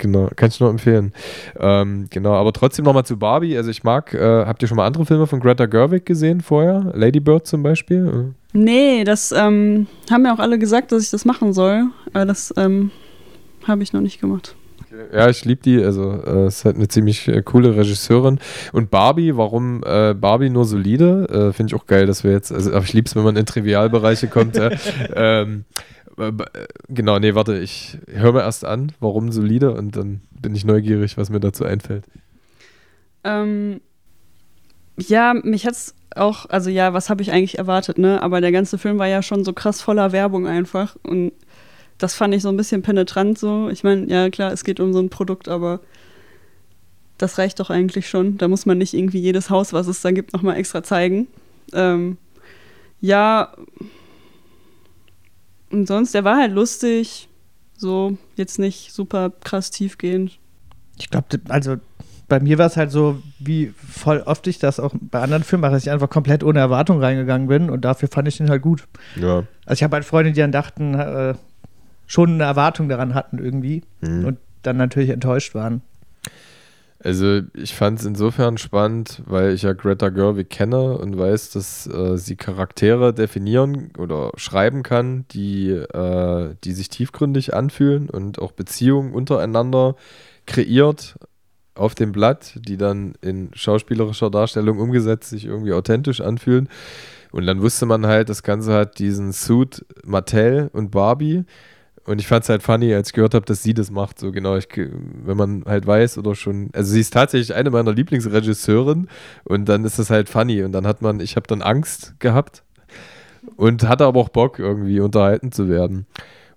[0.02, 1.14] Genau, kann ich nur empfehlen.
[1.60, 3.56] Ähm, genau, aber trotzdem nochmal zu Barbie.
[3.56, 6.92] Also ich mag, äh, habt ihr schon mal andere Filme von Greta Gerwig gesehen vorher?
[6.96, 8.34] Lady Bird zum Beispiel?
[8.52, 11.84] Nee, das ähm, haben ja auch alle gesagt, dass ich das machen soll.
[12.14, 12.90] Aber das ähm,
[13.68, 14.56] habe ich noch nicht gemacht.
[15.14, 15.84] Ja, ich liebe die.
[15.84, 18.40] Also, äh, ist halt eine ziemlich äh, coole Regisseurin.
[18.74, 21.28] Und Barbie, warum äh, Barbie nur solide?
[21.30, 23.36] Äh, Finde ich auch geil, dass wir jetzt, also, aber ich liebe es, wenn man
[23.36, 24.60] in Trivialbereiche kommt.
[25.16, 26.01] ähm, äh, äh,
[26.90, 31.18] genau, nee, warte, ich höre mir erst an, warum solide und dann bin ich neugierig,
[31.18, 32.06] was mir dazu einfällt.
[33.24, 33.82] Ähm,
[34.98, 38.22] ja, mich hat's auch, also ja, was habe ich eigentlich erwartet, ne?
[38.22, 41.32] Aber der ganze Film war ja schon so krass voller Werbung einfach und
[41.98, 43.70] das fand ich so ein bisschen penetrant so.
[43.70, 45.80] Ich meine, ja klar, es geht um so ein Produkt, aber
[47.18, 48.38] das reicht doch eigentlich schon.
[48.38, 51.28] Da muss man nicht irgendwie jedes Haus, was es da gibt, nochmal extra zeigen.
[51.74, 52.18] Ähm,
[53.00, 53.54] ja,
[55.72, 57.28] und sonst, der war halt lustig,
[57.78, 60.38] so jetzt nicht super krass tiefgehend.
[60.98, 61.78] Ich glaube, also
[62.28, 65.62] bei mir war es halt so, wie voll oft ich das auch bei anderen Filmen
[65.62, 68.62] mache, dass ich einfach komplett ohne Erwartung reingegangen bin und dafür fand ich den halt
[68.62, 68.88] gut.
[69.16, 69.44] Ja.
[69.66, 71.34] Also ich habe halt Freunde, die dann dachten, äh,
[72.08, 74.26] schon eine Erwartung daran hatten irgendwie Mhm.
[74.26, 75.82] und dann natürlich enttäuscht waren.
[77.04, 81.88] Also ich fand es insofern spannend, weil ich ja Greta Gerwig kenne und weiß, dass
[81.88, 88.52] äh, sie Charaktere definieren oder schreiben kann, die, äh, die sich tiefgründig anfühlen und auch
[88.52, 89.96] Beziehungen untereinander
[90.46, 91.16] kreiert
[91.74, 96.70] auf dem Blatt, die dann in schauspielerischer Darstellung umgesetzt sich irgendwie authentisch anfühlen.
[97.32, 101.46] Und dann wusste man halt, das Ganze hat diesen Suit Mattel und Barbie.
[102.06, 104.20] Und ich fand es halt funny, als ich gehört habe, dass sie das macht.
[104.20, 106.70] So genau, ich, wenn man halt weiß oder schon.
[106.74, 109.08] Also sie ist tatsächlich eine meiner Lieblingsregisseuren
[109.44, 110.64] und dann ist das halt funny.
[110.64, 112.64] Und dann hat man, ich habe dann Angst gehabt
[113.56, 116.08] und hatte aber auch Bock, irgendwie unterhalten zu werden.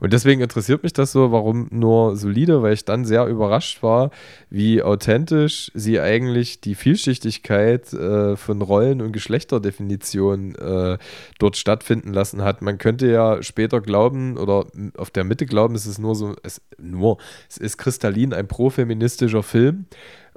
[0.04, 4.10] Und deswegen interessiert mich das so, warum nur solide, weil ich dann sehr überrascht war,
[4.50, 10.98] wie authentisch sie eigentlich die Vielschichtigkeit äh, von Rollen- und Geschlechterdefinitionen äh,
[11.38, 12.60] dort stattfinden lassen hat.
[12.60, 14.66] Man könnte ja später glauben oder
[14.98, 17.16] auf der Mitte glauben, es ist nur so, es, nur,
[17.48, 19.86] es ist kristallin ein profeministischer Film,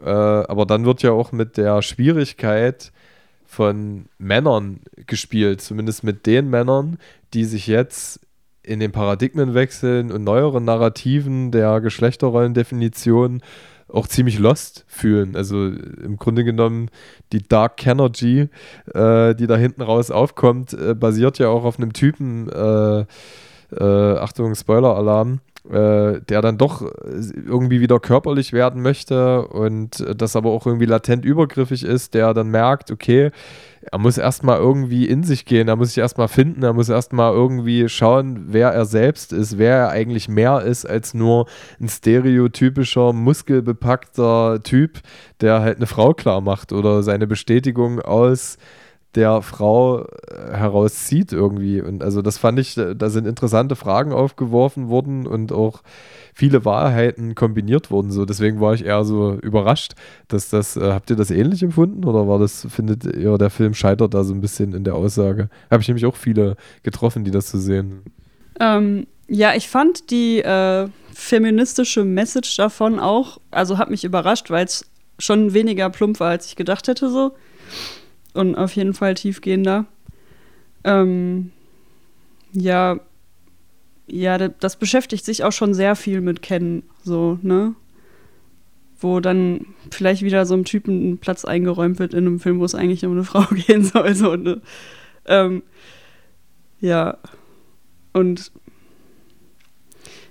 [0.02, 2.94] äh, aber dann wird ja auch mit der Schwierigkeit
[3.46, 6.98] von Männern gespielt, zumindest mit den Männern,
[7.34, 8.22] die sich jetzt
[8.68, 13.42] in den Paradigmenwechseln und neueren Narrativen der Geschlechterrollendefinition
[13.90, 15.36] auch ziemlich lost fühlen.
[15.36, 16.90] Also im Grunde genommen
[17.32, 18.50] die Dark Energy,
[18.94, 23.06] äh, die da hinten raus aufkommt, äh, basiert ja auch auf einem Typen, äh,
[23.72, 25.40] äh, Achtung, Spoiler-Alarm,
[25.72, 30.86] äh, der dann doch irgendwie wieder körperlich werden möchte und äh, das aber auch irgendwie
[30.86, 33.32] latent übergriffig ist, der dann merkt, okay,
[33.92, 37.34] er muss erstmal irgendwie in sich gehen, er muss sich erstmal finden, er muss erstmal
[37.34, 41.48] irgendwie schauen, wer er selbst ist, wer er eigentlich mehr ist als nur
[41.80, 45.00] ein stereotypischer, muskelbepackter Typ,
[45.42, 48.58] der halt eine Frau klar macht oder seine Bestätigung aus
[49.16, 50.06] der Frau äh,
[50.52, 51.82] herauszieht irgendwie.
[51.82, 55.82] Und also das fand ich, da sind interessante Fragen aufgeworfen worden und auch
[56.34, 58.12] viele Wahrheiten kombiniert wurden.
[58.12, 59.94] So, deswegen war ich eher so überrascht,
[60.28, 63.74] dass das, äh, habt ihr das ähnlich empfunden oder war das, findet ihr, der Film
[63.74, 65.50] scheitert da so ein bisschen in der Aussage?
[65.72, 68.02] Habe ich nämlich auch viele getroffen, die das so sehen.
[68.60, 74.66] Ähm, ja, ich fand die äh, feministische Message davon auch, also hat mich überrascht, weil
[74.66, 74.86] es
[75.20, 77.36] schon weniger plump war, als ich gedacht hätte so.
[78.38, 79.86] Und auf jeden Fall tiefgehender.
[80.84, 81.52] Ähm,
[82.54, 83.00] ja,
[84.06, 87.74] ja, da- das beschäftigt sich auch schon sehr viel mit Kennen, so, ne?
[89.00, 92.66] Wo dann vielleicht wieder so einem Typen ein Platz eingeräumt wird in einem Film, wo
[92.66, 94.62] es eigentlich um eine Frau gehen soll, so, ne?
[95.26, 95.64] Ähm,
[96.80, 97.18] ja.
[98.14, 98.52] Und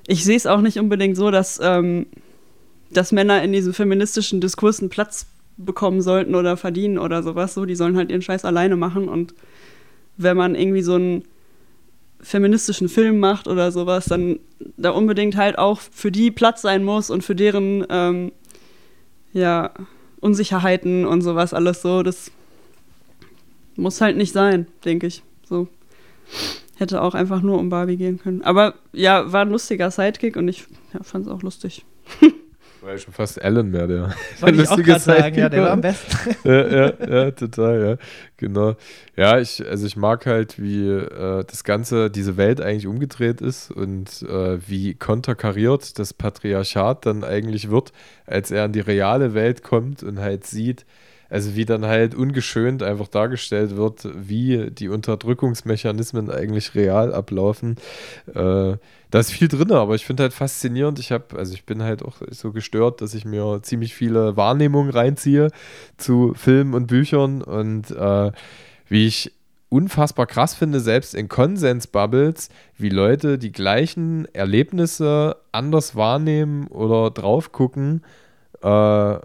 [0.07, 2.07] ich sehe es auch nicht unbedingt so, dass, ähm,
[2.93, 5.27] dass Männer in diesem feministischen Diskurs einen Platz
[5.57, 7.55] bekommen sollten oder verdienen oder sowas.
[7.55, 9.09] So, die sollen halt ihren Scheiß alleine machen.
[9.09, 9.35] Und
[10.17, 11.25] wenn man irgendwie so einen
[12.21, 14.39] feministischen Film macht oder sowas, dann
[14.77, 18.33] da unbedingt halt auch für die Platz sein muss und für deren ähm,
[19.33, 19.71] ja,
[20.21, 22.03] Unsicherheiten und sowas alles so.
[22.03, 22.31] Das
[23.77, 25.23] muss halt nicht sein, denke ich.
[25.45, 25.69] So.
[26.77, 28.43] Hätte auch einfach nur um Barbie gehen können.
[28.43, 31.85] Aber ja, war ein lustiger Sidekick und ich ja, fand es auch lustig.
[32.87, 34.15] War ja schon fast Alan mehr, der.
[34.41, 35.73] Wollte ich auch gerade sagen, ja, der war war.
[35.73, 36.37] am besten.
[36.45, 37.97] ja, ja, ja, total, ja.
[38.37, 38.77] Genau.
[39.17, 43.73] Ja, ich, also ich mag halt, wie äh, das Ganze, diese Welt eigentlich umgedreht ist
[43.73, 47.93] und äh, wie konterkariert das Patriarchat dann eigentlich wird,
[48.25, 50.87] als er in die reale Welt kommt und halt sieht,
[51.29, 57.77] also wie dann halt ungeschönt einfach dargestellt wird, wie die Unterdrückungsmechanismen eigentlich real ablaufen.
[58.35, 58.77] Äh,
[59.11, 60.99] da ist viel drin, aber ich finde halt faszinierend.
[60.99, 64.91] Ich habe, also ich bin halt auch so gestört, dass ich mir ziemlich viele Wahrnehmungen
[64.91, 65.51] reinziehe
[65.97, 68.33] zu Filmen und Büchern und äh,
[68.89, 69.33] wie ich
[69.69, 77.53] unfassbar krass finde, selbst in Konsens-Bubbles, wie Leute die gleichen Erlebnisse anders wahrnehmen oder drauf
[77.53, 78.03] gucken,
[78.63, 79.17] äh,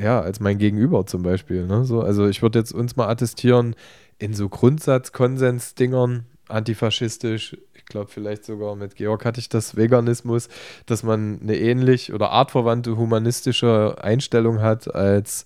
[0.00, 1.66] ja, als mein Gegenüber zum Beispiel.
[1.66, 1.84] Ne?
[1.84, 3.74] So, also ich würde jetzt uns mal attestieren,
[4.18, 10.48] in so Grundsatz-Konsens-Dingern, antifaschistisch, ich glaube vielleicht sogar mit Georg hatte ich das Veganismus,
[10.86, 15.44] dass man eine ähnlich oder artverwandte humanistische Einstellung hat als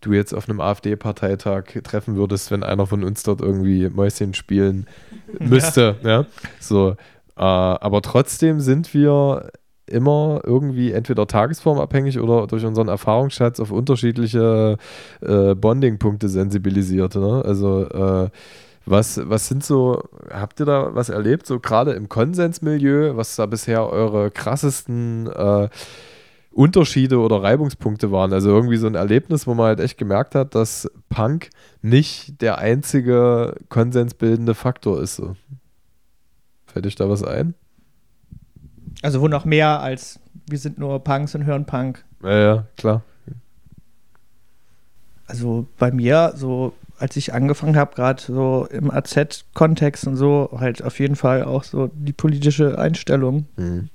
[0.00, 4.86] du jetzt auf einem AfD-Parteitag treffen würdest, wenn einer von uns dort irgendwie Mäuschen spielen
[5.38, 5.96] müsste.
[6.02, 6.08] Ja.
[6.08, 6.26] ja?
[6.58, 6.96] So,
[7.36, 9.50] äh, aber trotzdem sind wir
[9.90, 14.76] immer irgendwie entweder tagesformabhängig oder durch unseren Erfahrungsschatz auf unterschiedliche
[15.20, 17.14] äh, Bonding-Punkte sensibilisiert.
[17.16, 17.42] Ne?
[17.44, 18.30] Also äh,
[18.86, 23.46] was, was sind so, habt ihr da was erlebt, so gerade im Konsensmilieu, was da
[23.46, 25.68] bisher eure krassesten äh,
[26.52, 28.32] Unterschiede oder Reibungspunkte waren.
[28.32, 31.50] Also irgendwie so ein Erlebnis, wo man halt echt gemerkt hat, dass Punk
[31.82, 35.16] nicht der einzige konsensbildende Faktor ist.
[35.16, 35.36] So.
[36.66, 37.54] Fällt euch da was ein?
[39.02, 42.04] Also wo noch mehr als wir sind nur Punks und hören Punk.
[42.22, 43.02] Ja, ja, klar.
[45.26, 50.82] Also bei mir, so als ich angefangen habe, gerade so im AZ-Kontext und so, halt
[50.82, 53.46] auf jeden Fall auch so die politische Einstellung.
[53.56, 53.88] Mhm.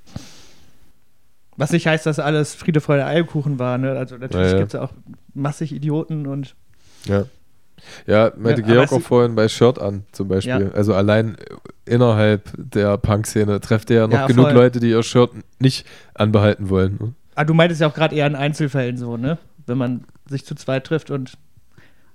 [1.58, 3.78] Was nicht heißt, dass alles Friede, Freude, Eierkuchen war.
[3.78, 3.92] Ne?
[3.92, 4.60] Also natürlich ja, ja.
[4.60, 4.92] gibt es auch
[5.34, 6.56] massig Idioten und.
[7.06, 7.26] Ja.
[8.08, 10.72] Ja, meinte ja, Georg auch vorhin bei Shirt an zum Beispiel.
[10.72, 10.78] Ja.
[10.78, 11.38] Also allein
[11.86, 14.54] innerhalb der Punk-Szene trefft ihr ja noch ja, genug voll.
[14.54, 16.98] Leute, die ihr Shirt nicht anbehalten wollen.
[17.00, 17.14] Ne?
[17.36, 19.38] Ah, du meintest ja auch gerade eher in Einzelfällen so, ne?
[19.68, 21.38] Wenn man sich zu zweit trifft und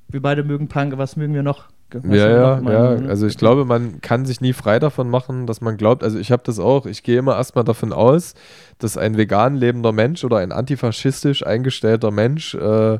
[0.09, 1.69] wir beide mögen Punk, was mögen wir noch?
[2.05, 2.95] ja, ja, ja.
[3.01, 3.09] Ne?
[3.09, 6.31] Also ich glaube, man kann sich nie frei davon machen, dass man glaubt, also ich
[6.31, 8.35] habe das auch, ich gehe immer erstmal davon aus,
[8.79, 12.99] dass ein vegan lebender Mensch oder ein antifaschistisch eingestellter Mensch äh,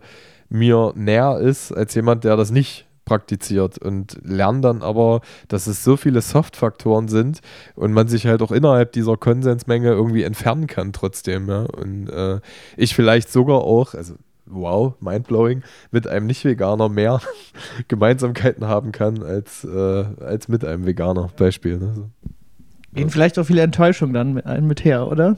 [0.51, 5.83] mir näher ist als jemand, der das nicht praktiziert und lerne dann aber, dass es
[5.83, 7.41] so viele Soft-Faktoren sind
[7.75, 11.49] und man sich halt auch innerhalb dieser Konsensmenge irgendwie entfernen kann trotzdem.
[11.49, 11.63] Ja?
[11.63, 12.41] Und äh,
[12.77, 14.15] ich vielleicht sogar auch, also
[14.47, 17.21] wow, mindblowing, mit einem Nicht-Veganer mehr
[17.89, 21.31] Gemeinsamkeiten haben kann als, äh, als mit einem Veganer.
[21.37, 21.79] Beispiel.
[21.79, 21.93] Ne?
[21.95, 22.11] So.
[22.95, 25.37] Gehen vielleicht auch viele Enttäuschungen dann mit, mit her, oder?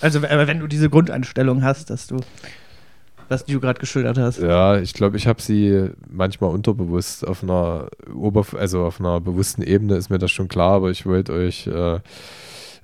[0.00, 2.20] Also, wenn du diese Grundeinstellung hast, dass du,
[3.30, 4.38] was du gerade geschildert hast.
[4.40, 9.62] Ja, ich glaube, ich habe sie manchmal unterbewusst auf einer Oberf also auf einer bewussten
[9.62, 12.00] Ebene ist mir das schon klar, aber ich wollte euch äh,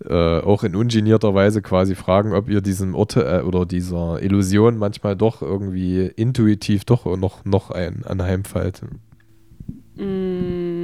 [0.04, 4.78] äh, auch in ungenierter Weise quasi fragen, ob ihr diesem Ort äh, oder dieser Illusion
[4.78, 8.82] manchmal doch irgendwie intuitiv doch noch, noch ein anheimfällt.
[9.96, 10.76] Mm.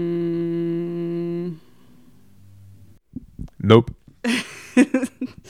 [3.59, 3.93] Nope.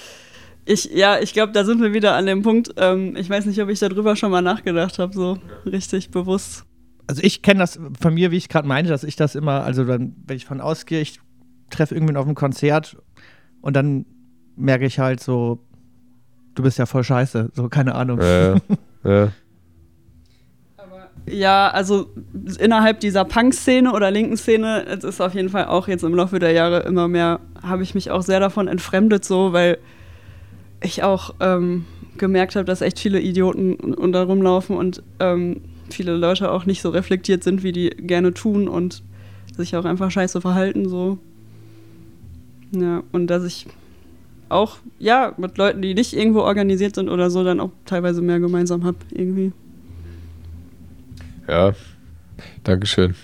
[0.64, 2.74] ich, ja, ich glaube, da sind wir wieder an dem Punkt.
[2.76, 6.64] Ähm, ich weiß nicht, ob ich darüber schon mal nachgedacht habe, so richtig bewusst.
[7.06, 9.84] Also ich kenne das von mir, wie ich gerade meinte, dass ich das immer, also
[9.84, 11.20] dann, wenn ich von ausgehe, ich
[11.70, 12.96] treffe irgendwen auf einem Konzert
[13.60, 14.06] und dann
[14.56, 15.58] merke ich halt so,
[16.54, 17.50] du bist ja voll scheiße.
[17.54, 18.20] So, keine Ahnung.
[18.20, 18.56] Ja,
[19.04, 19.32] ja.
[21.26, 22.08] Ja, also
[22.58, 26.40] innerhalb dieser Punk-Szene oder linken Szene, es ist auf jeden Fall auch jetzt im Laufe
[26.40, 29.78] der Jahre immer mehr, habe ich mich auch sehr davon entfremdet, so, weil
[30.82, 31.84] ich auch ähm,
[32.18, 36.90] gemerkt habe, dass echt viele Idioten da rumlaufen und ähm, viele Leute auch nicht so
[36.90, 39.02] reflektiert sind, wie die gerne tun und
[39.56, 41.18] sich auch einfach scheiße verhalten, so.
[42.74, 43.66] Ja, und dass ich
[44.48, 48.40] auch, ja, mit Leuten, die nicht irgendwo organisiert sind oder so, dann auch teilweise mehr
[48.40, 49.52] gemeinsam habe, irgendwie.
[51.48, 51.74] Ja,
[52.64, 53.14] Dankeschön.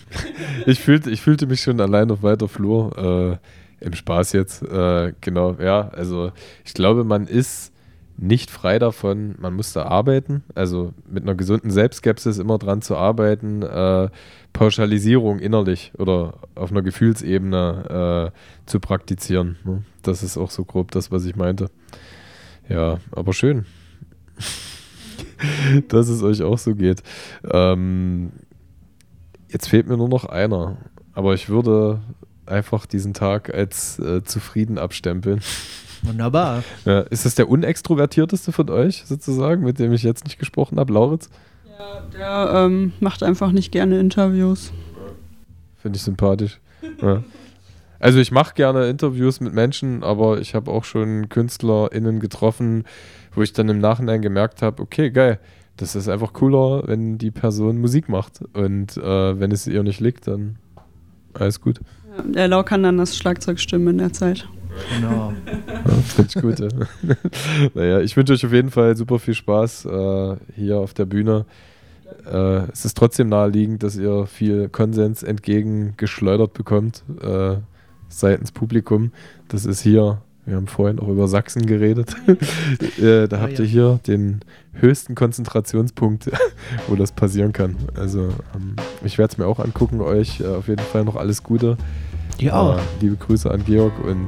[0.67, 3.39] Ich fühlte, ich fühlte mich schon allein auf weiter Flur.
[3.41, 3.49] Äh,
[3.81, 4.63] Im Spaß jetzt.
[4.63, 5.89] Äh, genau, ja.
[5.89, 6.33] Also
[6.65, 7.73] ich glaube, man ist
[8.19, 12.97] nicht frei davon, man muss da arbeiten, also mit einer gesunden Selbstskepsis immer dran zu
[12.97, 14.09] arbeiten, äh,
[14.53, 19.57] Pauschalisierung innerlich oder auf einer Gefühlsebene äh, zu praktizieren.
[19.65, 19.85] Ne?
[20.03, 21.71] Das ist auch so grob das, was ich meinte.
[22.69, 23.67] Ja, aber schön,
[25.89, 27.05] dass es euch auch so geht.
[27.49, 28.33] Ähm,
[29.49, 30.77] jetzt fehlt mir nur noch einer,
[31.13, 32.01] aber ich würde
[32.49, 35.41] einfach diesen Tag als äh, zufrieden abstempeln.
[36.03, 36.62] Wunderbar.
[36.85, 40.93] Ja, ist das der unextrovertierteste von euch sozusagen, mit dem ich jetzt nicht gesprochen habe,
[40.93, 41.29] Lauritz?
[41.79, 44.73] Ja, der ähm, macht einfach nicht gerne Interviews.
[45.77, 46.59] Finde ich sympathisch.
[47.01, 47.23] Ja.
[48.01, 52.85] Also ich mache gerne Interviews mit Menschen, aber ich habe auch schon KünstlerInnen getroffen,
[53.35, 55.41] wo ich dann im Nachhinein gemerkt habe, okay, geil,
[55.77, 58.41] das ist einfach cooler, wenn die Person Musik macht.
[58.53, 60.57] Und äh, wenn es ihr nicht liegt, dann
[61.35, 61.81] alles gut.
[62.24, 64.49] Der Lau kann dann das Schlagzeug stimmen in der Zeit.
[64.97, 65.32] Genau.
[65.89, 66.59] Ja, Finde ich gut.
[66.59, 66.69] Ja.
[67.74, 71.47] naja, ich wünsche euch auf jeden Fall super viel Spaß äh, hier auf der Bühne.
[72.31, 77.57] äh, es ist trotzdem naheliegend, dass ihr viel Konsens entgegengeschleudert bekommt äh,
[78.09, 79.12] seitens Publikum.
[79.49, 82.15] Das ist hier, wir haben vorhin auch über Sachsen geredet.
[83.01, 83.61] äh, da Ah, habt ja.
[83.65, 84.40] ihr hier den
[84.74, 86.31] höchsten Konzentrationspunkt,
[86.89, 87.77] wo das passieren kann.
[87.95, 91.43] Also ähm, ich werde es mir auch angucken, euch äh, auf jeden Fall noch alles
[91.43, 91.77] Gute.
[92.40, 92.77] Ja.
[92.77, 94.27] Äh, liebe Grüße an Georg und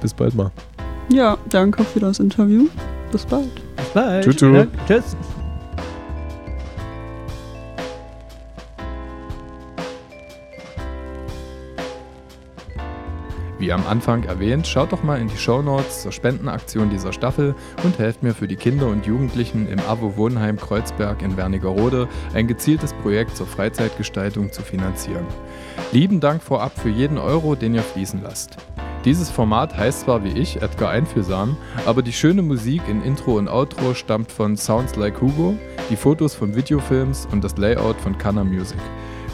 [0.00, 0.50] bis bald mal.
[1.10, 2.66] Ja, danke für das Interview.
[3.12, 3.54] Bis bald.
[3.76, 4.24] Bis bald.
[4.24, 4.66] Tschüss, tschüss.
[4.86, 5.16] Tschüss.
[13.58, 17.98] Wie am Anfang erwähnt, schaut doch mal in die Shownotes zur Spendenaktion dieser Staffel und
[17.98, 22.92] helft mir für die Kinder und Jugendlichen im AWO Wohnheim Kreuzberg in Wernigerode ein gezieltes
[22.92, 25.26] Projekt zur Freizeitgestaltung zu finanzieren.
[25.90, 28.58] Lieben Dank vorab für jeden Euro, den ihr fließen lasst.
[29.06, 31.56] Dieses Format heißt zwar wie ich Edgar Einfühlsam,
[31.86, 35.56] aber die schöne Musik in Intro und Outro stammt von Sounds Like Hugo,
[35.88, 38.78] die Fotos von Videofilms und das Layout von Canna Music.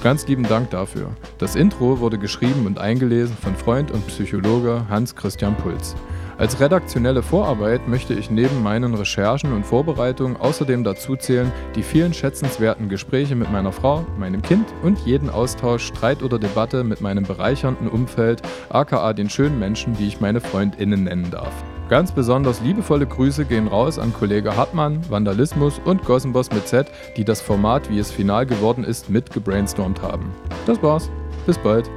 [0.00, 1.08] Ganz lieben Dank dafür.
[1.38, 5.96] Das Intro wurde geschrieben und eingelesen von Freund und Psychologe Hans Christian Puls.
[6.36, 12.12] Als redaktionelle Vorarbeit möchte ich neben meinen Recherchen und Vorbereitungen außerdem dazu zählen, die vielen
[12.12, 17.24] schätzenswerten Gespräche mit meiner Frau, meinem Kind und jeden Austausch, Streit oder Debatte mit meinem
[17.24, 21.52] bereichernden Umfeld, aka den schönen Menschen, die ich meine FreundInnen nennen darf.
[21.88, 27.24] Ganz besonders liebevolle Grüße gehen raus an Kollege Hartmann, Vandalismus und Gossenboss mit Z, die
[27.24, 30.32] das Format, wie es final geworden ist, mit gebrainstormt haben.
[30.66, 31.10] Das war's.
[31.46, 31.88] Bis bald.